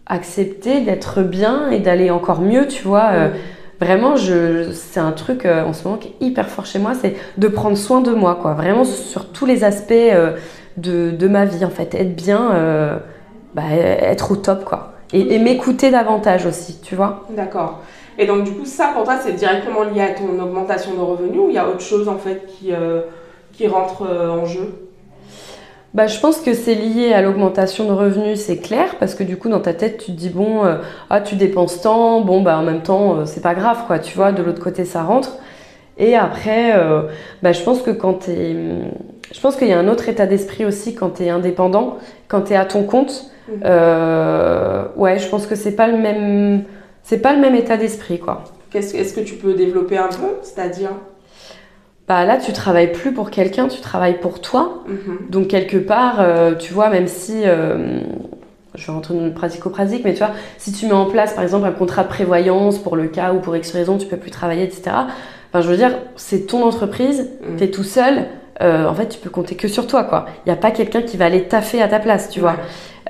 accepter 0.06 0.80
d'être 0.82 1.22
bien 1.22 1.70
et 1.70 1.80
d'aller 1.80 2.10
encore 2.10 2.40
mieux. 2.40 2.66
Tu 2.68 2.82
vois, 2.84 3.10
Euh, 3.12 3.28
vraiment, 3.80 4.16
je, 4.16 4.70
c'est 4.72 5.00
un 5.00 5.12
truc 5.12 5.44
euh, 5.44 5.64
en 5.64 5.72
ce 5.72 5.84
moment 5.84 5.96
qui 5.98 6.08
est 6.08 6.26
hyper 6.26 6.48
fort 6.48 6.66
chez 6.66 6.78
moi, 6.78 6.92
c'est 6.94 7.16
de 7.36 7.48
prendre 7.48 7.76
soin 7.76 8.00
de 8.00 8.12
moi, 8.12 8.38
quoi. 8.40 8.54
Vraiment 8.54 8.84
sur 8.84 9.30
tous 9.32 9.46
les 9.46 9.64
aspects 9.64 9.92
euh, 9.92 10.36
de, 10.76 11.10
de 11.10 11.28
ma 11.28 11.44
vie, 11.44 11.64
en 11.64 11.70
fait, 11.70 11.94
être 11.94 12.14
bien, 12.14 12.52
euh, 12.52 12.96
bah, 13.54 13.62
être 13.72 14.32
au 14.32 14.36
top, 14.36 14.64
quoi. 14.64 14.92
Et, 15.12 15.34
et 15.34 15.38
m'écouter 15.38 15.90
davantage 15.90 16.46
aussi, 16.46 16.80
tu 16.80 16.96
vois. 16.96 17.24
D'accord. 17.30 17.80
Et 18.18 18.26
donc, 18.26 18.44
du 18.44 18.52
coup, 18.52 18.64
ça 18.64 18.92
pour 18.94 19.04
toi, 19.04 19.16
c'est 19.22 19.32
directement 19.32 19.84
lié 19.84 20.00
à 20.00 20.10
ton 20.10 20.38
augmentation 20.42 20.94
de 20.94 21.00
revenus 21.00 21.38
ou 21.38 21.48
il 21.48 21.54
y 21.54 21.58
a 21.58 21.68
autre 21.68 21.82
chose 21.82 22.08
en 22.08 22.16
fait 22.16 22.46
qui, 22.46 22.72
qui 23.52 23.68
rentre 23.68 24.02
en 24.02 24.46
jeu? 24.46 24.85
Bah, 25.94 26.06
je 26.06 26.20
pense 26.20 26.40
que 26.40 26.52
c'est 26.52 26.74
lié 26.74 27.14
à 27.14 27.22
l'augmentation 27.22 27.86
de 27.86 27.92
revenus, 27.92 28.38
c'est 28.38 28.58
clair, 28.58 28.96
parce 28.98 29.14
que 29.14 29.24
du 29.24 29.38
coup, 29.38 29.48
dans 29.48 29.60
ta 29.60 29.72
tête, 29.72 29.98
tu 29.98 30.12
te 30.12 30.16
dis, 30.16 30.28
bon, 30.28 30.64
euh, 30.64 30.76
ah, 31.08 31.20
tu 31.20 31.36
dépenses 31.36 31.80
tant, 31.80 32.20
bon, 32.20 32.42
bah, 32.42 32.58
en 32.58 32.62
même 32.62 32.82
temps, 32.82 33.16
euh, 33.16 33.24
c'est 33.24 33.40
pas 33.40 33.54
grave, 33.54 33.84
quoi, 33.86 33.98
tu 33.98 34.14
vois, 34.14 34.32
de 34.32 34.42
l'autre 34.42 34.62
côté, 34.62 34.84
ça 34.84 35.02
rentre. 35.02 35.38
Et 35.98 36.14
après, 36.14 36.76
euh, 36.76 37.02
bah, 37.42 37.52
je 37.52 37.62
pense 37.62 37.82
que 37.82 37.90
quand 37.90 38.14
t'es. 38.14 38.54
Je 39.32 39.40
pense 39.40 39.56
qu'il 39.56 39.68
y 39.68 39.72
a 39.72 39.78
un 39.78 39.88
autre 39.88 40.08
état 40.08 40.26
d'esprit 40.26 40.64
aussi 40.64 40.94
quand 40.94 41.10
t'es 41.10 41.30
indépendant, 41.30 41.98
quand 42.28 42.42
t'es 42.42 42.56
à 42.56 42.64
ton 42.64 42.84
compte. 42.84 43.30
Mhm. 43.48 43.60
Euh, 43.64 44.84
ouais, 44.96 45.18
je 45.18 45.28
pense 45.28 45.46
que 45.46 45.54
c'est 45.54 45.74
pas 45.74 45.88
le 45.88 45.96
même. 45.96 46.64
C'est 47.02 47.20
pas 47.20 47.32
le 47.32 47.40
même 47.40 47.54
état 47.54 47.76
d'esprit, 47.76 48.18
quoi. 48.18 48.44
Est-ce 48.74 49.14
que 49.14 49.20
tu 49.20 49.36
peux 49.36 49.54
développer 49.54 49.96
un 49.96 50.08
peu? 50.08 50.36
C'est-à-dire? 50.42 50.90
Bah 52.08 52.24
là, 52.24 52.36
tu 52.36 52.52
travailles 52.52 52.92
plus 52.92 53.12
pour 53.12 53.30
quelqu'un, 53.30 53.66
tu 53.68 53.80
travailles 53.80 54.20
pour 54.20 54.40
toi. 54.40 54.84
Mhm. 54.86 55.28
Donc 55.30 55.48
quelque 55.48 55.76
part, 55.76 56.16
euh, 56.20 56.54
tu 56.54 56.72
vois, 56.72 56.88
même 56.88 57.08
si 57.08 57.42
euh, 57.44 57.98
je 58.76 58.86
vais 58.86 58.92
rentrer 58.92 59.14
dans 59.14 59.24
le 59.24 59.32
pratico-pratique, 59.32 60.02
mais 60.04 60.12
tu 60.12 60.18
vois, 60.18 60.30
si 60.58 60.70
tu 60.72 60.86
mets 60.86 60.92
en 60.92 61.06
place 61.06 61.32
par 61.34 61.42
exemple 61.42 61.66
un 61.66 61.72
contrat 61.72 62.04
de 62.04 62.08
prévoyance 62.08 62.78
pour 62.78 62.94
le 62.94 63.08
cas 63.08 63.32
où 63.32 63.40
pour 63.40 63.56
X 63.56 63.72
raison 63.72 63.98
tu 63.98 64.06
peux 64.06 64.18
plus 64.18 64.30
travailler, 64.30 64.62
etc. 64.62 64.82
Enfin, 65.52 65.60
je 65.62 65.68
veux 65.68 65.76
dire, 65.76 65.92
c'est 66.16 66.46
ton 66.46 66.62
entreprise, 66.64 67.28
Mhm. 67.48 67.56
t'es 67.56 67.68
tout 67.70 67.84
seul. 67.84 68.26
euh, 68.62 68.86
en 68.88 68.94
fait, 68.94 69.08
tu 69.10 69.18
peux 69.18 69.28
compter 69.28 69.54
que 69.54 69.68
sur 69.68 69.86
toi, 69.86 70.02
quoi. 70.04 70.24
Il 70.46 70.48
n'y 70.48 70.52
a 70.52 70.56
pas 70.56 70.70
quelqu'un 70.70 71.02
qui 71.02 71.18
va 71.18 71.26
aller 71.26 71.42
taffer 71.42 71.82
à 71.82 71.88
ta 71.88 71.98
place, 71.98 72.30
tu 72.30 72.40
vois. 72.40 72.54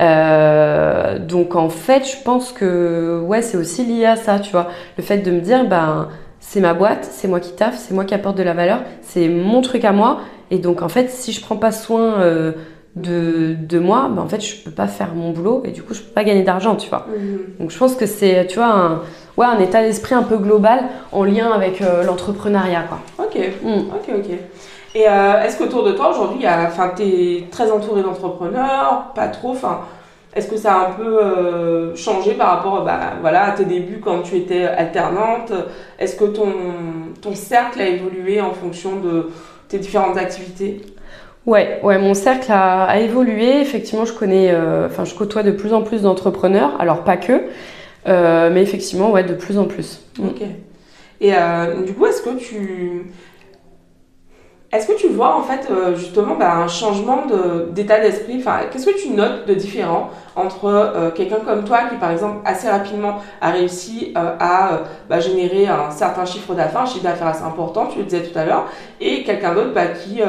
Ouais. 0.00 1.18
Donc 1.20 1.54
en 1.54 1.68
fait, 1.68 2.04
je 2.04 2.22
pense 2.24 2.50
que 2.50 3.20
ouais, 3.24 3.42
c'est 3.42 3.56
aussi 3.56 3.84
lié 3.84 4.06
à 4.06 4.16
ça, 4.16 4.40
tu 4.40 4.50
vois. 4.50 4.68
Le 4.98 5.04
fait 5.04 5.18
de 5.18 5.30
me 5.30 5.40
dire, 5.40 5.64
ben, 5.68 6.08
c'est 6.48 6.60
ma 6.60 6.74
boîte, 6.74 7.08
c'est 7.10 7.26
moi 7.28 7.40
qui 7.40 7.52
taffe, 7.52 7.76
c'est 7.76 7.92
moi 7.92 8.04
qui 8.04 8.14
apporte 8.14 8.36
de 8.38 8.42
la 8.44 8.54
valeur, 8.54 8.78
c'est 9.02 9.28
mon 9.28 9.60
truc 9.62 9.84
à 9.84 9.92
moi. 9.92 10.18
Et 10.52 10.58
donc 10.58 10.80
en 10.80 10.88
fait, 10.88 11.10
si 11.10 11.32
je 11.32 11.40
prends 11.40 11.56
pas 11.56 11.72
soin 11.72 12.20
euh, 12.20 12.52
de, 12.94 13.54
de 13.58 13.78
moi, 13.80 14.08
ben, 14.10 14.22
en 14.22 14.28
fait, 14.28 14.40
je 14.40 14.62
peux 14.62 14.70
pas 14.70 14.86
faire 14.86 15.08
mon 15.14 15.30
boulot 15.32 15.62
et 15.64 15.70
du 15.72 15.82
coup, 15.82 15.92
je 15.92 16.00
peux 16.00 16.12
pas 16.12 16.22
gagner 16.24 16.44
d'argent, 16.44 16.76
tu 16.76 16.88
vois. 16.88 17.06
Mhm. 17.08 17.38
Donc 17.60 17.70
je 17.70 17.78
pense 17.78 17.96
que 17.96 18.06
c'est, 18.06 18.46
tu 18.46 18.56
vois, 18.56 18.68
un, 18.72 19.00
ouais, 19.36 19.46
un 19.46 19.58
état 19.58 19.82
d'esprit 19.82 20.14
un 20.14 20.22
peu 20.22 20.36
global 20.38 20.84
en 21.12 21.24
lien 21.24 21.50
avec 21.50 21.82
euh, 21.82 22.04
l'entrepreneuriat, 22.04 22.84
quoi. 22.88 23.00
Ok, 23.18 23.36
Mm. 23.62 23.68
ok, 23.90 24.14
ok. 24.18 24.30
Et 24.94 25.06
euh, 25.08 25.42
est-ce 25.42 25.58
qu'autour 25.58 25.84
de 25.84 25.92
toi 25.92 26.10
aujourd'hui, 26.10 26.46
tu 26.96 27.02
es 27.02 27.48
très 27.50 27.70
entouré 27.70 28.02
d'entrepreneurs, 28.02 29.12
pas 29.14 29.28
trop, 29.28 29.50
enfin, 29.50 29.80
est-ce 30.36 30.48
que 30.48 30.56
ça 30.56 30.74
a 30.74 30.88
un 30.88 30.90
peu 30.92 31.18
euh, 31.24 31.96
changé 31.96 32.34
par 32.34 32.48
rapport 32.56 32.84
bah, 32.84 33.14
voilà, 33.22 33.44
à 33.46 33.52
tes 33.52 33.64
débuts 33.64 34.00
quand 34.04 34.20
tu 34.20 34.36
étais 34.36 34.64
alternante? 34.64 35.52
Est-ce 35.98 36.14
que 36.14 36.26
ton, 36.26 36.52
ton 37.22 37.34
cercle 37.34 37.80
a 37.80 37.86
évolué 37.86 38.40
en 38.40 38.52
fonction 38.52 39.00
de 39.00 39.30
tes 39.68 39.78
différentes 39.78 40.18
activités? 40.18 40.82
Ouais, 41.46 41.80
ouais, 41.82 41.98
mon 41.98 42.12
cercle 42.12 42.52
a, 42.52 42.84
a 42.84 42.98
évolué. 42.98 43.60
Effectivement, 43.60 44.04
je 44.04 44.12
connais, 44.12 44.50
euh, 44.50 44.86
enfin, 44.86 45.04
je 45.04 45.14
côtoie 45.14 45.42
de 45.42 45.52
plus 45.52 45.72
en 45.72 45.82
plus 45.82 46.02
d'entrepreneurs. 46.02 46.78
Alors 46.80 47.02
pas 47.02 47.16
que, 47.16 47.44
euh, 48.06 48.50
mais 48.52 48.62
effectivement, 48.62 49.10
ouais, 49.10 49.24
de 49.24 49.34
plus 49.34 49.56
en 49.58 49.64
plus. 49.64 50.02
Mm. 50.18 50.26
Ok. 50.26 50.42
Et 51.22 51.32
du 51.86 51.94
coup, 51.94 52.04
est-ce 52.04 52.20
que 52.20 52.36
tu... 52.36 53.10
Est-ce 54.72 54.88
que 54.88 54.94
tu 54.94 55.06
vois 55.08 55.36
en 55.36 55.42
fait 55.42 55.68
euh, 55.70 55.94
justement 55.94 56.34
bah, 56.34 56.56
un 56.56 56.66
changement 56.66 57.22
d'état 57.70 58.00
d'esprit 58.00 58.36
Enfin, 58.38 58.62
qu'est-ce 58.70 58.86
que 58.86 59.00
tu 59.00 59.10
notes 59.10 59.46
de 59.46 59.54
différent 59.54 60.10
entre 60.34 60.64
euh, 60.66 61.10
quelqu'un 61.12 61.36
comme 61.36 61.64
toi 61.64 61.84
qui, 61.88 61.96
par 61.96 62.10
exemple, 62.10 62.38
assez 62.44 62.68
rapidement 62.68 63.18
a 63.40 63.50
réussi 63.50 64.12
euh, 64.16 64.34
à 64.40 64.80
bah, 65.08 65.20
générer 65.20 65.68
un 65.68 65.90
certain 65.90 66.24
chiffre 66.26 66.52
d'affaires, 66.54 66.80
un 66.80 66.86
chiffre 66.86 67.04
d'affaires 67.04 67.28
assez 67.28 67.44
important, 67.44 67.86
tu 67.86 67.98
le 67.98 68.04
disais 68.04 68.24
tout 68.24 68.36
à 68.36 68.44
l'heure, 68.44 68.66
et 69.00 69.22
quelqu'un 69.22 69.54
d'autre 69.54 69.72
bah, 69.72 69.86
qui, 69.86 70.20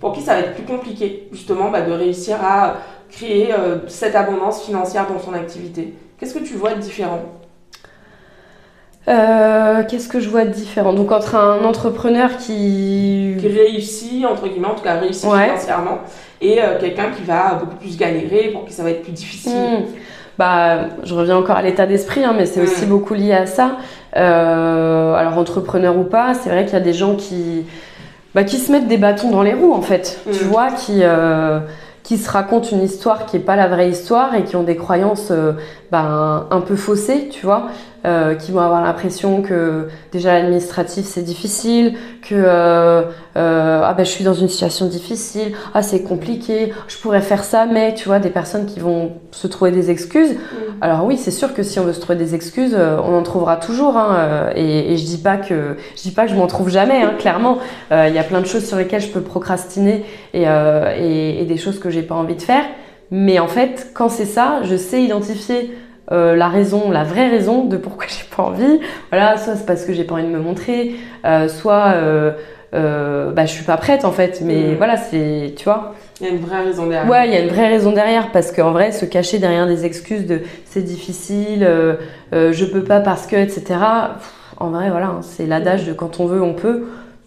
pour 0.00 0.14
qui 0.14 0.22
ça 0.22 0.34
va 0.34 0.40
être 0.40 0.54
plus 0.54 0.64
compliqué 0.64 1.28
justement 1.30 1.70
de 1.70 1.92
réussir 1.92 2.36
à 2.42 2.76
créer 3.10 3.52
cette 3.88 4.16
abondance 4.16 4.62
financière 4.62 5.06
dans 5.06 5.18
son 5.18 5.34
activité? 5.34 5.94
Qu'est-ce 6.18 6.34
que 6.34 6.44
tu 6.44 6.54
vois 6.54 6.74
de 6.74 6.80
différent? 6.80 7.20
Euh, 9.08 9.82
Qu'est-ce 9.88 10.08
que 10.08 10.20
je 10.20 10.28
vois 10.28 10.44
de 10.44 10.50
différent? 10.50 10.92
Donc 10.92 11.10
entre 11.10 11.34
un 11.34 11.64
entrepreneur 11.64 12.36
qui, 12.36 13.34
qui 13.38 13.48
réussit, 13.48 14.24
entre 14.26 14.46
guillemets, 14.48 14.68
en 14.68 14.74
tout 14.74 14.82
cas 14.84 14.94
réussit 14.94 15.28
Ouais. 15.28 15.44
financièrement, 15.46 15.98
et 16.40 16.60
euh, 16.62 16.78
quelqu'un 16.78 17.10
qui 17.16 17.22
va 17.22 17.54
beaucoup 17.54 17.76
plus 17.76 17.96
galérer, 17.96 18.50
pour 18.52 18.64
qui 18.66 18.72
ça 18.72 18.82
va 18.82 18.90
être 18.90 19.02
plus 19.02 19.12
difficile. 19.12 19.52
Hmm. 19.52 19.84
Bah, 20.38 20.86
je 21.02 21.14
reviens 21.14 21.36
encore 21.36 21.56
à 21.56 21.62
l'état 21.62 21.86
d'esprit, 21.86 22.24
hein, 22.24 22.34
mais 22.36 22.46
c'est 22.46 22.62
aussi 22.62 22.86
Mm. 22.86 22.88
beaucoup 22.88 23.12
lié 23.14 23.32
à 23.34 23.44
ça. 23.46 23.72
Euh, 24.16 25.14
alors 25.14 25.36
entrepreneur 25.36 25.96
ou 25.98 26.04
pas, 26.04 26.32
c'est 26.34 26.48
vrai 26.48 26.64
qu'il 26.64 26.72
y 26.74 26.76
a 26.76 26.80
des 26.80 26.94
gens 26.94 27.14
qui, 27.14 27.66
bah, 28.34 28.44
qui 28.44 28.56
se 28.56 28.72
mettent 28.72 28.88
des 28.88 28.96
bâtons 28.96 29.30
dans 29.30 29.42
les 29.42 29.52
roues 29.52 29.74
en 29.74 29.82
fait. 29.82 30.20
Tu 30.32 30.44
Mm. 30.44 30.48
vois, 30.48 30.68
qui 30.70 31.02
qui 32.02 32.16
se 32.16 32.30
racontent 32.30 32.66
une 32.72 32.82
histoire 32.82 33.26
qui 33.26 33.36
est 33.36 33.40
pas 33.40 33.54
la 33.56 33.68
vraie 33.68 33.88
histoire 33.90 34.34
et 34.34 34.42
qui 34.44 34.56
ont 34.56 34.62
des 34.62 34.74
croyances 34.76 35.28
euh, 35.30 35.52
bah, 35.92 36.46
un 36.50 36.60
peu 36.62 36.74
faussées, 36.74 37.28
tu 37.30 37.44
vois, 37.44 37.68
euh, 38.06 38.34
qui 38.34 38.50
vont 38.50 38.60
avoir 38.60 38.82
l'impression 38.82 39.42
que 39.42 39.88
déjà 40.10 40.32
l'administratif 40.32 41.04
c'est 41.04 41.20
difficile, 41.20 41.96
que 42.22 42.34
euh, 42.34 43.02
euh, 43.36 43.82
ah 43.84 43.92
ben 43.92 44.06
je 44.06 44.10
suis 44.10 44.24
dans 44.24 44.32
une 44.32 44.48
situation 44.48 44.86
difficile, 44.86 45.52
ah 45.74 45.82
c'est 45.82 46.02
compliqué, 46.02 46.72
je 46.88 46.96
pourrais 46.96 47.20
faire 47.20 47.44
ça, 47.44 47.66
mais 47.66 47.92
tu 47.92 48.08
vois 48.08 48.18
des 48.18 48.30
personnes 48.30 48.64
qui 48.64 48.80
vont 48.80 49.12
se 49.32 49.46
trouver 49.46 49.70
des 49.70 49.90
excuses. 49.90 50.32
Mm. 50.32 50.36
Alors 50.80 51.04
oui, 51.04 51.18
c'est 51.18 51.30
sûr 51.30 51.52
que 51.52 51.62
si 51.62 51.78
on 51.78 51.84
veut 51.84 51.92
se 51.92 52.00
trouver 52.00 52.18
des 52.18 52.34
excuses, 52.34 52.74
on 52.74 53.14
en 53.18 53.22
trouvera 53.22 53.58
toujours. 53.58 53.98
Hein, 53.98 54.48
et, 54.56 54.94
et 54.94 54.96
je 54.96 55.04
dis 55.04 55.18
pas 55.18 55.36
que 55.36 55.76
je 55.94 56.00
dis 56.00 56.12
pas 56.12 56.24
que 56.24 56.30
je 56.30 56.36
m'en 56.36 56.46
trouve 56.46 56.70
jamais. 56.70 57.02
Hein, 57.02 57.12
clairement, 57.18 57.58
il 57.90 58.14
y 58.14 58.18
a 58.18 58.24
plein 58.24 58.40
de 58.40 58.46
choses 58.46 58.66
sur 58.66 58.78
lesquelles 58.78 59.02
je 59.02 59.08
peux 59.10 59.20
procrastiner 59.20 60.06
et, 60.32 60.44
et, 60.44 61.42
et 61.42 61.44
des 61.44 61.56
choses 61.58 61.78
que 61.78 61.90
j'ai 61.90 62.02
pas 62.02 62.14
envie 62.14 62.36
de 62.36 62.42
faire. 62.42 62.64
Mais 63.10 63.38
en 63.40 63.48
fait, 63.48 63.90
quand 63.92 64.08
c'est 64.08 64.24
ça, 64.24 64.60
je 64.62 64.76
sais 64.76 65.02
identifier 65.02 65.76
euh, 66.12 66.34
la 66.36 66.48
raison, 66.48 66.90
la 66.90 67.04
vraie 67.04 67.28
raison 67.28 67.64
de 67.64 67.76
pourquoi 67.76 68.06
j'ai 68.08 68.24
pas 68.36 68.42
envie. 68.44 68.80
Voilà, 69.10 69.36
soit 69.36 69.56
c'est 69.56 69.66
parce 69.66 69.84
que 69.84 69.92
j'ai 69.92 70.04
pas 70.04 70.14
envie 70.14 70.24
de 70.24 70.28
me 70.28 70.40
montrer, 70.40 70.94
euh, 71.24 71.48
soit 71.48 71.92
euh, 71.94 72.32
bah 73.32 73.46
je 73.46 73.52
suis 73.52 73.64
pas 73.64 73.76
prête 73.76 74.04
en 74.04 74.12
fait. 74.12 74.40
Mais 74.44 74.54
Mhm. 74.70 74.74
voilà, 74.76 74.96
c'est 74.96 75.54
tu 75.56 75.64
vois. 75.64 75.94
Il 76.20 76.26
y 76.26 76.30
a 76.30 76.32
une 76.32 76.40
vraie 76.40 76.62
raison 76.62 76.86
derrière. 76.86 77.10
Ouais, 77.10 77.26
il 77.28 77.32
y 77.34 77.36
a 77.36 77.40
une 77.40 77.48
vraie 77.48 77.68
raison 77.68 77.92
derrière 77.92 78.30
parce 78.30 78.52
qu'en 78.52 78.70
vrai, 78.72 78.92
se 78.92 79.04
cacher 79.06 79.38
derrière 79.38 79.66
des 79.66 79.84
excuses 79.86 80.26
de 80.26 80.40
c'est 80.66 80.82
difficile, 80.82 81.66
je 82.32 82.64
peux 82.66 82.84
pas 82.84 83.00
parce 83.00 83.26
que, 83.26 83.36
etc. 83.36 83.62
pff, 84.18 84.32
En 84.58 84.68
vrai, 84.70 84.90
voilà, 84.90 85.06
hein, 85.06 85.20
c'est 85.22 85.46
l'adage 85.46 85.86
de 85.86 85.92
quand 85.94 86.20
on 86.20 86.26
veut, 86.26 86.42
on 86.42 86.52
peut. 86.54 86.84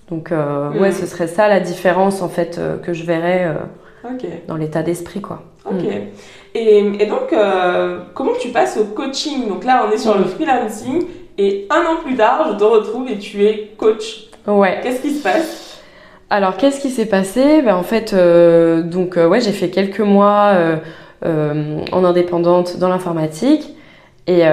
Donc, 0.09 0.29
Mm. 0.31 0.79
ouais, 0.79 0.91
ce 0.91 1.05
serait 1.07 1.27
ça 1.27 1.47
la 1.47 1.59
différence 1.59 2.21
en 2.21 2.29
fait 2.29 2.59
que 2.83 2.93
je 2.93 3.03
verrais 3.03 3.47
dans 4.47 4.55
l'état 4.57 4.83
d'esprit, 4.83 5.21
quoi. 5.21 5.41
ok. 5.65 5.73
Mm. 5.81 5.87
Et, 6.55 6.79
et 6.99 7.05
donc, 7.07 7.33
euh, 7.33 7.99
comment 8.13 8.33
tu 8.39 8.49
passes 8.49 8.77
au 8.77 8.85
coaching? 8.85 9.47
Donc 9.47 9.65
là, 9.65 9.85
on 9.87 9.91
est 9.91 9.97
sur 9.97 10.17
le 10.17 10.25
freelancing, 10.25 11.05
et 11.37 11.65
un 11.69 11.81
an 11.81 11.97
plus 12.03 12.15
tard, 12.15 12.47
je 12.51 12.57
te 12.57 12.63
retrouve 12.63 13.09
et 13.09 13.17
tu 13.17 13.43
es 13.43 13.71
coach. 13.77 14.27
Ouais. 14.45 14.79
Qu'est-ce 14.83 15.01
qui 15.01 15.11
se 15.11 15.23
passe? 15.23 15.81
Alors, 16.29 16.57
qu'est-ce 16.57 16.79
qui 16.79 16.89
s'est 16.89 17.07
passé? 17.07 17.61
Ben, 17.63 17.75
En 17.75 17.83
fait, 17.83 18.13
euh, 18.13 18.81
donc, 18.83 19.17
euh, 19.17 19.27
ouais, 19.27 19.41
j'ai 19.41 19.51
fait 19.51 19.69
quelques 19.69 19.99
mois 19.99 20.53
euh, 21.23 21.79
en 21.91 22.03
indépendante 22.03 22.77
dans 22.77 22.89
l'informatique. 22.89 23.75
Et, 24.25 24.43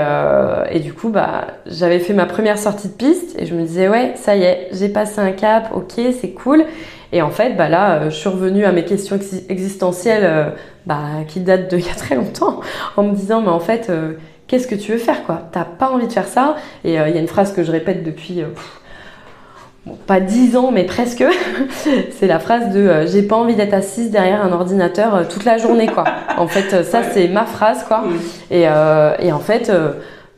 et 0.71 0.81
du 0.81 0.93
coup, 0.93 1.11
bah, 1.11 1.47
j'avais 1.65 2.01
fait 2.01 2.13
ma 2.13 2.27
première 2.27 2.59
sortie 2.59 2.89
de 2.89 2.93
piste 2.93 3.39
et 3.39 3.47
je 3.47 3.55
me 3.55 3.63
disais, 3.63 3.89
ouais, 3.89 4.15
ça 4.17 4.35
y 4.35 4.43
est, 4.43 4.69
j'ai 4.73 4.89
passé 4.89 5.21
un 5.21 5.31
cap, 5.31 5.71
ok, 5.73 5.93
c'est 6.21 6.31
cool. 6.31 6.65
Et 7.13 7.23
en 7.23 7.31
fait, 7.31 7.57
bah, 7.57 7.69
là, 7.69 7.95
euh, 7.95 8.05
je 8.11 8.17
suis 8.17 8.29
revenue 8.29 8.65
à 8.65 8.73
mes 8.73 8.85
questions 8.85 9.17
exi- 9.17 9.45
existentielles 9.49 10.25
euh, 10.25 10.51
bah, 10.87 10.99
qui 11.27 11.41
datent 11.41 11.69
d'il 11.75 11.81
y 11.87 11.91
a 11.91 11.95
très 11.95 12.15
longtemps 12.15 12.61
en 12.97 13.03
me 13.03 13.15
disant, 13.15 13.41
mais 13.41 13.49
en 13.49 13.61
fait, 13.61 13.89
euh, 13.91 14.13
qu'est-ce 14.47 14.67
que 14.69 14.75
tu 14.77 14.93
veux 14.93 14.99
faire 14.99 15.25
quoi? 15.25 15.43
T'as 15.53 15.65
pas 15.65 15.91
envie 15.91 16.07
de 16.07 16.13
faire 16.13 16.29
ça? 16.29 16.57
Et 16.85 17.01
euh, 17.01 17.09
il 17.09 17.15
y 17.15 17.19
a 17.19 17.21
une 17.21 17.29
phrase 17.29 17.53
que 17.53 17.63
je 17.65 17.73
répète 17.73 18.03
depuis. 18.05 18.43
euh, 18.43 18.47
pas 20.07 20.21
10 20.21 20.57
ans, 20.57 20.71
mais 20.73 20.85
presque. 20.85 21.25
c'est 22.11 22.27
la 22.27 22.39
phrase 22.39 22.73
de 22.73 22.81
euh, 22.81 23.07
j'ai 23.07 23.23
pas 23.23 23.37
envie 23.37 23.57
d'être 23.57 23.75
assise 23.75 24.11
derrière 24.11 24.45
un 24.45 24.53
ordinateur 24.53 25.15
euh, 25.15 25.25
toute 25.29 25.45
la 25.45 25.59
journée, 25.59 25.87
quoi. 25.89 26.05
en 26.37 26.47
fait, 26.47 26.85
ça, 26.85 27.03
c'est 27.03 27.29
ma 27.29 27.45
phrase, 27.45 27.85
quoi. 27.85 28.03
Mm. 28.03 28.13
Et, 28.51 28.65
euh, 28.69 29.15
et, 29.21 29.33
en 29.33 29.41
fait, 29.41 29.73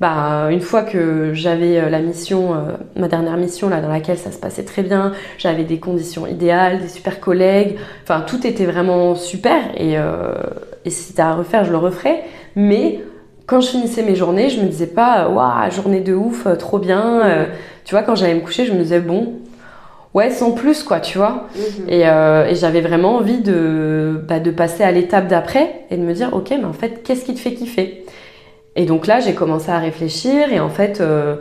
bah, 0.02 0.48
une 0.50 0.60
fois 0.60 0.82
que 0.82 1.32
j'avais 1.32 1.88
la 1.88 2.00
mission, 2.00 2.54
ma 2.96 3.08
dernière 3.08 3.36
mission, 3.38 3.70
là, 3.70 3.80
dans 3.80 3.88
laquelle 3.88 4.18
ça 4.18 4.30
se 4.32 4.38
passait 4.38 4.64
très 4.64 4.82
bien, 4.82 5.12
j'avais 5.38 5.64
des 5.64 5.78
conditions 5.78 6.26
idéales, 6.26 6.80
des 6.80 6.88
super 6.88 7.20
collègues, 7.20 7.76
enfin, 8.02 8.20
tout 8.26 8.44
était 8.46 8.66
vraiment 8.66 9.14
super. 9.14 9.62
Et, 9.76 9.94
et 10.84 10.90
si 10.90 11.04
c'était 11.04 11.22
à 11.22 11.32
refaire, 11.34 11.64
je 11.64 11.70
le 11.70 11.78
referais. 11.78 12.24
Mais 12.56 13.00
quand 13.46 13.60
je 13.60 13.68
finissais 13.68 14.02
mes 14.02 14.16
journées, 14.16 14.50
je 14.50 14.60
me 14.60 14.66
disais 14.66 14.88
pas, 14.88 15.28
waouh, 15.28 15.70
journée 15.70 16.00
de 16.00 16.14
ouf, 16.14 16.48
trop 16.58 16.80
bien. 16.80 17.46
Tu 17.84 17.94
vois, 17.94 18.02
quand 18.02 18.16
j'allais 18.16 18.34
me 18.34 18.40
coucher, 18.40 18.66
je 18.66 18.72
me 18.72 18.78
disais, 18.78 19.00
bon, 19.00 19.34
ouais, 20.14 20.30
sans 20.30 20.52
plus, 20.52 20.82
quoi, 20.82 21.00
tu 21.00 21.18
vois. 21.18 21.46
Mhm. 21.56 21.88
Et, 21.88 22.08
euh, 22.08 22.46
et 22.46 22.54
j'avais 22.54 22.80
vraiment 22.80 23.16
envie 23.16 23.38
de, 23.38 24.22
bah, 24.28 24.40
de 24.40 24.50
passer 24.50 24.82
à 24.82 24.92
l'étape 24.92 25.28
d'après 25.28 25.84
et 25.90 25.96
de 25.96 26.02
me 26.02 26.12
dire, 26.12 26.30
ok, 26.32 26.50
mais 26.50 26.64
en 26.64 26.72
fait, 26.72 27.02
qu'est-ce 27.02 27.24
qui 27.24 27.34
te 27.34 27.40
fait 27.40 27.54
kiffer? 27.54 28.01
Et 28.76 28.86
donc 28.86 29.06
là, 29.06 29.20
j'ai 29.20 29.34
commencé 29.34 29.70
à 29.70 29.78
réfléchir 29.78 30.52
et 30.52 30.60
en 30.60 30.70
fait, 30.70 31.00
euh, 31.00 31.36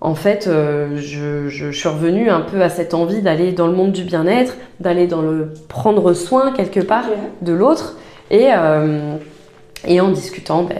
en 0.00 0.14
fait 0.14 0.46
euh, 0.46 0.96
je, 0.96 1.48
je, 1.48 1.70
suis 1.70 1.88
revenue 1.88 2.30
un 2.30 2.40
peu 2.40 2.62
à 2.62 2.68
cette 2.68 2.94
envie 2.94 3.20
d'aller 3.20 3.52
dans 3.52 3.66
le 3.66 3.74
monde 3.74 3.92
du 3.92 4.04
bien-être, 4.04 4.54
d'aller 4.80 5.06
dans 5.06 5.20
le 5.20 5.52
prendre 5.68 6.12
soin 6.14 6.52
quelque 6.52 6.80
part 6.80 7.04
de 7.42 7.52
l'autre. 7.52 7.96
Et, 8.30 8.48
euh, 8.56 9.16
et 9.86 10.00
en 10.00 10.08
discutant 10.08 10.62
ben, 10.62 10.78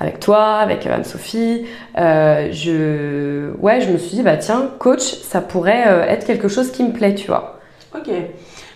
avec 0.00 0.20
toi, 0.20 0.54
avec 0.54 0.86
Anne-Sophie, 0.86 1.66
je, 1.96 3.50
ouais, 3.60 3.80
je 3.82 3.90
me 3.90 3.98
suis 3.98 4.16
dit, 4.16 4.22
bah 4.22 4.38
tiens, 4.38 4.70
coach, 4.78 5.02
ça 5.02 5.42
pourrait 5.42 6.06
être 6.08 6.24
quelque 6.26 6.48
chose 6.48 6.70
qui 6.70 6.84
me 6.84 6.92
plaît, 6.92 7.14
tu 7.14 7.26
vois. 7.26 7.58
Ok. 7.94 8.08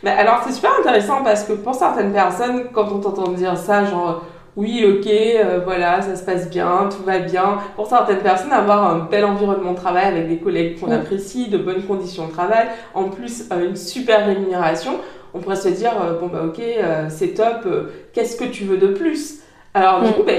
Mais 0.02 0.10
alors, 0.10 0.42
c'est 0.46 0.52
super 0.52 0.72
intéressant 0.80 1.22
parce 1.22 1.44
que 1.44 1.52
pour 1.52 1.74
certaines 1.74 2.12
personnes, 2.12 2.64
quand 2.72 2.88
on 2.92 2.98
t'entend 2.98 3.30
dire 3.32 3.56
ça, 3.56 3.84
genre, 3.84 4.24
oui, 4.56 4.84
ok, 4.84 5.06
euh, 5.06 5.60
voilà, 5.64 6.02
ça 6.02 6.16
se 6.16 6.24
passe 6.24 6.50
bien, 6.50 6.88
tout 6.90 7.02
va 7.04 7.18
bien. 7.20 7.58
Pour 7.76 7.86
certaines 7.86 8.18
personnes, 8.18 8.52
avoir 8.52 8.84
un 8.94 9.08
bel 9.10 9.24
environnement 9.24 9.72
de 9.72 9.76
travail 9.76 10.06
avec 10.06 10.28
des 10.28 10.38
collègues 10.38 10.78
qu'on 10.80 10.90
apprécie, 10.90 11.48
de 11.48 11.56
bonnes 11.58 11.82
conditions 11.82 12.26
de 12.26 12.32
travail, 12.32 12.66
en 12.94 13.04
plus 13.04 13.44
euh, 13.52 13.68
une 13.68 13.76
super 13.76 14.26
rémunération, 14.26 14.92
on 15.34 15.38
pourrait 15.38 15.56
se 15.56 15.68
dire, 15.68 15.92
euh, 16.04 16.18
bon, 16.18 16.26
bah 16.26 16.42
ok, 16.46 16.60
c'est 17.08 17.34
top, 17.34 17.66
qu'est-ce 18.12 18.36
que 18.36 18.44
tu 18.44 18.64
veux 18.64 18.76
de 18.78 18.88
plus? 18.88 19.36
Alors, 19.74 20.02
du 20.02 20.12
coup, 20.12 20.24
ben, 20.24 20.36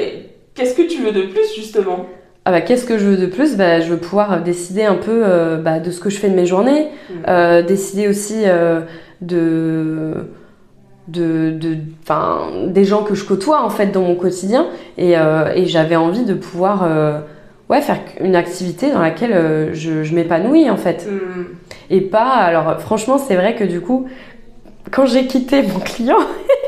qu'est-ce 0.55 0.75
que 0.75 0.81
tu 0.81 1.01
veux 1.01 1.13
de 1.13 1.23
plus, 1.27 1.55
justement? 1.55 2.05
Ah 2.43 2.51
bah, 2.51 2.59
qu'est-ce 2.61 2.85
que 2.85 2.97
je 2.97 3.05
veux 3.07 3.17
de 3.17 3.27
plus? 3.27 3.55
Bah, 3.55 3.79
Je 3.79 3.89
veux 3.91 3.97
pouvoir 3.97 4.41
décider 4.43 4.83
un 4.83 4.95
peu 4.95 5.23
bah, 5.63 5.79
de 5.79 5.89
ce 5.91 6.01
que 6.01 6.09
je 6.09 6.17
fais 6.17 6.29
de 6.29 6.35
mes 6.35 6.45
journées, 6.45 6.89
Mm. 7.09 7.61
décider 7.65 8.07
aussi 8.09 8.43
de, 9.21 10.13
de, 11.07 11.57
des 12.67 12.85
gens 12.85 13.03
que 13.03 13.15
je 13.15 13.25
côtoie 13.25 13.63
en 13.63 13.69
fait 13.69 13.87
dans 13.87 14.01
mon 14.01 14.15
quotidien. 14.15 14.67
Et, 14.97 15.17
euh, 15.17 15.51
et 15.55 15.65
j'avais 15.65 15.95
envie 15.95 16.25
de 16.25 16.33
pouvoir 16.33 16.83
euh, 16.83 17.19
ouais, 17.69 17.81
faire 17.81 17.99
une 18.19 18.35
activité 18.35 18.91
dans 18.91 19.01
laquelle 19.01 19.33
euh, 19.33 19.73
je, 19.73 20.03
je 20.03 20.15
m'épanouis 20.15 20.69
en 20.69 20.77
fait. 20.77 21.07
Mm. 21.09 21.45
Et 21.89 22.01
pas, 22.01 22.29
alors 22.29 22.79
franchement, 22.79 23.17
c'est 23.17 23.35
vrai 23.35 23.55
que 23.55 23.63
du 23.63 23.81
coup, 23.81 24.07
quand 24.91 25.05
j'ai 25.05 25.27
quitté 25.27 25.63
mon 25.63 25.79
client, 25.79 26.19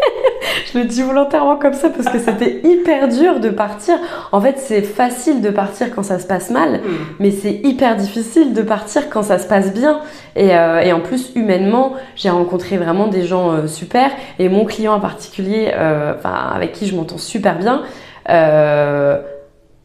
je 0.74 0.80
le 0.80 0.86
dis 0.86 1.02
volontairement 1.02 1.56
comme 1.58 1.74
ça 1.74 1.90
parce 1.90 2.10
que 2.10 2.20
c'était 2.20 2.62
hyper 2.64 3.08
dur 3.08 3.40
de 3.40 3.50
partir. 3.50 3.96
En 4.32 4.42
fait, 4.42 4.56
c'est 4.58 4.82
facile 4.82 5.42
de 5.42 5.50
partir 5.50 5.94
quand 5.94 6.04
ça 6.04 6.20
se 6.20 6.28
passe 6.28 6.50
mal, 6.50 6.74
Mm. 6.74 6.80
mais 7.20 7.32
c'est 7.32 7.54
hyper 7.64 7.96
difficile 7.96 8.54
de 8.54 8.62
partir 8.62 9.10
quand 9.10 9.24
ça 9.24 9.38
se 9.38 9.48
passe 9.48 9.74
bien. 9.74 10.00
Et, 10.36 10.56
euh, 10.56 10.80
et 10.82 10.92
en 10.94 11.00
plus, 11.00 11.32
humainement, 11.36 11.94
j'ai 12.16 12.30
rencontré 12.30 12.78
vraiment 12.78 13.08
des 13.08 13.24
gens 13.24 13.52
euh, 13.52 13.68
super. 13.68 14.10
Et 14.40 14.50
mon 14.50 14.66
client 14.66 14.94
en 14.94 15.00
particulier, 15.00 15.72
euh, 15.76 16.14
avec 16.24 16.72
qui 16.74 16.88
je 16.88 16.96
m'entends 16.96 17.18
super 17.18 17.58
bien, 17.58 17.84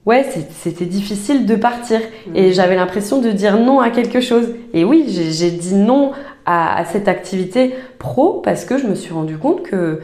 ouais, 0.07 0.27
c'était 0.53 0.85
difficile 0.87 1.47
de 1.47 1.55
partir. 1.57 2.01
Mm. 2.01 2.37
Et 2.37 2.53
j'avais 2.53 2.77
l'impression 2.77 3.21
de 3.21 3.31
dire 3.31 3.59
non 3.59 3.81
à 3.81 3.91
quelque 3.91 4.21
chose. 4.21 4.49
Et 4.73 4.85
oui, 4.85 5.05
j'ai 5.09 5.31
j'ai 5.33 5.51
dit 5.51 5.75
non 5.75 6.13
à, 6.47 6.79
à 6.79 6.85
cette 6.85 7.09
activité 7.09 7.75
pro 7.99 8.41
parce 8.45 8.65
que 8.65 8.79
je 8.79 8.87
me 8.87 8.95
suis 8.95 9.13
rendu 9.13 9.37
compte 9.39 9.63
que 9.63 10.01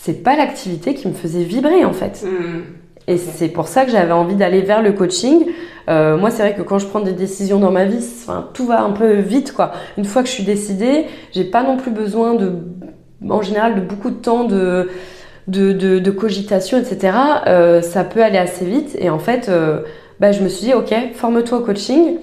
c'est 0.00 0.22
pas 0.22 0.36
l'activité 0.36 0.94
qui 0.94 1.08
me 1.08 1.12
faisait 1.12 1.42
vibrer 1.42 1.84
en 1.84 1.92
fait. 1.92 2.24
Mm. 2.24 2.60
Et 3.10 3.16
c'est 3.16 3.48
pour 3.48 3.68
ça 3.68 3.84
que 3.86 3.90
j'avais 3.90 4.12
envie 4.12 4.34
d'aller 4.34 4.60
vers 4.60 4.82
le 4.82 4.92
coaching. 4.92 5.46
Euh, 5.88 6.18
moi, 6.18 6.30
c'est 6.30 6.42
vrai 6.42 6.54
que 6.54 6.60
quand 6.60 6.78
je 6.78 6.86
prends 6.86 7.00
des 7.00 7.12
décisions 7.14 7.58
dans 7.58 7.70
ma 7.70 7.86
vie, 7.86 8.04
enfin, 8.22 8.48
tout 8.52 8.66
va 8.66 8.82
un 8.82 8.90
peu 8.90 9.12
vite 9.14 9.52
quoi. 9.54 9.72
Une 9.96 10.04
fois 10.04 10.22
que 10.22 10.28
je 10.28 10.34
suis 10.34 10.44
décidée, 10.44 11.06
j'ai 11.32 11.44
pas 11.44 11.62
non 11.62 11.78
plus 11.78 11.90
besoin 11.90 12.34
de, 12.34 12.52
en 13.28 13.40
général, 13.40 13.76
de 13.76 13.80
beaucoup 13.80 14.10
de 14.10 14.16
temps 14.16 14.44
de 14.44 14.90
de, 15.46 15.72
de, 15.72 15.98
de 15.98 16.10
cogitation, 16.10 16.76
etc. 16.76 17.16
Euh, 17.46 17.80
ça 17.80 18.04
peut 18.04 18.22
aller 18.22 18.36
assez 18.36 18.66
vite. 18.66 18.94
Et 18.98 19.08
en 19.08 19.18
fait, 19.18 19.48
euh, 19.48 19.80
bah, 20.20 20.30
je 20.30 20.42
me 20.42 20.48
suis 20.50 20.66
dit, 20.66 20.74
ok, 20.74 20.94
forme-toi 21.14 21.58
au 21.58 21.62
coaching. 21.62 22.16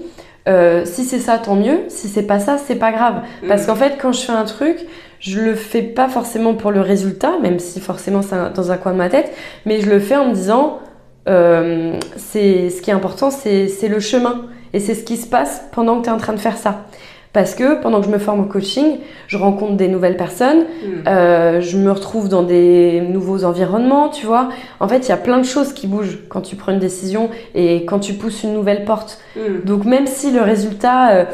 Si 0.83 1.03
c'est 1.05 1.17
ça, 1.17 1.39
tant 1.39 1.55
mieux. 1.55 1.79
Si 1.87 2.07
c'est 2.07 2.27
pas 2.27 2.37
ça, 2.37 2.59
c'est 2.59 2.75
pas 2.75 2.91
grave. 2.91 3.21
Parce 3.47 3.63
Mm. 3.63 3.65
qu'en 3.65 3.75
fait, 3.75 3.93
quand 3.99 4.11
je 4.11 4.21
fais 4.21 4.31
un 4.31 4.43
truc, 4.43 4.77
je 5.25 5.39
le 5.39 5.55
fais 5.55 5.81
pas 5.81 6.07
forcément 6.07 6.53
pour 6.53 6.71
le 6.71 6.81
résultat, 6.81 7.33
même 7.41 7.57
si 7.59 7.79
forcément 7.79 8.21
c'est 8.21 8.53
dans 8.53 8.71
un 8.71 8.77
coin 8.77 8.91
de 8.91 8.97
ma 8.97 9.09
tête, 9.09 9.31
mais 9.65 9.79
je 9.81 9.89
le 9.89 9.99
fais 9.99 10.15
en 10.15 10.29
me 10.29 10.33
disant, 10.33 10.79
euh, 11.27 11.93
c'est 12.15 12.69
ce 12.69 12.81
qui 12.81 12.91
est 12.91 12.93
important, 12.93 13.31
c'est 13.31 13.87
le 13.87 13.99
chemin. 13.99 14.45
Et 14.73 14.79
c'est 14.79 14.93
ce 14.93 15.03
qui 15.03 15.15
se 15.15 15.25
passe 15.27 15.63
pendant 15.71 15.97
que 15.99 16.03
tu 16.03 16.09
es 16.09 16.11
en 16.11 16.17
train 16.17 16.33
de 16.33 16.39
faire 16.39 16.57
ça. 16.57 16.85
Parce 17.31 17.55
que 17.55 17.81
pendant 17.81 18.01
que 18.01 18.05
je 18.07 18.11
me 18.11 18.17
forme 18.17 18.41
au 18.41 18.45
coaching, 18.45 18.97
je 19.27 19.37
rencontre 19.37 19.75
des 19.77 19.87
nouvelles 19.87 20.17
personnes, 20.17 20.59
Mm. 20.59 21.07
euh, 21.07 21.61
je 21.61 21.77
me 21.77 21.91
retrouve 21.91 22.29
dans 22.29 22.43
des 22.43 23.01
nouveaux 23.01 23.45
environnements, 23.45 24.09
tu 24.09 24.25
vois. 24.25 24.49
En 24.79 24.87
fait, 24.87 24.99
il 25.07 25.09
y 25.09 25.11
a 25.13 25.17
plein 25.17 25.37
de 25.37 25.43
choses 25.45 25.73
qui 25.73 25.87
bougent 25.87 26.19
quand 26.29 26.41
tu 26.41 26.55
prends 26.55 26.71
une 26.73 26.79
décision 26.79 27.29
et 27.55 27.85
quand 27.85 27.99
tu 27.99 28.13
pousses 28.13 28.43
une 28.43 28.53
nouvelle 28.53 28.85
porte. 28.85 29.19
Mm. 29.35 29.65
Donc 29.65 29.85
même 29.85 30.07
si 30.07 30.31
le 30.31 30.41
résultat 30.41 31.11
euh, 31.11 31.25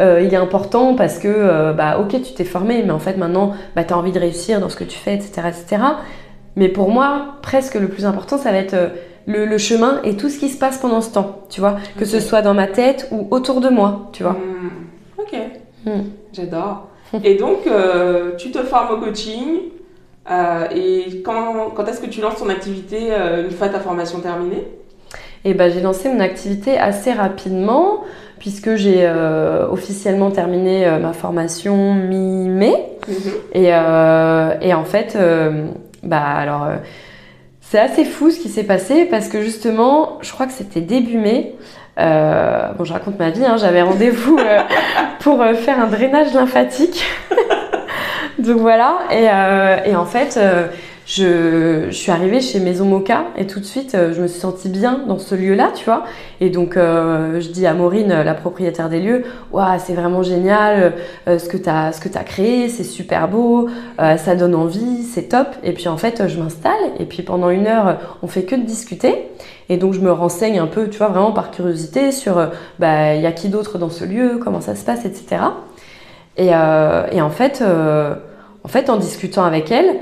euh, 0.00 0.20
il 0.22 0.32
est 0.32 0.36
important 0.36 0.94
parce 0.94 1.18
que 1.18 1.28
euh, 1.28 1.72
bah 1.72 1.98
ok 2.00 2.10
tu 2.22 2.32
t'es 2.34 2.44
formé 2.44 2.82
mais 2.84 2.92
en 2.92 2.98
fait 2.98 3.16
maintenant 3.16 3.52
bah, 3.74 3.84
tu 3.84 3.92
as 3.92 3.98
envie 3.98 4.12
de 4.12 4.18
réussir 4.20 4.60
dans 4.60 4.68
ce 4.68 4.76
que 4.76 4.84
tu 4.84 4.96
fais 4.98 5.14
etc 5.14 5.42
etc 5.48 5.82
mais 6.56 6.68
pour 6.68 6.90
moi 6.90 7.34
presque 7.42 7.74
le 7.74 7.88
plus 7.88 8.04
important 8.06 8.38
ça 8.38 8.52
va 8.52 8.58
être 8.58 8.74
euh, 8.74 8.88
le, 9.26 9.44
le 9.44 9.58
chemin 9.58 10.00
et 10.04 10.16
tout 10.16 10.28
ce 10.28 10.38
qui 10.38 10.48
se 10.48 10.58
passe 10.58 10.78
pendant 10.78 11.00
ce 11.00 11.12
temps 11.12 11.42
tu 11.50 11.60
vois 11.60 11.76
que 11.98 12.04
ce 12.04 12.20
soit 12.20 12.42
dans 12.42 12.54
ma 12.54 12.66
tête 12.66 13.08
ou 13.10 13.26
autour 13.30 13.60
de 13.60 13.68
moi 13.68 14.08
tu 14.12 14.22
vois 14.22 14.32
Mm. 14.32 14.70
Ok, 15.20 15.38
Mm. 15.86 15.90
j'adore. 16.32 16.88
Et 17.24 17.34
donc, 17.36 17.58
tu 18.36 18.50
te 18.50 18.58
formes 18.58 18.94
au 18.94 19.00
coaching. 19.00 19.60
et 20.74 21.22
quand, 21.24 21.70
quand 21.74 21.86
est-ce 21.86 22.00
que 22.00 22.06
tu 22.06 22.20
lances 22.20 22.36
ton 22.36 22.48
activité 22.48 23.10
une 23.44 23.50
fois 23.50 23.68
ta 23.68 23.80
formation 23.80 24.20
terminée? 24.20 24.66
Et 25.44 25.54
ben 25.54 25.70
j'ai 25.72 25.80
lancé 25.80 26.08
mon 26.08 26.20
activité 26.20 26.76
assez 26.78 27.12
rapidement 27.12 28.02
puisque 28.38 28.76
j'ai 28.76 29.00
euh, 29.00 29.66
officiellement 29.68 30.30
terminé 30.30 30.86
euh, 30.86 30.98
ma 30.98 31.12
formation 31.12 31.94
mi-mai. 31.94 32.74
Et, 33.52 33.68
euh, 33.72 34.54
et 34.60 34.74
en 34.74 34.84
fait, 34.84 35.18
bah 36.02 36.22
alors, 36.22 36.68
c'est 37.60 37.78
assez 37.78 38.04
fou 38.04 38.30
ce 38.30 38.38
qui 38.38 38.48
s'est 38.48 38.64
passé 38.64 39.04
parce 39.06 39.28
que 39.28 39.42
justement, 39.42 40.18
je 40.20 40.32
crois 40.32 40.46
que 40.46 40.52
c'était 40.52 40.80
début 40.80 41.18
mai. 41.18 41.54
Bon, 41.96 42.84
je 42.84 42.92
raconte 42.92 43.18
ma 43.18 43.30
vie, 43.30 43.44
hein, 43.44 43.56
j'avais 43.56 43.82
rendez-vous 43.82 44.38
pour 45.20 45.42
faire 45.54 45.80
un 45.80 45.86
drainage 45.86 46.32
lymphatique. 46.34 47.04
Donc 48.38 48.58
voilà, 48.58 48.98
et, 49.10 49.28
euh, 49.28 49.76
et 49.84 49.96
en 49.96 50.04
fait, 50.04 50.38
je, 51.08 51.86
je 51.88 51.96
suis 51.96 52.12
arrivée 52.12 52.40
chez 52.40 52.60
Maison 52.60 52.84
Moka 52.84 53.24
et 53.36 53.46
tout 53.46 53.60
de 53.60 53.64
suite, 53.64 53.94
euh, 53.94 54.12
je 54.12 54.20
me 54.20 54.26
suis 54.26 54.38
sentie 54.38 54.68
bien 54.68 55.04
dans 55.08 55.18
ce 55.18 55.34
lieu-là, 55.34 55.72
tu 55.74 55.84
vois. 55.84 56.04
Et 56.40 56.50
donc, 56.50 56.76
euh, 56.76 57.40
je 57.40 57.48
dis 57.48 57.66
à 57.66 57.72
Maureen, 57.72 58.08
la 58.08 58.34
propriétaire 58.34 58.88
des 58.88 59.00
lieux, 59.00 59.24
Waouh, 59.50 59.78
c'est 59.78 59.94
vraiment 59.94 60.22
génial 60.22 60.92
euh, 61.26 61.38
ce 61.38 61.48
que 61.48 61.56
tu 61.56 61.68
as, 61.68 61.88
as 61.88 62.24
créé, 62.24 62.68
c'est 62.68 62.84
super 62.84 63.26
beau, 63.28 63.68
euh, 64.00 64.18
ça 64.18 64.36
donne 64.36 64.54
envie, 64.54 65.02
c'est 65.02 65.28
top. 65.30 65.48
Et 65.64 65.72
puis 65.72 65.88
en 65.88 65.96
fait, 65.96 66.28
je 66.28 66.38
m'installe 66.38 66.72
et 67.00 67.06
puis 67.06 67.22
pendant 67.22 67.48
une 67.48 67.66
heure, 67.66 67.98
on 68.22 68.28
fait 68.28 68.42
que 68.42 68.54
de 68.54 68.62
discuter. 68.62 69.28
Et 69.68 69.76
donc, 69.76 69.92
je 69.92 70.00
me 70.00 70.10
renseigne 70.10 70.58
un 70.58 70.66
peu, 70.66 70.88
tu 70.88 70.98
vois, 70.98 71.08
vraiment 71.08 71.32
par 71.32 71.50
curiosité 71.50 72.12
sur, 72.12 72.38
euh, 72.38 72.46
bah, 72.78 73.14
il 73.14 73.22
y 73.22 73.26
a 73.26 73.32
qui 73.32 73.48
d'autre 73.48 73.78
dans 73.78 73.90
ce 73.90 74.04
lieu, 74.04 74.40
comment 74.42 74.60
ça 74.60 74.74
se 74.74 74.84
passe, 74.84 75.04
etc. 75.04 75.42
Et, 76.36 76.50
euh, 76.54 77.06
et 77.12 77.20
en 77.20 77.30
fait, 77.30 77.60
euh, 77.62 78.14
en 78.64 78.68
fait, 78.68 78.88
en 78.88 78.96
discutant 78.96 79.44
avec 79.44 79.70
elle, 79.70 79.96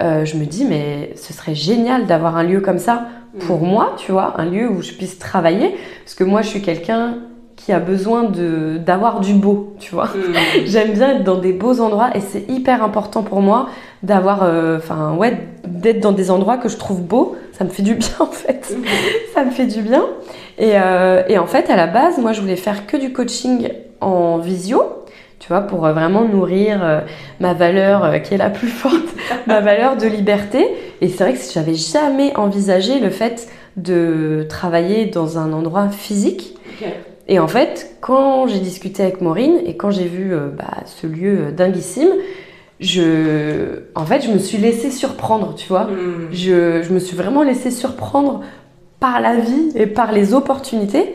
euh, 0.00 0.24
je 0.24 0.36
me 0.36 0.44
dis, 0.44 0.64
mais 0.64 1.12
ce 1.16 1.32
serait 1.32 1.54
génial 1.54 2.06
d'avoir 2.06 2.36
un 2.36 2.42
lieu 2.42 2.60
comme 2.60 2.78
ça 2.78 3.06
pour 3.46 3.60
moi, 3.60 3.94
tu 3.96 4.12
vois, 4.12 4.34
un 4.40 4.44
lieu 4.44 4.68
où 4.68 4.82
je 4.82 4.92
puisse 4.92 5.18
travailler, 5.18 5.76
parce 6.04 6.14
que 6.14 6.24
moi, 6.24 6.42
je 6.42 6.48
suis 6.48 6.62
quelqu'un 6.62 7.18
qui 7.56 7.72
a 7.72 7.78
besoin 7.78 8.24
de 8.24 8.78
d'avoir 8.78 9.20
du 9.20 9.34
beau, 9.34 9.74
tu 9.78 9.94
vois. 9.94 10.06
Mm. 10.06 10.34
J'aime 10.64 10.92
bien 10.92 11.16
être 11.16 11.24
dans 11.24 11.38
des 11.38 11.52
beaux 11.52 11.80
endroits 11.80 12.10
et 12.14 12.20
c'est 12.20 12.48
hyper 12.48 12.82
important 12.82 13.22
pour 13.22 13.40
moi 13.40 13.68
d'avoir, 14.02 14.42
euh, 14.42 14.78
enfin 14.78 15.14
ouais, 15.14 15.38
d'être 15.66 16.00
dans 16.00 16.12
des 16.12 16.30
endroits 16.30 16.56
que 16.56 16.68
je 16.68 16.78
trouve 16.78 17.02
beaux. 17.02 17.36
Ça 17.52 17.64
me 17.64 17.68
fait 17.68 17.82
du 17.82 17.94
bien 17.94 18.08
en 18.20 18.26
fait. 18.26 18.74
Mm. 18.74 18.82
Ça 19.34 19.44
me 19.44 19.50
fait 19.50 19.66
du 19.66 19.82
bien. 19.82 20.04
Et, 20.58 20.72
euh, 20.74 21.22
et 21.28 21.38
en 21.38 21.46
fait, 21.46 21.70
à 21.70 21.76
la 21.76 21.86
base, 21.86 22.18
moi, 22.18 22.32
je 22.32 22.40
voulais 22.40 22.56
faire 22.56 22.86
que 22.86 22.96
du 22.96 23.12
coaching 23.12 23.68
en 24.00 24.38
visio. 24.38 24.82
Vois, 25.50 25.62
pour 25.62 25.80
vraiment 25.80 26.24
nourrir 26.24 27.04
ma 27.38 27.54
valeur 27.54 28.22
qui 28.22 28.34
est 28.34 28.38
la 28.38 28.50
plus 28.50 28.68
forte, 28.68 29.14
ma 29.46 29.60
valeur 29.60 29.96
de 29.96 30.06
liberté. 30.06 30.66
Et 31.00 31.08
c'est 31.08 31.24
vrai 31.24 31.34
que 31.34 31.40
j'avais 31.52 31.74
jamais 31.74 32.36
envisagé 32.36 32.98
le 32.98 33.10
fait 33.10 33.48
de 33.76 34.46
travailler 34.48 35.06
dans 35.06 35.38
un 35.38 35.52
endroit 35.52 35.88
physique. 35.88 36.56
Et 37.28 37.38
en 37.38 37.46
fait, 37.46 37.96
quand 38.00 38.48
j'ai 38.48 38.58
discuté 38.58 39.02
avec 39.02 39.20
Maureen 39.20 39.60
et 39.64 39.76
quand 39.76 39.90
j'ai 39.90 40.06
vu 40.06 40.32
bah, 40.56 40.82
ce 40.86 41.06
lieu 41.06 41.52
dinguissime, 41.52 42.10
je, 42.80 43.82
en 43.94 44.06
fait, 44.06 44.22
je 44.22 44.30
me 44.30 44.38
suis 44.38 44.58
laissée 44.58 44.90
surprendre, 44.90 45.54
tu 45.54 45.68
vois. 45.68 45.84
Hmm. 45.84 46.28
Je, 46.32 46.82
je, 46.82 46.92
me 46.92 46.98
suis 46.98 47.16
vraiment 47.16 47.42
laissée 47.42 47.70
surprendre 47.70 48.40
par 48.98 49.20
la 49.20 49.36
vie 49.36 49.70
et 49.74 49.86
par 49.86 50.12
les 50.12 50.32
opportunités. 50.32 51.14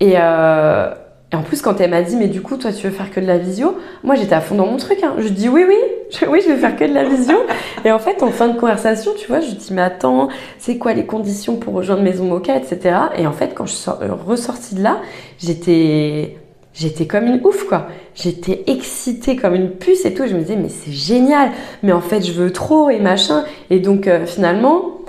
Et, 0.00 0.14
euh, 0.16 0.92
et 1.30 1.36
en 1.36 1.42
plus, 1.42 1.60
quand 1.60 1.78
elle 1.80 1.90
m'a 1.90 2.00
dit, 2.00 2.16
mais 2.16 2.28
du 2.28 2.40
coup, 2.40 2.56
toi, 2.56 2.72
tu 2.72 2.86
veux 2.86 2.92
faire 2.92 3.10
que 3.10 3.20
de 3.20 3.26
la 3.26 3.36
visio? 3.36 3.76
Moi, 4.02 4.14
j'étais 4.14 4.34
à 4.34 4.40
fond 4.40 4.54
dans 4.54 4.64
mon 4.64 4.78
truc. 4.78 5.02
Hein. 5.02 5.14
Je 5.18 5.28
dis, 5.28 5.48
oui, 5.50 5.64
oui, 5.68 5.76
je, 6.10 6.24
oui, 6.24 6.40
je 6.42 6.50
vais 6.50 6.56
faire 6.56 6.74
que 6.74 6.84
de 6.84 6.94
la 6.94 7.04
visio. 7.04 7.36
et 7.84 7.92
en 7.92 7.98
fait, 7.98 8.22
en 8.22 8.30
fin 8.30 8.48
de 8.48 8.58
conversation, 8.58 9.12
tu 9.18 9.26
vois, 9.26 9.40
je 9.40 9.50
dis, 9.50 9.72
mais 9.72 9.82
attends, 9.82 10.28
c'est 10.58 10.78
quoi 10.78 10.94
les 10.94 11.04
conditions 11.04 11.56
pour 11.56 11.74
rejoindre 11.74 12.02
Maison 12.02 12.24
Mocha, 12.24 12.56
etc. 12.56 12.96
Et 13.18 13.26
en 13.26 13.32
fait, 13.32 13.52
quand 13.54 13.66
je 13.66 13.74
suis 13.74 13.90
ressortie 14.26 14.74
de 14.74 14.82
là, 14.82 15.00
j'étais 15.38 16.36
j'étais 16.74 17.06
comme 17.06 17.26
une 17.26 17.40
ouf 17.44 17.64
quoi. 17.64 17.88
J'étais 18.14 18.62
excitée 18.68 19.34
comme 19.34 19.54
une 19.54 19.70
puce 19.70 20.04
et 20.04 20.14
tout. 20.14 20.26
Je 20.28 20.34
me 20.34 20.40
disais 20.40 20.54
mais 20.54 20.68
c'est 20.68 20.92
génial. 20.92 21.50
Mais 21.82 21.92
en 21.92 22.00
fait 22.00 22.24
je 22.24 22.32
veux 22.32 22.52
trop 22.52 22.88
et 22.88 23.00
machin. 23.00 23.44
Et 23.70 23.80
donc 23.80 24.06
euh, 24.06 24.26
finalement, 24.26 25.00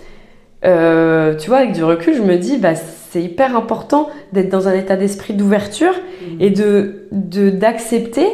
euh, 0.66 1.36
tu 1.36 1.50
vois 1.50 1.60
avec 1.60 1.74
du 1.74 1.84
recul, 1.84 2.16
je 2.16 2.24
me 2.24 2.38
dis 2.38 2.58
bah 2.58 2.74
c'est 3.12 3.22
hyper 3.22 3.56
important 3.56 4.10
d'être 4.34 4.50
dans 4.50 4.68
un 4.68 4.74
état 4.74 4.96
d'esprit 4.96 5.34
d'ouverture 5.34 5.94
mmh. 5.94 6.42
et 6.42 6.50
de 6.50 7.08
d'accepter, 7.12 8.28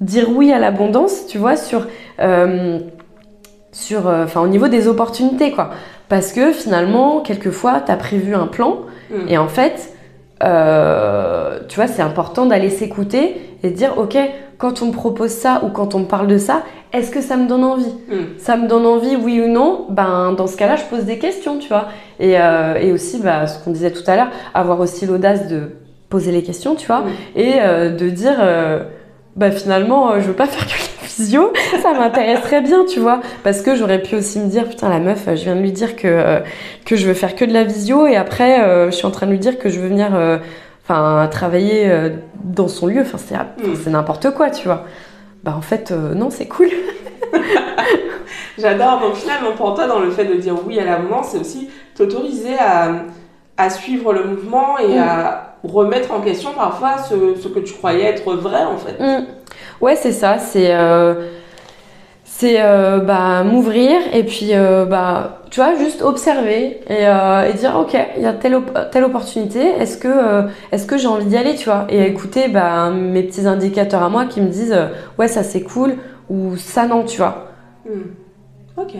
dire 0.00 0.30
oui 0.34 0.52
à 0.52 0.58
l'abondance, 0.58 1.26
tu 1.26 1.38
vois 1.38 1.56
sur 1.56 1.86
euh, 2.20 2.78
sur 3.72 4.06
enfin 4.06 4.40
au 4.40 4.48
niveau 4.48 4.68
des 4.68 4.88
opportunités 4.88 5.52
quoi. 5.52 5.70
Parce 6.08 6.32
que 6.32 6.52
finalement 6.52 7.20
quelquefois 7.20 7.82
tu 7.84 7.92
as 7.92 7.96
prévu 7.96 8.34
un 8.34 8.46
plan 8.46 8.80
mmh. 9.10 9.28
et 9.28 9.38
en 9.38 9.48
fait 9.48 9.92
euh, 10.42 11.60
tu 11.68 11.76
vois, 11.76 11.86
c'est 11.86 12.02
important 12.02 12.46
d'aller 12.46 12.70
s'écouter 12.70 13.40
et 13.62 13.70
de 13.70 13.74
dire, 13.76 13.98
ok, 13.98 14.16
quand 14.58 14.82
on 14.82 14.86
me 14.86 14.92
propose 14.92 15.30
ça 15.30 15.62
ou 15.64 15.68
quand 15.68 15.94
on 15.94 16.00
me 16.00 16.04
parle 16.04 16.26
de 16.26 16.38
ça, 16.38 16.62
est-ce 16.98 17.10
que 17.10 17.20
ça 17.20 17.36
me 17.36 17.48
donne 17.48 17.64
envie? 17.64 17.92
Hmm. 18.08 18.38
Ça 18.38 18.56
me 18.56 18.68
donne 18.68 18.86
envie, 18.86 19.16
oui 19.16 19.40
ou 19.40 19.48
non? 19.48 19.86
Ben, 19.90 20.32
dans 20.32 20.46
ce 20.46 20.56
cas-là, 20.56 20.76
je 20.76 20.84
pose 20.84 21.04
des 21.04 21.18
questions, 21.18 21.58
tu 21.58 21.68
vois. 21.68 21.88
Et, 22.18 22.38
euh, 22.38 22.74
et 22.76 22.92
aussi, 22.92 23.18
bah, 23.18 23.46
ce 23.46 23.62
qu'on 23.62 23.70
disait 23.70 23.92
tout 23.92 24.04
à 24.06 24.16
l'heure, 24.16 24.30
avoir 24.54 24.80
aussi 24.80 25.06
l'audace 25.06 25.48
de 25.48 25.72
poser 26.08 26.32
les 26.32 26.42
questions, 26.42 26.74
tu 26.74 26.86
vois, 26.86 27.00
hmm. 27.00 27.10
et 27.36 27.54
euh, 27.60 27.90
de 27.90 28.08
dire, 28.08 28.36
bah 29.34 29.50
finalement, 29.50 30.20
je 30.20 30.26
veux 30.26 30.32
pas 30.32 30.46
faire 30.46 30.66
que 31.16 31.80
ça 31.82 31.92
m'intéresserait 31.94 32.60
bien, 32.60 32.84
tu 32.84 33.00
vois. 33.00 33.20
Parce 33.42 33.62
que 33.62 33.74
j'aurais 33.74 34.02
pu 34.02 34.16
aussi 34.16 34.38
me 34.38 34.48
dire, 34.48 34.68
putain, 34.68 34.88
la 34.88 34.98
meuf, 34.98 35.24
je 35.26 35.44
viens 35.44 35.56
de 35.56 35.60
lui 35.60 35.72
dire 35.72 35.96
que, 35.96 36.06
euh, 36.06 36.40
que 36.84 36.96
je 36.96 37.06
veux 37.06 37.14
faire 37.14 37.34
que 37.34 37.44
de 37.44 37.52
la 37.52 37.64
visio 37.64 38.06
et 38.06 38.16
après, 38.16 38.60
euh, 38.60 38.90
je 38.90 38.96
suis 38.96 39.06
en 39.06 39.10
train 39.10 39.26
de 39.26 39.32
lui 39.32 39.38
dire 39.38 39.58
que 39.58 39.68
je 39.68 39.80
veux 39.80 39.88
venir 39.88 40.14
euh, 40.14 40.38
enfin 40.84 41.28
travailler 41.30 41.90
dans 42.44 42.68
son 42.68 42.86
lieu. 42.86 43.00
Enfin, 43.00 43.18
c'est, 43.18 43.34
mm. 43.34 43.74
c'est 43.82 43.90
n'importe 43.90 44.30
quoi, 44.32 44.50
tu 44.50 44.66
vois. 44.66 44.84
Bah, 45.46 45.54
en 45.56 45.62
fait, 45.62 45.92
non, 45.92 46.28
c'est 46.28 46.48
cool. 46.48 46.68
J'adore. 48.58 49.00
Donc, 49.00 49.14
finalement, 49.14 49.52
pour 49.52 49.74
toi, 49.74 49.86
dans 49.86 50.00
le 50.00 50.10
fait 50.10 50.24
de 50.24 50.34
dire 50.34 50.54
oui 50.66 50.78
à 50.80 50.84
la 50.84 50.98
moment, 50.98 51.22
c'est 51.22 51.38
aussi 51.38 51.70
t'autoriser 51.94 52.58
à, 52.58 53.04
à 53.56 53.70
suivre 53.70 54.12
le 54.12 54.24
mouvement 54.24 54.76
et 54.78 54.98
mm. 54.98 55.02
à 55.02 55.56
remettre 55.62 56.12
en 56.12 56.20
question 56.20 56.50
parfois 56.52 56.98
ce, 56.98 57.40
ce, 57.40 57.48
que 57.48 57.60
tu 57.60 57.74
croyais 57.74 58.04
être 58.04 58.34
vrai, 58.34 58.64
en 58.64 58.76
fait. 58.76 59.00
Mm. 59.00 59.26
Ouais, 59.80 59.94
c'est 59.94 60.12
ça. 60.12 60.38
C'est 60.38 60.74
euh, 60.74 61.28
c'est 62.38 62.60
euh, 62.60 62.98
bah, 62.98 63.44
m'ouvrir 63.44 64.00
et 64.12 64.24
puis 64.24 64.50
euh, 64.52 64.84
bah, 64.84 65.42
tu 65.50 65.60
vois, 65.60 65.74
juste 65.76 66.02
observer 66.02 66.80
et, 66.88 67.02
et 67.02 67.52
dire 67.54 67.76
ok, 67.78 67.96
il 68.16 68.22
y 68.22 68.26
a 68.26 68.32
telle, 68.32 68.58
telle 68.92 69.04
opportunité, 69.04 69.60
est-ce 69.60 69.96
que, 69.96 70.46
est-ce 70.72 70.86
que 70.86 70.98
j'ai 70.98 71.06
envie 71.06 71.26
d'y 71.26 71.36
aller, 71.36 71.54
tu 71.54 71.66
vois, 71.66 71.86
et 71.88 72.06
écouter 72.06 72.48
bah, 72.48 72.90
mes 72.90 73.22
petits 73.22 73.46
indicateurs 73.46 74.02
à 74.02 74.08
moi 74.08 74.26
qui 74.26 74.40
me 74.40 74.48
disent 74.48 74.76
ouais, 75.18 75.28
ça 75.28 75.42
c'est 75.42 75.62
cool 75.62 75.94
ou 76.28 76.56
ça 76.56 76.86
non, 76.86 77.04
tu 77.04 77.18
vois? 77.18 77.48
Hmm. 77.86 78.10
Ok. 78.76 78.96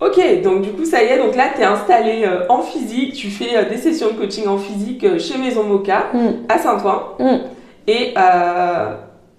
Ok, 0.00 0.42
donc 0.44 0.62
du 0.62 0.70
coup, 0.70 0.84
ça 0.84 1.02
y 1.02 1.06
est, 1.06 1.18
donc 1.18 1.34
là, 1.34 1.46
tu 1.54 1.60
es 1.60 1.64
installé 1.64 2.24
euh, 2.24 2.46
en 2.48 2.62
physique, 2.62 3.14
tu 3.14 3.30
fais 3.30 3.56
euh, 3.56 3.68
des 3.68 3.76
sessions 3.76 4.08
de 4.08 4.12
coaching 4.12 4.46
en 4.46 4.56
physique 4.56 5.02
euh, 5.02 5.18
chez 5.18 5.36
Maison 5.38 5.64
Mocha, 5.64 6.06
mm. 6.14 6.44
à 6.48 6.58
Saint-Ouen. 6.58 7.02
Mm. 7.18 7.57
Et 7.88 8.14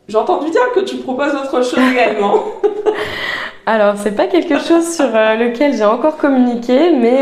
j'ai 0.08 0.18
entendu 0.18 0.50
dire 0.50 0.72
que 0.76 0.82
tu 0.82 0.98
proposes 0.98 1.34
autre 1.34 1.64
chose 1.64 1.80
également. 1.92 2.44
Alors, 3.66 3.94
c'est 3.98 4.16
pas 4.16 4.26
quelque 4.26 4.58
chose 4.58 4.96
sur 4.96 5.06
lequel 5.06 5.76
j'ai 5.76 5.86
encore 5.86 6.18
communiqué, 6.18 6.92
mais 7.00 7.20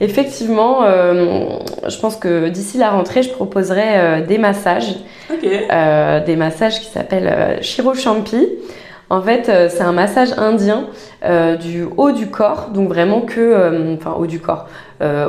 effectivement, 0.00 0.82
je 0.84 1.98
pense 1.98 2.14
que 2.14 2.48
d'ici 2.48 2.78
la 2.78 2.90
rentrée, 2.90 3.24
je 3.24 3.30
proposerai 3.30 4.22
des 4.28 4.38
massages. 4.38 4.94
des 5.42 6.36
massages 6.36 6.78
qui 6.78 6.86
s'appellent 6.86 7.58
Shiro 7.62 7.94
Champi. 7.94 8.46
En 9.12 9.20
fait, 9.20 9.50
euh, 9.50 9.68
c'est 9.68 9.82
un 9.82 9.92
massage 9.92 10.30
indien 10.38 10.86
euh, 11.22 11.56
du 11.56 11.84
haut 11.98 12.12
du 12.12 12.28
corps, 12.28 12.70
donc 12.72 12.88
vraiment 12.88 13.20
que, 13.20 13.40
euh, 13.40 13.94
enfin 13.94 14.16
haut 14.18 14.26
du 14.26 14.40
corps, 14.40 14.68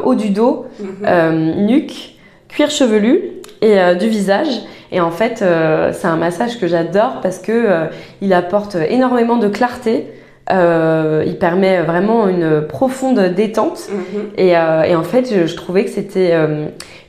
haut 0.05 0.15
du 0.15 0.29
dos, 0.29 0.67
mhm. 0.79 1.65
nuque, 1.65 2.15
cuir 2.47 2.69
chevelu 2.69 3.41
et 3.61 3.95
du 3.95 4.07
visage. 4.07 4.61
Et 4.93 5.01
en 5.01 5.11
fait, 5.11 5.43
c'est 5.91 6.07
un 6.07 6.15
massage 6.15 6.59
que 6.59 6.67
j'adore 6.67 7.19
parce 7.21 7.39
que 7.39 7.87
il 8.21 8.31
apporte 8.31 8.75
énormément 8.75 9.37
de 9.37 9.47
clarté. 9.49 10.07
il 10.49 11.37
permet 11.39 11.81
vraiment 11.81 12.27
une 12.27 12.61
profonde 12.61 13.19
détente. 13.35 13.89
Mhm. 13.89 14.21
Et, 14.37 14.55
en 14.55 15.03
fait, 15.03 15.47
je, 15.47 15.55
trouvais 15.55 15.83
que 15.83 15.89
c'était 15.89 16.33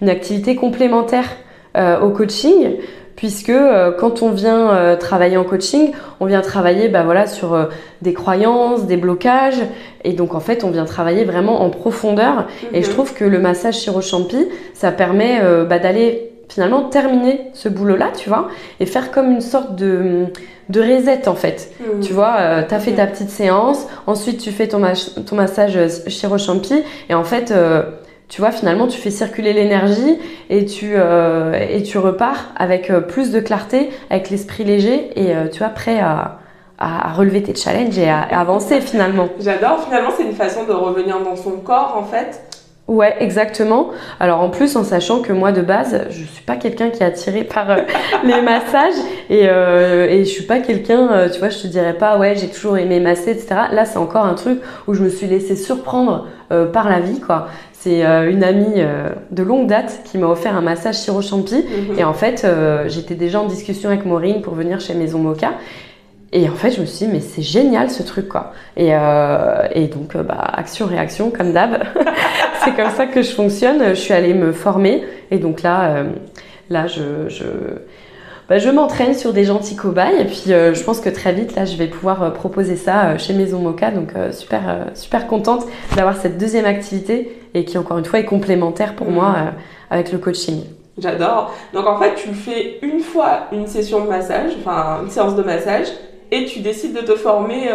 une 0.01 0.09
activité 0.09 0.57
complémentaire 0.57 1.29
au 1.77 2.09
coaching 2.09 2.79
puisque 3.17 3.51
euh, 3.51 3.93
quand 3.93 4.23
on 4.23 4.31
vient 4.31 4.71
euh, 4.71 4.97
travailler 4.97 5.37
en 5.37 5.45
coaching, 5.45 5.93
on 6.21 6.27
vient 6.27 6.41
travailler 6.41 6.89
bah, 6.89 7.03
voilà, 7.05 7.27
sur 7.27 7.55
euh, 7.55 7.67
des 8.03 8.13
croyances, 8.13 8.87
des 8.87 8.97
blocages, 8.97 9.63
et 10.05 10.13
donc 10.13 10.35
en 10.35 10.41
fait 10.41 10.65
on 10.65 10.71
vient 10.71 10.85
travailler 10.85 11.25
vraiment 11.25 11.63
en 11.63 11.71
profondeur. 11.71 12.47
Et 12.73 12.83
je 12.83 12.89
mhm. 12.89 12.95
trouve 12.95 13.15
que 13.15 13.25
le 13.25 13.39
massage 13.39 13.79
chirochampi, 13.79 14.49
ça 14.73 14.93
permet 14.93 15.41
bah, 15.69 15.79
d'aller 15.79 16.34
finalement 16.49 16.85
terminer 16.89 17.51
ce 17.53 17.69
boulot-là, 17.69 18.11
tu 18.17 18.29
vois, 18.29 18.49
et 18.81 18.87
faire 18.87 19.11
comme 19.11 19.31
une 19.31 19.41
sorte 19.41 19.77
de, 19.77 20.27
de 20.69 20.81
reset 20.81 21.29
en 21.29 21.35
fait. 21.35 21.73
Mhm. 21.81 22.01
Tu 22.01 22.13
vois, 22.13 22.63
tu 22.69 22.75
as 22.75 22.79
fait 22.79 22.93
ta 22.93 23.07
petite 23.07 23.31
séance, 23.31 23.87
ensuite 24.07 24.41
tu 24.41 24.51
fais 24.51 24.69
ton, 24.69 24.83
ton 25.27 25.37
massage 25.37 25.79
chirochampi, 26.09 26.83
et 27.09 27.15
en 27.15 27.25
fait 27.25 27.53
tu 28.29 28.41
vois, 28.41 28.51
finalement, 28.51 28.87
tu 28.87 28.99
fais 28.99 29.11
circuler 29.11 29.53
l'énergie 29.53 30.19
et 30.49 30.65
tu 30.65 30.95
euh, 30.97 31.53
et 31.53 31.83
tu 31.83 31.99
repars 31.99 32.47
avec 32.57 32.91
euh, 32.91 33.01
plus 33.01 33.31
de 33.31 33.39
clarté, 33.39 33.91
avec 34.11 34.31
l'esprit 34.31 34.65
léger 34.65 35.11
et 35.15 35.37
euh, 35.37 35.47
tu 35.49 35.59
vois 35.59 35.69
prêt 35.69 36.01
à, 36.01 36.39
à, 36.79 37.13
relever 37.13 37.43
tes 37.43 37.55
challenges 37.55 37.99
et 37.99 38.09
à, 38.09 38.23
avancer 38.23 38.81
finalement. 38.81 39.29
J'adore. 39.39 39.85
Finalement, 39.85 40.11
c'est 40.17 40.25
une 40.25 40.35
façon 40.35 40.65
de 40.65 40.73
revenir 40.73 41.21
dans 41.21 41.37
son 41.37 41.59
corps 41.59 41.95
en 41.97 42.05
fait. 42.05 42.43
Ouais, 42.87 43.15
exactement. 43.21 43.91
Alors 44.21 44.43
en 44.43 44.51
plus, 44.51 44.77
en 44.77 44.85
sachant 44.85 45.23
que 45.23 45.33
moi 45.33 45.53
de 45.53 45.63
base, 45.63 46.07
je 46.11 46.25
suis 46.25 46.45
pas 46.45 46.57
quelqu'un 46.57 46.91
qui 46.91 47.03
est 47.03 47.07
attiré 47.07 47.45
par 47.45 47.77
les 48.25 48.43
massages 48.43 48.95
et, 49.31 49.49
euh, 49.49 50.07
et 50.09 50.25
je 50.25 50.31
suis 50.31 50.45
pas 50.45 50.61
quelqu'un, 50.61 51.29
tu 51.33 51.39
vois, 51.39 51.49
je 51.49 51.63
te 51.63 51.67
dirais 51.67 51.95
pas 51.95 52.19
ouais, 52.19 52.37
j'ai 52.37 52.49
toujours 52.49 52.77
aimé 52.77 53.01
masser, 53.01 53.31
etc. 53.31 53.55
Là, 53.73 53.87
c'est 53.87 53.99
encore 53.99 54.27
un 54.27 54.35
truc 54.35 54.61
où 54.87 54.95
je 54.95 55.03
me 55.03 55.09
suis 55.09 55.27
laissée 55.27 55.57
surprendre 55.57 56.27
par 56.73 56.89
la 56.89 57.01
vie, 57.01 57.21
quoi. 57.21 57.49
C'est 57.85 58.03
euh, 58.03 58.31
une 58.31 58.43
amie 58.43 58.79
euh, 58.79 59.11
de 59.31 59.43
longue 59.43 59.67
date 59.67 60.01
qui 60.07 60.17
m'a 60.17 60.27
offert 60.27 60.57
un 60.57 60.63
massage 60.63 61.03
chirochampi. 61.03 61.57
Mhm. 61.57 61.99
Et 61.99 62.05
en 62.05 62.15
fait, 62.15 62.47
euh, 62.47 62.89
j'étais 62.89 63.15
déjà 63.15 63.43
en 63.43 63.47
discussion 63.47 63.91
avec 63.91 64.07
Maureen 64.07 64.41
pour 64.41 64.55
venir 64.55 64.81
chez 64.81 64.95
Maison 64.95 65.19
Mocha. 65.19 65.53
Et 66.33 66.49
en 66.49 66.55
fait, 66.55 66.71
je 66.71 66.81
me 66.81 66.87
suis 66.87 67.05
dit, 67.05 67.13
mais 67.13 67.21
c'est 67.21 67.43
génial 67.43 67.91
ce 67.91 68.03
truc, 68.03 68.27
quoi. 68.27 68.55
Et, 68.79 68.89
et 68.89 69.87
donc, 69.87 70.17
bah, 70.17 70.51
action-réaction, 70.55 71.31
comme 71.31 71.53
d'hab. 71.53 71.85
c'est 72.63 72.75
comme 72.75 72.91
ça 72.91 73.07
que 73.07 73.23
je 73.23 73.31
fonctionne. 73.31 73.89
Je 73.91 73.95
suis 73.95 74.13
allée 74.13 74.35
me 74.35 74.53
former. 74.53 75.05
Et 75.31 75.39
donc 75.39 75.63
là, 75.63 76.05
là 76.71 76.87
je, 76.87 77.29
je 77.29 77.45
bah, 78.49 78.59
je 78.59 78.69
m'entraîne 78.69 79.15
sur 79.15 79.33
des 79.33 79.45
gentils 79.45 79.75
cobayes 79.75 80.21
et 80.21 80.25
puis 80.27 80.53
euh, 80.53 80.75
je 80.75 80.85
pense 80.85 81.01
que 81.01 81.09
très 81.09 81.33
vite 81.33 81.55
là 81.55 81.65
je 81.65 81.77
vais 81.77 81.87
pouvoir 81.87 82.23
euh, 82.23 82.31
proposer 82.31 82.77
ça 82.77 83.07
euh, 83.07 83.19
chez 83.19 83.33
Maison 83.33 83.59
Mocha 83.61 83.91
donc 83.91 84.13
super 84.33 84.89
super 84.95 85.27
contente 85.27 85.65
d'avoir 85.97 86.17
cette 86.17 86.37
deuxième 86.37 86.67
activité 86.67 87.41
et 87.55 87.65
qui 87.65 87.79
encore 87.79 87.97
une 87.97 88.05
fois 88.05 88.19
est 88.19 88.27
complémentaire 88.27 88.97
pour 88.97 89.11
moi 89.11 89.31
mmh. 89.31 89.53
avec 89.91 90.13
le 90.13 90.19
coaching. 90.19 90.65
J'adore. 90.99 91.55
Donc 91.73 91.87
en 91.87 91.99
fait 91.99 92.15
tu 92.17 92.35
fais 92.35 92.79
une 92.83 93.01
fois 93.01 93.49
une 93.51 93.67
session 93.67 94.05
de 94.05 94.11
massage, 94.11 94.53
enfin 94.61 95.01
une 95.03 95.11
séance 95.11 95.35
de 95.37 95.43
massage 95.43 95.87
et 96.31 96.45
tu 96.45 96.61
décides 96.61 96.95
de 96.95 97.01
te 97.01 97.17
former 97.17 97.71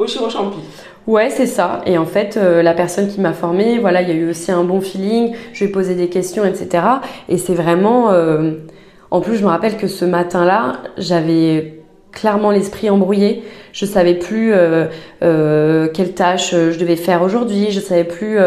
au 0.00 0.06
Chirochampi. 0.06 0.58
Ouais, 1.06 1.30
c'est 1.30 1.46
ça. 1.46 1.82
Et 1.86 1.98
en 1.98 2.06
fait, 2.06 2.36
euh, 2.36 2.62
la 2.62 2.72
personne 2.74 3.08
qui 3.08 3.20
m'a 3.20 3.32
formée, 3.32 3.78
voilà, 3.78 4.02
il 4.02 4.08
y 4.08 4.12
a 4.12 4.14
eu 4.14 4.30
aussi 4.30 4.50
un 4.50 4.64
bon 4.64 4.80
feeling. 4.80 5.34
Je 5.52 5.64
lui 5.64 5.70
ai 5.70 5.72
posé 5.72 5.94
des 5.94 6.08
questions, 6.08 6.44
etc. 6.44 6.84
Et 7.28 7.36
c'est 7.38 7.54
vraiment. 7.54 8.10
euh, 8.10 8.52
En 9.10 9.20
plus, 9.20 9.36
je 9.36 9.42
me 9.44 9.48
rappelle 9.48 9.76
que 9.76 9.88
ce 9.88 10.04
matin-là, 10.04 10.78
j'avais 10.96 11.82
clairement 12.12 12.50
l'esprit 12.50 12.90
embrouillé. 12.90 13.42
Je 13.72 13.84
savais 13.86 14.14
plus 14.14 14.52
euh, 14.54 15.88
quelle 15.92 16.12
tâche 16.14 16.50
je 16.52 16.78
devais 16.78 16.96
faire 16.96 17.22
aujourd'hui. 17.22 17.70
Je 17.70 17.80
savais 17.80 18.04
plus. 18.04 18.38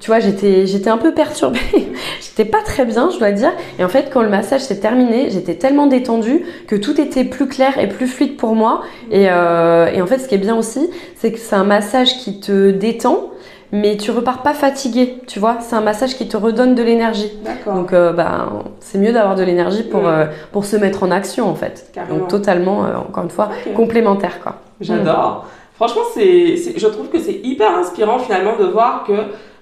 Tu 0.00 0.08
vois, 0.10 0.20
j'étais 0.20 0.66
j'étais 0.66 0.90
un 0.90 0.98
peu 0.98 1.12
perturbée. 1.14 1.58
j'étais 2.20 2.44
pas 2.48 2.62
très 2.64 2.84
bien, 2.84 3.08
je 3.10 3.18
dois 3.18 3.32
dire. 3.32 3.52
Et 3.78 3.84
en 3.84 3.88
fait, 3.88 4.10
quand 4.12 4.22
le 4.22 4.28
massage 4.28 4.60
s'est 4.62 4.80
terminé, 4.80 5.30
j'étais 5.30 5.54
tellement 5.54 5.86
détendue 5.86 6.42
que 6.68 6.76
tout 6.76 7.00
était 7.00 7.24
plus 7.24 7.48
clair 7.48 7.78
et 7.78 7.88
plus 7.88 8.06
fluide 8.06 8.36
pour 8.36 8.54
moi. 8.54 8.82
Et, 9.10 9.26
euh, 9.30 9.86
et 9.92 10.02
en 10.02 10.06
fait, 10.06 10.18
ce 10.18 10.28
qui 10.28 10.34
est 10.34 10.38
bien 10.38 10.56
aussi, 10.56 10.90
c'est 11.16 11.32
que 11.32 11.38
c'est 11.38 11.56
un 11.56 11.64
massage 11.64 12.18
qui 12.18 12.40
te 12.40 12.70
détend, 12.70 13.30
mais 13.72 13.96
tu 13.96 14.10
repars 14.10 14.42
pas 14.42 14.54
fatigué, 14.54 15.16
tu 15.26 15.38
vois. 15.40 15.56
C'est 15.60 15.74
un 15.74 15.80
massage 15.80 16.14
qui 16.16 16.28
te 16.28 16.36
redonne 16.36 16.74
de 16.74 16.82
l'énergie. 16.82 17.32
Donc, 17.66 17.92
euh, 17.92 18.12
bah, 18.12 18.52
c'est 18.80 18.98
mieux 18.98 19.12
d'avoir 19.12 19.34
de 19.34 19.42
l'énergie 19.42 19.82
pour, 19.82 20.02
Mm. 20.02 20.06
euh, 20.06 20.24
pour 20.52 20.64
se 20.66 20.76
mettre 20.76 21.02
en 21.02 21.10
action, 21.10 21.48
en 21.48 21.54
fait. 21.54 21.90
Carrément. 21.92 22.18
Donc, 22.18 22.28
totalement, 22.28 22.84
euh, 22.84 22.96
encore 23.08 23.24
une 23.24 23.30
fois, 23.30 23.48
complémentaire, 23.74 24.40
quoi. 24.42 24.56
J'adore. 24.80 25.46
Franchement, 25.74 26.02
c'est, 26.14 26.56
c'est- 26.56 26.78
je 26.78 26.86
trouve 26.86 27.08
que 27.08 27.18
c'est 27.18 27.40
hyper 27.44 27.76
inspirant 27.76 28.18
finalement 28.18 28.56
de 28.58 28.64
voir 28.64 29.04
que 29.06 29.12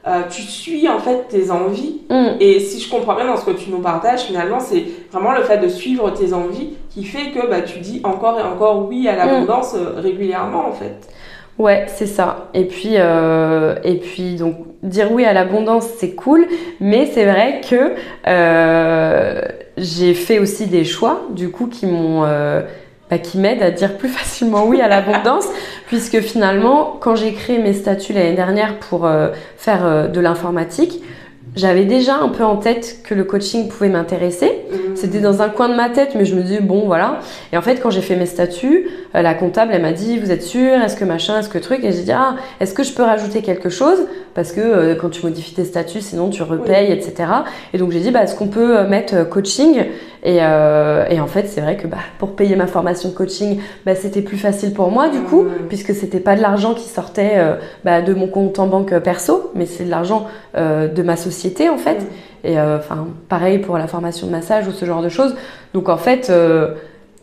euh, 0.06 0.22
tu 0.28 0.42
suis 0.42 0.86
en 0.88 0.98
fait 0.98 1.28
tes 1.28 1.50
envies. 1.50 2.02
Mm. 2.10 2.36
Et 2.40 2.60
si 2.60 2.80
je 2.80 2.90
comprends 2.90 3.14
bien 3.14 3.26
dans 3.26 3.36
ce 3.36 3.46
que 3.46 3.52
tu 3.52 3.70
nous 3.70 3.78
partages, 3.78 4.22
finalement, 4.22 4.60
c'est 4.60 4.84
vraiment 5.10 5.32
le 5.32 5.42
fait 5.42 5.58
de 5.58 5.68
suivre 5.68 6.10
tes 6.10 6.32
envies 6.32 6.74
qui 6.90 7.04
fait 7.04 7.30
que 7.30 7.46
bah, 7.48 7.62
tu 7.62 7.78
dis 7.78 8.00
encore 8.04 8.38
et 8.38 8.42
encore 8.42 8.86
oui 8.86 9.08
à 9.08 9.16
l'abondance 9.16 9.74
euh, 9.74 10.00
régulièrement 10.00 10.68
en 10.68 10.72
fait. 10.72 11.08
Ouais, 11.58 11.86
c'est 11.88 12.06
ça. 12.06 12.48
Et 12.52 12.64
puis, 12.64 12.94
euh, 12.94 13.76
et 13.84 13.94
puis 13.96 14.34
donc 14.34 14.56
dire 14.82 15.12
oui 15.12 15.24
à 15.24 15.32
l'abondance, 15.32 15.86
c'est 15.98 16.14
cool, 16.14 16.46
mais 16.80 17.06
c'est 17.06 17.24
vrai 17.24 17.60
que 17.68 17.94
euh, 18.26 19.40
j'ai 19.76 20.14
fait 20.14 20.40
aussi 20.40 20.66
des 20.66 20.84
choix, 20.84 21.22
du 21.30 21.50
coup, 21.50 21.68
qui 21.68 21.86
m'ont, 21.86 22.24
bah, 23.10 23.18
qui 23.18 23.38
m'aident 23.38 23.62
à 23.62 23.70
dire 23.70 23.96
plus 23.96 24.08
facilement 24.20 24.66
oui 24.66 24.80
à 24.80 24.88
l'abondance, 24.88 25.46
puisque 25.86 26.20
finalement, 26.20 26.96
quand 27.00 27.16
j'ai 27.16 27.32
créé 27.32 27.58
mes 27.58 27.72
statuts 27.72 28.12
l'année 28.12 28.34
dernière 28.34 28.78
pour 28.78 29.06
euh, 29.06 29.28
faire 29.56 29.84
euh, 29.84 30.08
de 30.08 30.20
l'informatique, 30.20 31.02
j'avais 31.56 31.84
déjà 31.84 32.16
un 32.16 32.28
peu 32.28 32.42
en 32.44 32.56
tête 32.56 32.98
que 33.04 33.14
le 33.14 33.24
coaching 33.24 33.68
pouvait 33.68 33.88
m'intéresser. 33.88 34.50
Mhm. 34.70 34.96
C'était 34.96 35.20
dans 35.20 35.42
un 35.42 35.48
coin 35.48 35.68
de 35.68 35.74
ma 35.74 35.88
tête, 35.88 36.14
mais 36.16 36.24
je 36.24 36.34
me 36.34 36.42
disais, 36.42 36.60
bon, 36.60 36.86
voilà. 36.86 37.20
Et 37.52 37.56
en 37.56 37.62
fait, 37.62 37.76
quand 37.76 37.90
j'ai 37.90 38.00
fait 38.00 38.16
mes 38.16 38.26
statuts, 38.26 38.88
euh, 39.14 39.22
la 39.22 39.34
comptable, 39.34 39.72
elle 39.74 39.82
m'a 39.82 39.92
dit, 39.92 40.18
vous 40.18 40.30
êtes 40.30 40.42
sûr 40.42 40.72
Est-ce 40.82 40.96
que 40.96 41.04
machin? 41.04 41.38
Est-ce 41.38 41.48
que 41.48 41.58
truc 41.58 41.84
Et 41.84 41.92
j'ai 41.92 42.02
dit, 42.02 42.12
ah, 42.12 42.36
est-ce 42.60 42.74
que 42.74 42.82
je 42.82 42.92
peux 42.92 43.02
rajouter 43.02 43.42
quelque 43.42 43.68
chose 43.68 44.06
Parce 44.34 44.52
que 44.52 44.60
euh, 44.60 44.94
quand 44.96 45.10
tu 45.10 45.22
modifies 45.24 45.54
tes 45.54 45.64
statuts, 45.64 46.00
sinon 46.00 46.30
tu 46.30 46.42
repayes, 46.42 46.90
etc. 46.90 47.14
Et 47.72 47.78
donc 47.78 47.90
j'ai 47.92 48.00
dit, 48.00 48.10
bah, 48.10 48.22
est-ce 48.24 48.34
qu'on 48.34 48.48
peut 48.48 48.78
euh, 48.78 48.88
mettre 48.88 49.28
coaching? 49.28 49.84
Et, 50.26 50.38
euh, 50.40 51.04
et 51.10 51.20
en 51.20 51.26
fait, 51.26 51.46
c'est 51.48 51.60
vrai 51.60 51.76
que 51.76 51.86
bah, 51.86 51.98
pour 52.18 52.30
payer 52.34 52.56
ma 52.56 52.66
formation 52.66 53.10
de 53.10 53.14
coaching, 53.14 53.58
bah, 53.84 53.94
c'était 53.94 54.22
plus 54.22 54.38
facile 54.38 54.72
pour 54.72 54.90
moi, 54.90 55.08
du 55.10 55.20
coup, 55.20 55.42
Mhm. 55.42 55.66
puisque 55.68 55.94
c'était 55.94 56.18
pas 56.20 56.34
de 56.34 56.40
l'argent 56.40 56.72
qui 56.72 56.88
sortait 56.88 57.32
euh, 57.34 57.56
bah, 57.84 58.00
de 58.00 58.14
mon 58.14 58.26
compte 58.26 58.58
en 58.58 58.66
banque 58.66 58.98
perso, 59.00 59.50
mais 59.54 59.66
c'est 59.66 59.84
de 59.84 59.90
l'argent 59.90 60.26
de 60.56 61.02
ma 61.02 61.16
société, 61.16 61.43
en 61.70 61.78
fait. 61.78 61.94
Mhm. 62.00 62.06
Et 62.44 62.58
euh, 62.58 62.78
enfin, 62.78 63.06
pareil 63.28 63.58
pour 63.58 63.78
la 63.78 63.86
formation 63.86 64.26
de 64.26 64.32
massage 64.32 64.68
ou 64.68 64.72
ce 64.72 64.84
genre 64.84 65.02
de 65.02 65.08
choses. 65.08 65.34
Donc 65.72 65.88
en 65.88 65.96
fait, 65.96 66.28
euh, 66.30 66.74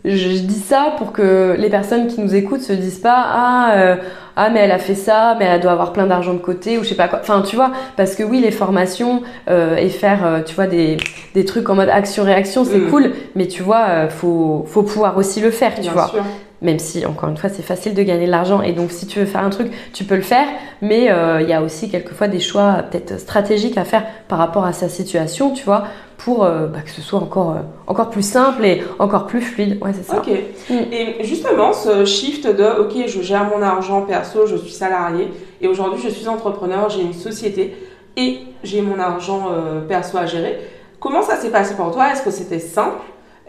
je, 0.03 0.30
dis 0.39 0.59
ça 0.59 0.95
pour 0.97 1.11
que 1.11 1.55
les 1.59 1.69
personnes 1.69 2.07
qui 2.07 2.19
nous 2.22 2.34
écoutent 2.34 2.61
se 2.63 2.74
disent 2.74 2.97
pas 2.99 3.24
ah 3.24 3.74
euh, 3.76 3.95
ah 4.36 4.49
mais 4.49 4.61
elle 4.61 4.72
a 4.72 4.80
fait 4.80 4.95
ça, 4.95 5.36
mais 5.38 5.45
elle 5.45 5.61
doit 5.61 5.74
avoir 5.74 5.93
plein 5.93 6.07
d'argent 6.07 6.34
de 6.34 6.39
côté 6.39 6.80
ou 6.80 6.84
je 6.84 6.89
sais 6.89 6.95
pas 6.95 7.07
quoi. 7.07 7.19
Enfin 7.22 7.43
tu 7.43 7.55
vois, 7.55 7.72
parce 7.97 8.15
que 8.15 8.24
oui 8.24 8.39
les 8.39 8.49
formations 8.51 9.22
euh, 9.49 9.76
et 9.76 9.89
faire 9.89 10.26
euh, 10.26 10.39
tu 10.43 10.55
vois 10.55 10.65
des, 10.65 10.97
des 11.36 11.45
trucs 11.45 11.69
en 11.69 11.76
mode 11.76 11.89
action 11.89 12.24
réaction 12.24 12.65
c'est 12.65 12.80
Mm. 12.80 12.89
cool, 12.89 13.11
mais 13.36 13.47
tu 13.47 13.61
vois 13.61 14.07
faut 14.09 14.65
faut 14.67 14.82
pouvoir 14.84 15.17
aussi 15.17 15.39
le 15.39 15.51
faire 15.51 15.76
tu 15.76 15.82
Bien 15.82 15.91
vois. 15.91 16.07
sûr. 16.07 16.24
Même 16.62 16.78
si, 16.78 17.03
encore 17.07 17.28
une 17.28 17.38
fois, 17.38 17.49
c'est 17.49 17.64
facile 17.64 17.95
de 17.95 18.03
gagner 18.03 18.28
de 18.28 18.32
l'argent 18.32 18.62
et 18.62 18.72
donc 18.72 18.91
si 18.91 19.07
tu 19.07 19.18
veux 19.20 19.26
faire 19.26 19.43
un 19.43 19.49
truc, 19.49 19.72
tu 19.93 20.03
peux 20.03 20.16
le 20.16 20.22
faire, 20.22 20.47
mais 20.84 21.09
euh, 21.09 21.41
il 21.41 21.49
y 21.49 21.53
a 21.53 21.64
aussi 21.64 21.89
quelquefois 21.89 22.28
des 22.28 22.39
choix 22.39 22.84
peut-être 22.84 23.20
stratégiques 23.20 23.80
à 23.80 23.84
faire 23.84 24.05
par 24.28 24.38
rapport 24.38 24.64
à 24.64 24.72
sa 24.72 24.88
situation, 24.88 25.53
tu 25.53 25.66
vois, 25.66 25.86
pour 26.20 26.43
euh, 26.43 26.68
bah, 26.68 26.82
que 26.86 26.91
ce 26.91 27.01
soit 27.01 27.20
encore, 27.20 27.51
euh, 27.51 27.62
encore 27.88 28.12
plus 28.12 28.22
simple 28.22 28.64
et 28.64 28.84
encore 28.99 29.26
plus 29.26 29.41
fluide. 29.41 29.80
Ouais, 29.84 29.91
c'est 29.91 30.03
ça. 30.03 30.18
Ok. 30.18 30.30
Mm. 30.70 30.74
Et 30.91 31.24
justement, 31.24 31.74
ce 31.74 32.05
shift 32.05 32.45
de 32.45 32.82
ok, 32.82 33.07
je 33.07 33.22
gère 33.22 33.45
mon 33.45 33.64
argent 33.64 34.03
perso, 34.03 34.45
je 34.45 34.55
suis 34.55 34.72
salarié, 34.72 35.30
et 35.62 35.68
aujourd'hui 35.68 35.99
je 36.03 36.09
suis 36.09 36.28
entrepreneur, 36.28 36.89
j'ai 36.89 37.01
une 37.01 37.14
société 37.14 37.76
et 38.18 38.38
j'ai 38.64 38.84
mon 38.84 38.99
argent 38.99 39.47
perso 39.88 40.20
à 40.20 40.28
gérer. 40.28 40.59
Comment 40.99 41.24
ça 41.24 41.38
s'est 41.38 41.49
passé 41.49 41.74
pour 41.74 41.91
toi? 41.91 42.12
Est-ce 42.12 42.22
que 42.22 42.30
c'était 42.30 42.59
simple? 42.59 43.01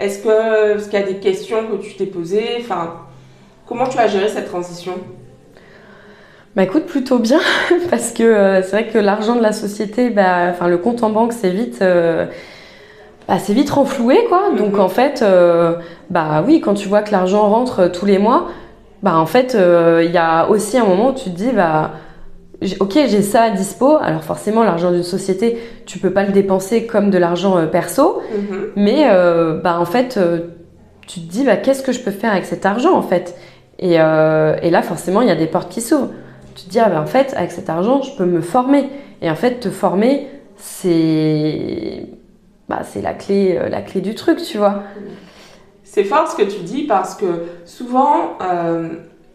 Est-ce 0.03 0.19
que 0.23 0.77
est-ce 0.77 0.89
qu'il 0.89 0.99
y 0.99 1.03
a 1.03 1.07
des 1.07 1.17
questions 1.19 1.59
que 1.71 1.77
tu 1.83 1.95
t'es 1.95 2.07
posées? 2.07 2.57
Enfin, 2.61 2.95
comment 3.67 3.87
tu 3.87 3.99
as 3.99 4.09
géré 4.09 4.29
cette 4.29 4.49
transition? 4.49 4.95
Bah 6.57 6.65
écoute, 6.65 6.85
plutôt 6.87 7.19
bien, 7.19 7.41
parce 7.91 8.11
que 8.13 8.23
euh, 8.23 8.63
c'est 8.63 8.71
vrai 8.73 8.87
que 8.89 8.99
l'argent 8.99 9.37
de 9.37 9.43
la 9.43 9.53
société, 9.53 10.11
bah, 10.11 10.49
enfin 10.51 10.69
le 10.69 10.77
compte 10.77 11.03
en 11.03 11.11
banque, 11.11 11.33
c'est 11.33 11.49
vite, 11.51 11.79
euh, 11.81 12.27
bah, 13.27 13.39
c'est 13.39 13.55
vite 13.55 13.71
renfloué, 13.71 14.25
quoi. 14.29 14.51
Donc 14.59 14.75
Mhm. 14.75 14.81
en 14.81 14.89
fait, 14.89 15.23
euh, 15.23 15.77
bah 16.11 16.43
oui, 16.47 16.61
quand 16.61 16.75
tu 16.75 16.89
vois 16.89 17.01
que 17.03 17.13
l'argent 17.13 17.49
rentre 17.49 17.81
euh, 17.81 17.89
tous 17.89 18.05
les 18.05 18.19
mois, 18.19 18.49
bah 19.03 19.17
en 19.17 19.27
fait, 19.27 19.55
euh, 19.55 20.03
il 20.05 20.11
y 20.13 20.19
a 20.19 20.49
aussi 20.51 20.77
un 20.77 20.85
moment 20.85 21.11
où 21.11 21.15
tu 21.15 21.25
te 21.31 21.37
dis, 21.37 21.51
bah 21.53 21.93
ok, 22.81 22.93
j'ai 23.09 23.23
ça 23.23 23.43
à 23.45 23.51
dispo. 23.51 23.97
Alors 24.01 24.23
forcément, 24.25 24.63
l'argent 24.65 24.91
d'une 24.91 25.03
société, 25.03 25.59
tu 25.87 25.99
peux 25.99 26.11
pas 26.11 26.25
le 26.25 26.33
dépenser 26.33 26.87
comme 26.87 27.11
de 27.11 27.19
l'argent 27.19 27.57
euh, 27.59 27.67
perso, 27.67 28.21
Mhm. 28.35 28.67
mais 28.77 29.05
euh, 29.11 29.61
bah 29.61 29.79
en 29.81 29.85
fait, 29.85 30.17
euh, 30.17 30.39
tu 31.07 31.21
te 31.21 31.31
dis, 31.31 31.45
bah 31.45 31.57
qu'est-ce 31.57 31.83
que 31.83 31.93
je 31.93 32.01
peux 32.01 32.11
faire 32.11 32.33
avec 32.33 32.45
cet 32.45 32.65
argent 32.67 32.93
en 32.95 33.03
fait? 33.03 33.37
Et, 33.79 33.95
et 33.95 34.71
là, 34.71 34.83
forcément, 34.83 35.23
il 35.23 35.29
y 35.29 35.31
a 35.33 35.35
des 35.37 35.49
portes 35.49 35.69
qui 35.71 35.81
s'ouvrent. 35.81 36.11
Tu 36.55 36.65
te 36.67 36.71
dis, 36.71 36.79
ah 36.79 36.89
ben 36.89 37.01
en 37.01 37.07
fait, 37.07 37.35
avec 37.37 37.51
cet 37.51 37.69
argent, 37.69 38.01
je 38.03 38.15
peux 38.17 38.25
me 38.27 38.41
former. 38.41 38.89
Et 39.23 39.29
en 39.31 39.35
fait, 39.35 39.59
te 39.59 39.71
former, 39.71 40.29
c'est 40.57 42.07
bah, 42.69 42.81
c'est 42.85 43.03
la 43.03 43.13
clé, 43.13 43.59
la 43.71 43.83
clé 43.83 44.01
du 44.01 44.15
truc, 44.15 44.39
tu 44.43 44.59
vois. 44.59 44.83
C'est 45.83 46.05
fort 46.05 46.29
ce 46.31 46.37
que 46.37 46.49
tu 46.49 46.61
dis 46.61 46.85
parce 46.85 47.15
que 47.17 47.27
souvent, 47.65 48.39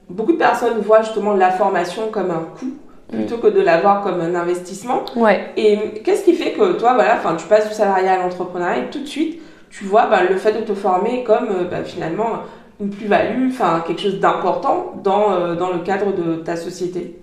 beaucoup 0.09 0.31
de 0.33 0.37
personnes 0.37 0.79
voient 0.79 1.01
justement 1.01 1.33
la 1.33 1.51
formation 1.51 2.03
comme 2.11 2.31
un 2.31 2.45
coût 2.57 2.73
plutôt 3.11 3.37
que 3.37 3.47
de 3.47 3.61
la 3.61 3.79
voir 3.79 4.01
comme 4.01 4.19
un 4.19 4.35
investissement. 4.35 5.05
Ouais. 5.15 5.51
Et 5.55 6.01
qu'est-ce 6.03 6.25
qui 6.25 6.33
fait 6.33 6.51
que 6.51 6.73
toi, 6.73 6.93
voilà, 6.93 7.15
enfin, 7.15 7.35
tu 7.35 7.47
passes 7.47 7.67
du 7.67 7.73
salariat 7.73 8.13
à 8.13 8.17
l'entrepreneuriat 8.17 8.79
et 8.79 8.89
tout 8.89 8.99
de 8.99 9.07
suite, 9.07 9.41
tu 9.69 9.85
vois 9.85 10.07
bah, 10.07 10.21
le 10.29 10.35
fait 10.35 10.53
de 10.53 10.61
te 10.61 10.73
former 10.73 11.23
comme 11.23 11.47
euh, 11.49 11.63
bah, 11.69 11.83
finalement 11.83 12.43
une 12.79 12.89
plus-value, 12.89 13.49
enfin 13.49 13.83
quelque 13.85 14.01
chose 14.01 14.19
d'important 14.19 14.93
dans, 15.03 15.31
euh, 15.31 15.55
dans 15.55 15.71
le 15.71 15.79
cadre 15.79 16.13
de 16.13 16.35
ta 16.35 16.55
société? 16.55 17.19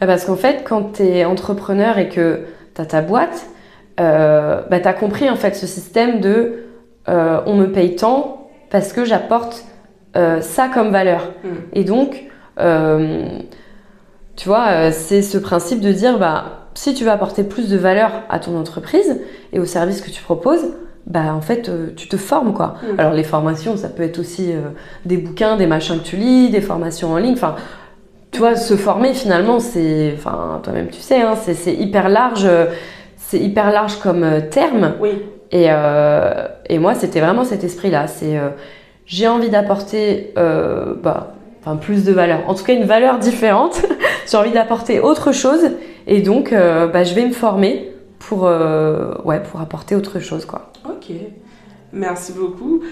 Bah, 0.00 0.06
parce 0.06 0.24
qu'en 0.24 0.36
fait, 0.36 0.64
quand 0.64 0.94
tu 0.94 1.02
es 1.02 1.24
entrepreneur 1.24 1.98
et 1.98 2.08
que 2.08 2.40
tu 2.74 2.80
as 2.80 2.86
ta 2.86 3.02
boîte, 3.02 3.46
euh, 3.98 4.62
bah, 4.70 4.80
tu 4.80 4.88
as 4.88 4.94
compris 4.94 5.28
en 5.28 5.36
fait 5.36 5.54
ce 5.54 5.66
système 5.66 6.20
de 6.20 6.64
euh, 7.08 7.40
on 7.46 7.56
me 7.56 7.66
paye 7.66 7.96
tant 7.96 8.50
parce 8.70 8.92
que 8.92 9.04
j'apporte 9.04 9.64
ça 10.40 10.68
comme 10.74 10.90
valeur. 10.90 11.32
Mm. 11.44 11.48
Et 11.72 11.84
donc, 11.84 12.24
tu 14.36 14.48
vois, 14.48 14.68
euh, 14.68 14.90
c'est 14.92 15.22
ce 15.22 15.38
principe 15.38 15.80
de 15.80 15.92
dire 15.92 16.18
bah, 16.18 16.68
si 16.74 16.94
tu 16.94 17.04
veux 17.04 17.10
apporter 17.10 17.44
plus 17.44 17.68
de 17.68 17.76
valeur 17.76 18.10
à 18.28 18.38
ton 18.38 18.58
entreprise 18.58 19.20
et 19.52 19.60
au 19.60 19.64
service 19.64 20.00
que 20.00 20.10
tu 20.10 20.22
proposes, 20.22 20.64
bah 21.06 21.34
en 21.34 21.40
fait 21.40 21.68
euh, 21.68 21.88
tu 21.96 22.08
te 22.08 22.16
formes 22.16 22.52
quoi. 22.52 22.74
Mm. 22.82 23.00
Alors 23.00 23.12
les 23.12 23.24
formations 23.24 23.76
ça 23.76 23.88
peut 23.88 24.02
être 24.02 24.18
aussi 24.18 24.52
euh, 24.52 24.60
des 25.04 25.16
bouquins, 25.16 25.56
des 25.56 25.66
machins 25.66 25.98
que 25.98 26.04
tu 26.04 26.16
lis, 26.16 26.50
des 26.50 26.60
formations 26.60 27.12
en 27.12 27.16
ligne, 27.18 27.32
enfin 27.32 27.56
tu 28.30 28.38
vois 28.38 28.54
se 28.54 28.76
former 28.76 29.12
finalement 29.12 29.58
c'est 29.58 30.14
enfin 30.16 30.60
toi-même 30.62 30.88
tu 30.88 31.00
sais 31.00 31.20
hein, 31.20 31.34
c'est 31.40 31.54
c'est 31.54 31.74
hyper 31.74 32.08
large 32.08 32.44
euh, 32.44 32.66
c'est 33.16 33.38
hyper 33.38 33.70
large 33.70 33.96
comme 34.00 34.26
terme 34.50 34.94
Oui, 35.00 35.22
et, 35.52 35.66
et 36.68 36.78
moi, 36.80 36.94
c'était 36.94 37.20
vraiment 37.20 37.44
cet 37.44 37.62
esprit-là. 37.62 38.08
C'est 38.08 38.36
euh, 38.36 38.48
j'ai 39.06 39.28
envie 39.28 39.50
d'apporter 39.50 40.32
bah, 40.34 41.34
enfin, 41.60 41.76
plus 41.76 42.04
de 42.04 42.12
valeur, 42.12 42.40
en 42.48 42.54
tout 42.54 42.64
cas 42.64 42.72
une 42.72 42.84
valeur 42.84 43.18
différente. 43.18 43.82
j'ai 44.30 44.36
envie 44.36 44.52
d'apporter 44.52 45.00
autre 45.00 45.32
chose 45.32 45.70
et 46.06 46.20
donc 46.22 46.52
euh, 46.52 46.86
bah, 46.86 47.04
je 47.04 47.14
vais 47.14 47.26
me 47.26 47.32
former 47.32 47.92
pour, 48.18 48.46
euh, 48.46 49.14
ouais, 49.24 49.40
pour 49.42 49.60
apporter 49.60 49.96
autre 49.96 50.20
chose. 50.20 50.44
Quoi. 50.44 50.70
ok. 50.84 51.14
Merci 51.92 52.32
beaucoup. 52.32 52.82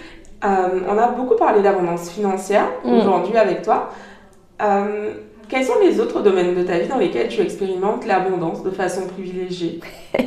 Euh, 0.44 0.48
on 0.88 0.98
a 0.98 1.08
beaucoup 1.08 1.36
parlé 1.36 1.62
d'abondance 1.62 2.10
financière 2.10 2.66
Mm. 2.84 2.98
aujourd'hui 2.98 3.36
avec 3.36 3.62
toi. 3.62 3.90
Quels 5.48 5.64
sont 5.64 5.78
les 5.82 6.00
autres 6.00 6.20
domaines 6.20 6.54
de 6.54 6.62
ta 6.62 6.78
vie 6.78 6.88
dans 6.88 6.98
lesquels 6.98 7.28
tu 7.28 7.40
expérimentes 7.40 8.06
l'abondance 8.06 8.62
de 8.62 8.70
façon 8.70 9.06
privilégiée? 9.06 9.80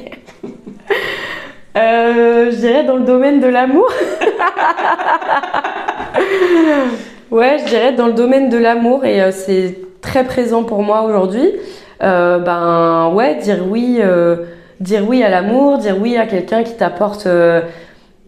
Je 1.76 2.56
dirais 2.56 2.84
dans 2.86 2.98
le 2.98 3.04
domaine 3.04 3.40
de 3.40 3.48
l'amour. 3.48 3.88
ouais, 7.32 7.58
je 7.60 7.66
dirais 7.66 7.94
dans 7.94 8.08
le 8.08 8.14
domaine 8.14 8.50
de 8.50 8.58
l'amour 8.58 9.06
et 9.06 9.22
euh, 9.22 9.32
c'est 9.32 9.80
très 10.02 10.26
présent 10.26 10.64
pour 10.64 10.84
moi 10.84 11.04
aujourd'hui, 11.04 11.50
euh, 12.04 12.40
ben 12.40 13.12
ouais, 13.14 13.36
dire 13.36 13.66
oui, 13.68 14.00
euh, 14.02 14.38
dire 14.80 15.08
oui 15.08 15.24
à 15.24 15.30
l'amour, 15.30 15.78
dire 15.78 15.98
oui 16.00 16.18
à 16.18 16.28
quelqu'un 16.28 16.64
qui 16.64 16.76
t'apporte 16.76 17.28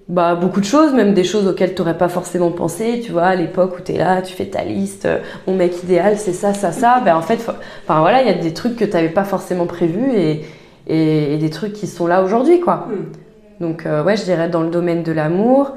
bah, 0.07 0.35
beaucoup 0.35 0.59
de 0.59 0.65
choses, 0.65 0.93
même 0.93 1.13
des 1.13 1.23
choses 1.23 1.47
auxquelles 1.47 1.73
tu 1.73 1.81
n'aurais 1.81 1.97
pas 1.97 2.09
forcément 2.09 2.51
pensé, 2.51 3.01
tu 3.03 3.11
vois, 3.11 3.23
à 3.23 3.35
l'époque 3.35 3.77
où 3.79 3.81
tu 3.81 3.93
es 3.93 3.97
là, 3.97 4.21
tu 4.21 4.33
fais 4.33 4.45
ta 4.45 4.63
liste, 4.63 5.07
mon 5.47 5.55
mec 5.55 5.83
idéal, 5.83 6.17
c'est 6.17 6.33
ça, 6.33 6.53
ça, 6.53 6.71
ça, 6.71 7.01
ben 7.03 7.15
en 7.15 7.21
fait, 7.21 7.39
enfin 7.83 7.99
voilà, 8.01 8.21
il 8.21 8.27
y 8.27 8.31
a 8.31 8.35
des 8.35 8.53
trucs 8.53 8.75
que 8.75 8.85
tu 8.85 8.91
n'avais 8.91 9.09
pas 9.09 9.23
forcément 9.23 9.65
prévus 9.65 10.11
et, 10.15 10.45
et, 10.87 11.37
des 11.37 11.49
trucs 11.49 11.73
qui 11.73 11.87
sont 11.87 12.05
là 12.05 12.21
aujourd'hui, 12.21 12.59
quoi. 12.59 12.87
Hmm. 12.89 13.63
Donc 13.63 13.85
ouais, 14.05 14.17
je 14.17 14.23
dirais 14.23 14.49
dans 14.49 14.61
le 14.61 14.69
domaine 14.69 15.03
de 15.03 15.11
l'amour 15.11 15.71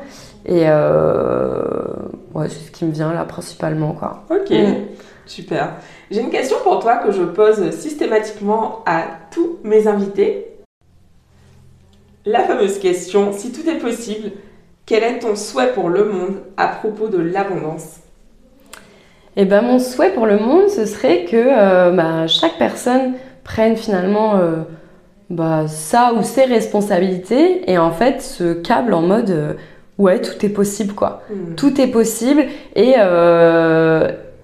et 0.47 0.65
ouais, 2.35 2.49
c'est 2.49 2.67
ce 2.67 2.71
qui 2.71 2.85
me 2.85 2.93
vient 2.93 3.13
là 3.13 3.25
principalement, 3.25 3.93
quoi. 3.93 4.25
Ok. 4.31 4.51
Hmm. 4.51 4.87
Super. 5.27 5.75
J'ai 6.11 6.21
une 6.21 6.31
question 6.31 6.57
pour 6.63 6.79
toi 6.79 6.99
que 6.99 7.11
je 7.11 7.23
pose 7.23 7.71
systématiquement 7.73 8.85
à 8.87 9.03
tous 9.33 9.59
mes 9.65 9.89
invités. 9.89 10.47
La 12.25 12.41
fameuse 12.41 12.79
question, 12.79 13.33
si 13.33 13.53
tout 13.53 13.69
est 13.69 13.79
possible, 13.79 14.31
quel 14.85 15.03
est 15.03 15.19
ton 15.19 15.35
souhait 15.35 15.73
pour 15.73 15.89
le 15.89 16.05
monde 16.05 16.37
à 16.57 16.69
propos 16.69 17.09
de 17.09 17.19
l'abondance? 17.19 18.01
Eh 19.37 19.45
ben 19.45 19.63
mon 19.63 19.79
souhait 19.79 20.13
pour 20.13 20.27
le 20.27 20.39
monde, 20.39 20.69
ce 20.69 20.87
serait 20.87 21.25
que 21.25 21.37
euh, 21.37 21.91
bah, 21.91 22.27
chaque 22.27 22.57
personne 22.57 23.15
prenne 23.45 23.77
finalement 23.77 24.37
euh, 24.37 24.63
bah, 25.29 25.69
ça 25.69 26.15
ou 26.15 26.23
ses 26.23 26.45
responsabilités 26.45 27.71
et 27.71 27.79
en 27.79 27.91
fait 27.91 28.23
se 28.23 28.55
câble 28.55 28.95
en 28.95 29.03
mode 29.03 29.31
euh, 29.31 29.53
ouais 29.99 30.21
tout 30.21 30.45
est 30.45 30.51
possible 30.51 30.95
quoi. 30.95 31.23
Hmm. 31.31 31.55
Tout 31.55 31.81
est 31.81 31.89
possible 31.89 32.45
et 32.75 32.95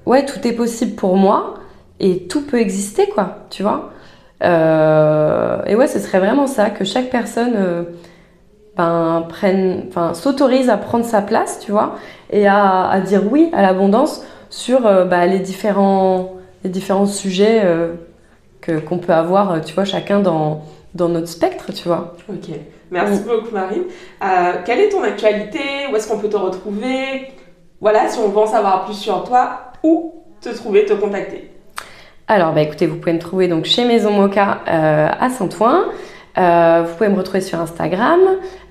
ouais, 0.06 0.24
tout 0.24 0.46
est 0.46 0.52
possible 0.52 0.94
pour 0.94 1.16
moi 1.16 1.54
et 2.00 2.26
tout 2.26 2.42
peut 2.42 2.60
exister, 2.60 3.06
quoi, 3.08 3.46
tu 3.50 3.62
vois. 3.62 3.90
Euh, 4.42 5.62
et 5.66 5.76
ouais, 5.76 5.86
ce 5.86 5.98
serait 6.00 6.18
vraiment 6.18 6.46
ça, 6.46 6.70
que 6.70 6.84
chaque 6.84 7.10
personne 7.10 7.54
euh, 7.56 7.82
ben, 8.76 9.24
prenne, 9.28 9.84
enfin, 9.88 10.14
s'autorise 10.14 10.68
à 10.68 10.76
prendre 10.76 11.04
sa 11.04 11.22
place, 11.22 11.60
tu 11.60 11.70
vois, 11.70 11.96
et 12.30 12.46
à, 12.48 13.00
dire 13.06 13.22
oui 13.30 13.50
à 13.52 13.62
l'abondance 13.62 14.24
sur 14.50 14.86
euh, 14.86 15.04
bah, 15.04 15.26
les, 15.26 15.38
différents, 15.38 16.34
les 16.64 16.70
différents 16.70 17.06
sujets 17.06 17.62
que, 18.60 18.80
qu'on 18.80 18.98
peut 18.98 19.12
avoir, 19.12 19.64
tu 19.64 19.74
vois, 19.74 19.84
chacun 19.84 20.18
dans, 20.18 20.62
dans 20.94 21.08
notre 21.08 21.28
spectre, 21.28 21.72
tu 21.72 21.86
vois. 21.86 22.16
Ok, 22.28 22.50
merci 22.92 23.20
mm. 23.20 23.24
beaucoup 23.24 23.52
Marine. 23.52 23.84
quelle 24.64 24.80
est 24.80 24.90
ton 24.90 25.02
actualité? 25.02 25.58
Où 25.90 25.96
est-ce 25.96 26.06
qu'on 26.06 26.18
peut 26.18 26.28
te 26.28 26.36
retrouver? 26.36 27.32
Voilà, 27.80 28.06
si 28.08 28.20
on 28.20 28.28
veut 28.28 28.38
en 28.38 28.46
savoir 28.46 28.84
plus 28.84 28.94
sur 28.94 29.24
toi, 29.24 29.72
où 29.82 30.22
te 30.40 30.50
trouver, 30.50 30.84
te 30.84 30.92
contacter? 30.92 31.50
Alors, 32.28 32.52
bah, 32.52 32.62
écoutez, 32.62 32.86
vous 32.86 32.96
pouvez 32.96 33.12
me 33.12 33.18
trouver 33.18 33.48
donc 33.48 33.64
chez 33.64 33.84
Maison 33.84 34.12
Mocha 34.12 34.60
euh, 34.68 35.08
à 35.20 35.28
Saint-Ouen. 35.28 35.84
Euh, 36.38 36.84
vous 36.86 36.94
pouvez 36.94 37.08
me 37.08 37.16
retrouver 37.16 37.40
sur 37.40 37.60
Instagram. 37.60 38.20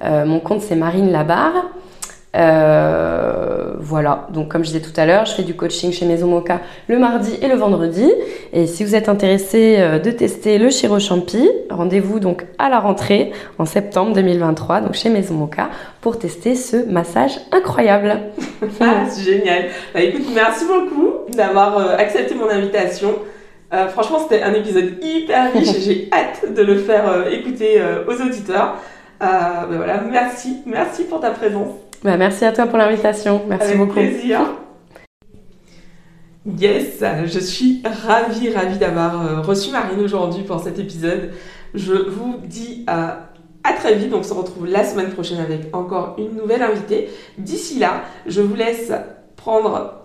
Euh, 0.03 0.25
mon 0.25 0.39
compte 0.39 0.61
c'est 0.61 0.75
Marine 0.75 1.11
Labarre. 1.11 1.65
Euh, 2.33 3.73
voilà, 3.79 4.27
donc 4.31 4.49
comme 4.49 4.63
je 4.63 4.71
disais 4.71 4.81
tout 4.81 4.97
à 4.97 5.05
l'heure, 5.05 5.25
je 5.25 5.33
fais 5.33 5.43
du 5.43 5.53
coaching 5.53 5.91
chez 5.91 6.05
Maison 6.05 6.27
Mocha 6.27 6.61
le 6.87 6.97
mardi 6.97 7.37
et 7.41 7.47
le 7.47 7.55
vendredi. 7.55 8.09
Et 8.53 8.67
si 8.67 8.85
vous 8.85 8.95
êtes 8.95 9.09
intéressé 9.09 9.75
euh, 9.79 9.99
de 9.99 10.11
tester 10.11 10.57
le 10.57 10.69
Chiro 10.69 10.99
Champi, 10.99 11.49
rendez-vous 11.69 12.19
donc 12.19 12.45
à 12.57 12.69
la 12.69 12.79
rentrée 12.79 13.31
en 13.59 13.65
septembre 13.65 14.13
2023, 14.13 14.81
donc 14.81 14.93
chez 14.93 15.09
Maison 15.09 15.33
Mocha, 15.33 15.69
pour 15.99 16.19
tester 16.19 16.55
ce 16.55 16.77
massage 16.89 17.37
incroyable. 17.51 18.17
ah, 18.79 19.03
c'est 19.09 19.23
génial. 19.23 19.65
Bah, 19.93 20.01
écoute, 20.01 20.25
merci 20.33 20.65
beaucoup 20.65 21.11
d'avoir 21.35 21.77
euh, 21.77 21.97
accepté 21.97 22.33
mon 22.35 22.49
invitation. 22.49 23.13
franchement, 23.89 24.19
c'était 24.19 24.43
un 24.43 24.53
épisode 24.53 24.93
hyper 25.01 25.51
riche 25.53 25.75
et 25.75 25.81
j'ai 25.81 26.09
hâte 26.13 26.53
de 26.53 26.61
le 26.61 26.77
faire 26.77 27.27
écouter 27.29 27.81
aux 28.07 28.21
auditeurs. 28.21 28.75
Bah, 29.19 29.67
voilà, 29.69 30.01
merci, 30.09 30.61
merci 30.65 31.03
pour 31.03 31.19
ta 31.19 31.31
présence. 31.31 31.90
Bah, 32.03 32.17
merci 32.17 32.45
à 32.45 32.51
toi 32.51 32.65
pour 32.65 32.77
l'invitation. 32.77 33.41
Merci 33.47 33.67
Avec 33.67 33.77
beaucoup. 33.77 33.93
plaisir. 33.93 34.39
Yes, 36.57 37.03
je 37.25 37.39
suis 37.39 37.83
ravie, 37.85 38.51
ravie 38.51 38.79
d'avoir 38.79 39.21
euh, 39.21 39.41
reçu 39.41 39.71
Marine 39.71 39.99
aujourd'hui 39.99 40.43
pour 40.43 40.59
cet 40.59 40.79
épisode. 40.79 41.29
Je 41.75 41.93
vous 41.93 42.37
dis 42.43 42.83
à, 42.87 43.29
à 43.63 43.73
très 43.73 43.93
vite. 43.93 44.09
Donc, 44.09 44.21
on 44.21 44.23
se 44.23 44.33
retrouve 44.33 44.65
la 44.65 44.83
semaine 44.83 45.11
prochaine 45.11 45.39
avec 45.39 45.73
encore 45.73 46.15
une 46.17 46.35
nouvelle 46.35 46.63
invitée. 46.63 47.09
D'ici 47.37 47.77
là, 47.77 48.01
je 48.25 48.41
vous 48.41 48.55
laisse 48.55 48.91
prendre 49.35 49.99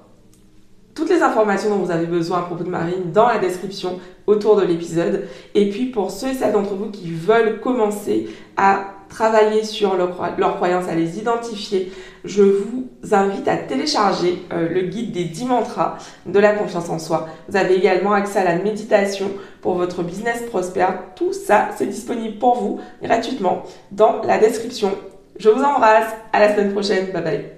toutes 0.94 1.08
les 1.08 1.22
informations 1.22 1.70
dont 1.70 1.82
vous 1.82 1.90
avez 1.90 2.06
besoin 2.06 2.40
à 2.40 2.42
propos 2.42 2.64
de 2.64 2.70
Marine 2.70 3.12
dans 3.12 3.28
la 3.28 3.38
description 3.38 3.98
autour 4.26 4.56
de 4.56 4.64
l'épisode. 4.66 5.24
Et 5.54 5.70
puis 5.70 5.86
pour 5.86 6.10
ceux 6.10 6.28
et 6.28 6.34
celles 6.34 6.52
d'entre 6.52 6.74
vous 6.74 6.90
qui 6.90 7.10
veulent 7.10 7.60
commencer 7.60 8.28
à 8.58 8.95
travailler 9.08 9.64
sur 9.64 9.96
leurs 9.96 10.56
croyances, 10.56 10.88
à 10.88 10.94
les 10.94 11.18
identifier, 11.18 11.92
je 12.24 12.42
vous 12.42 12.88
invite 13.12 13.46
à 13.48 13.56
télécharger 13.56 14.42
euh, 14.52 14.68
le 14.68 14.82
guide 14.82 15.12
des 15.12 15.24
10 15.24 15.44
mantras 15.46 15.98
de 16.26 16.38
la 16.38 16.52
confiance 16.52 16.88
en 16.88 16.98
soi. 16.98 17.28
Vous 17.48 17.56
avez 17.56 17.74
également 17.76 18.12
accès 18.12 18.40
à 18.40 18.44
la 18.44 18.56
méditation 18.56 19.30
pour 19.60 19.74
votre 19.74 20.02
business 20.02 20.42
prospère. 20.42 20.98
Tout 21.14 21.32
ça, 21.32 21.68
c'est 21.76 21.86
disponible 21.86 22.38
pour 22.38 22.56
vous 22.56 22.80
gratuitement 23.02 23.62
dans 23.92 24.22
la 24.22 24.38
description. 24.38 24.90
Je 25.38 25.48
vous 25.48 25.62
embrasse. 25.62 26.12
À 26.32 26.40
la 26.40 26.54
semaine 26.54 26.72
prochaine. 26.72 27.12
Bye 27.12 27.22
bye. 27.22 27.55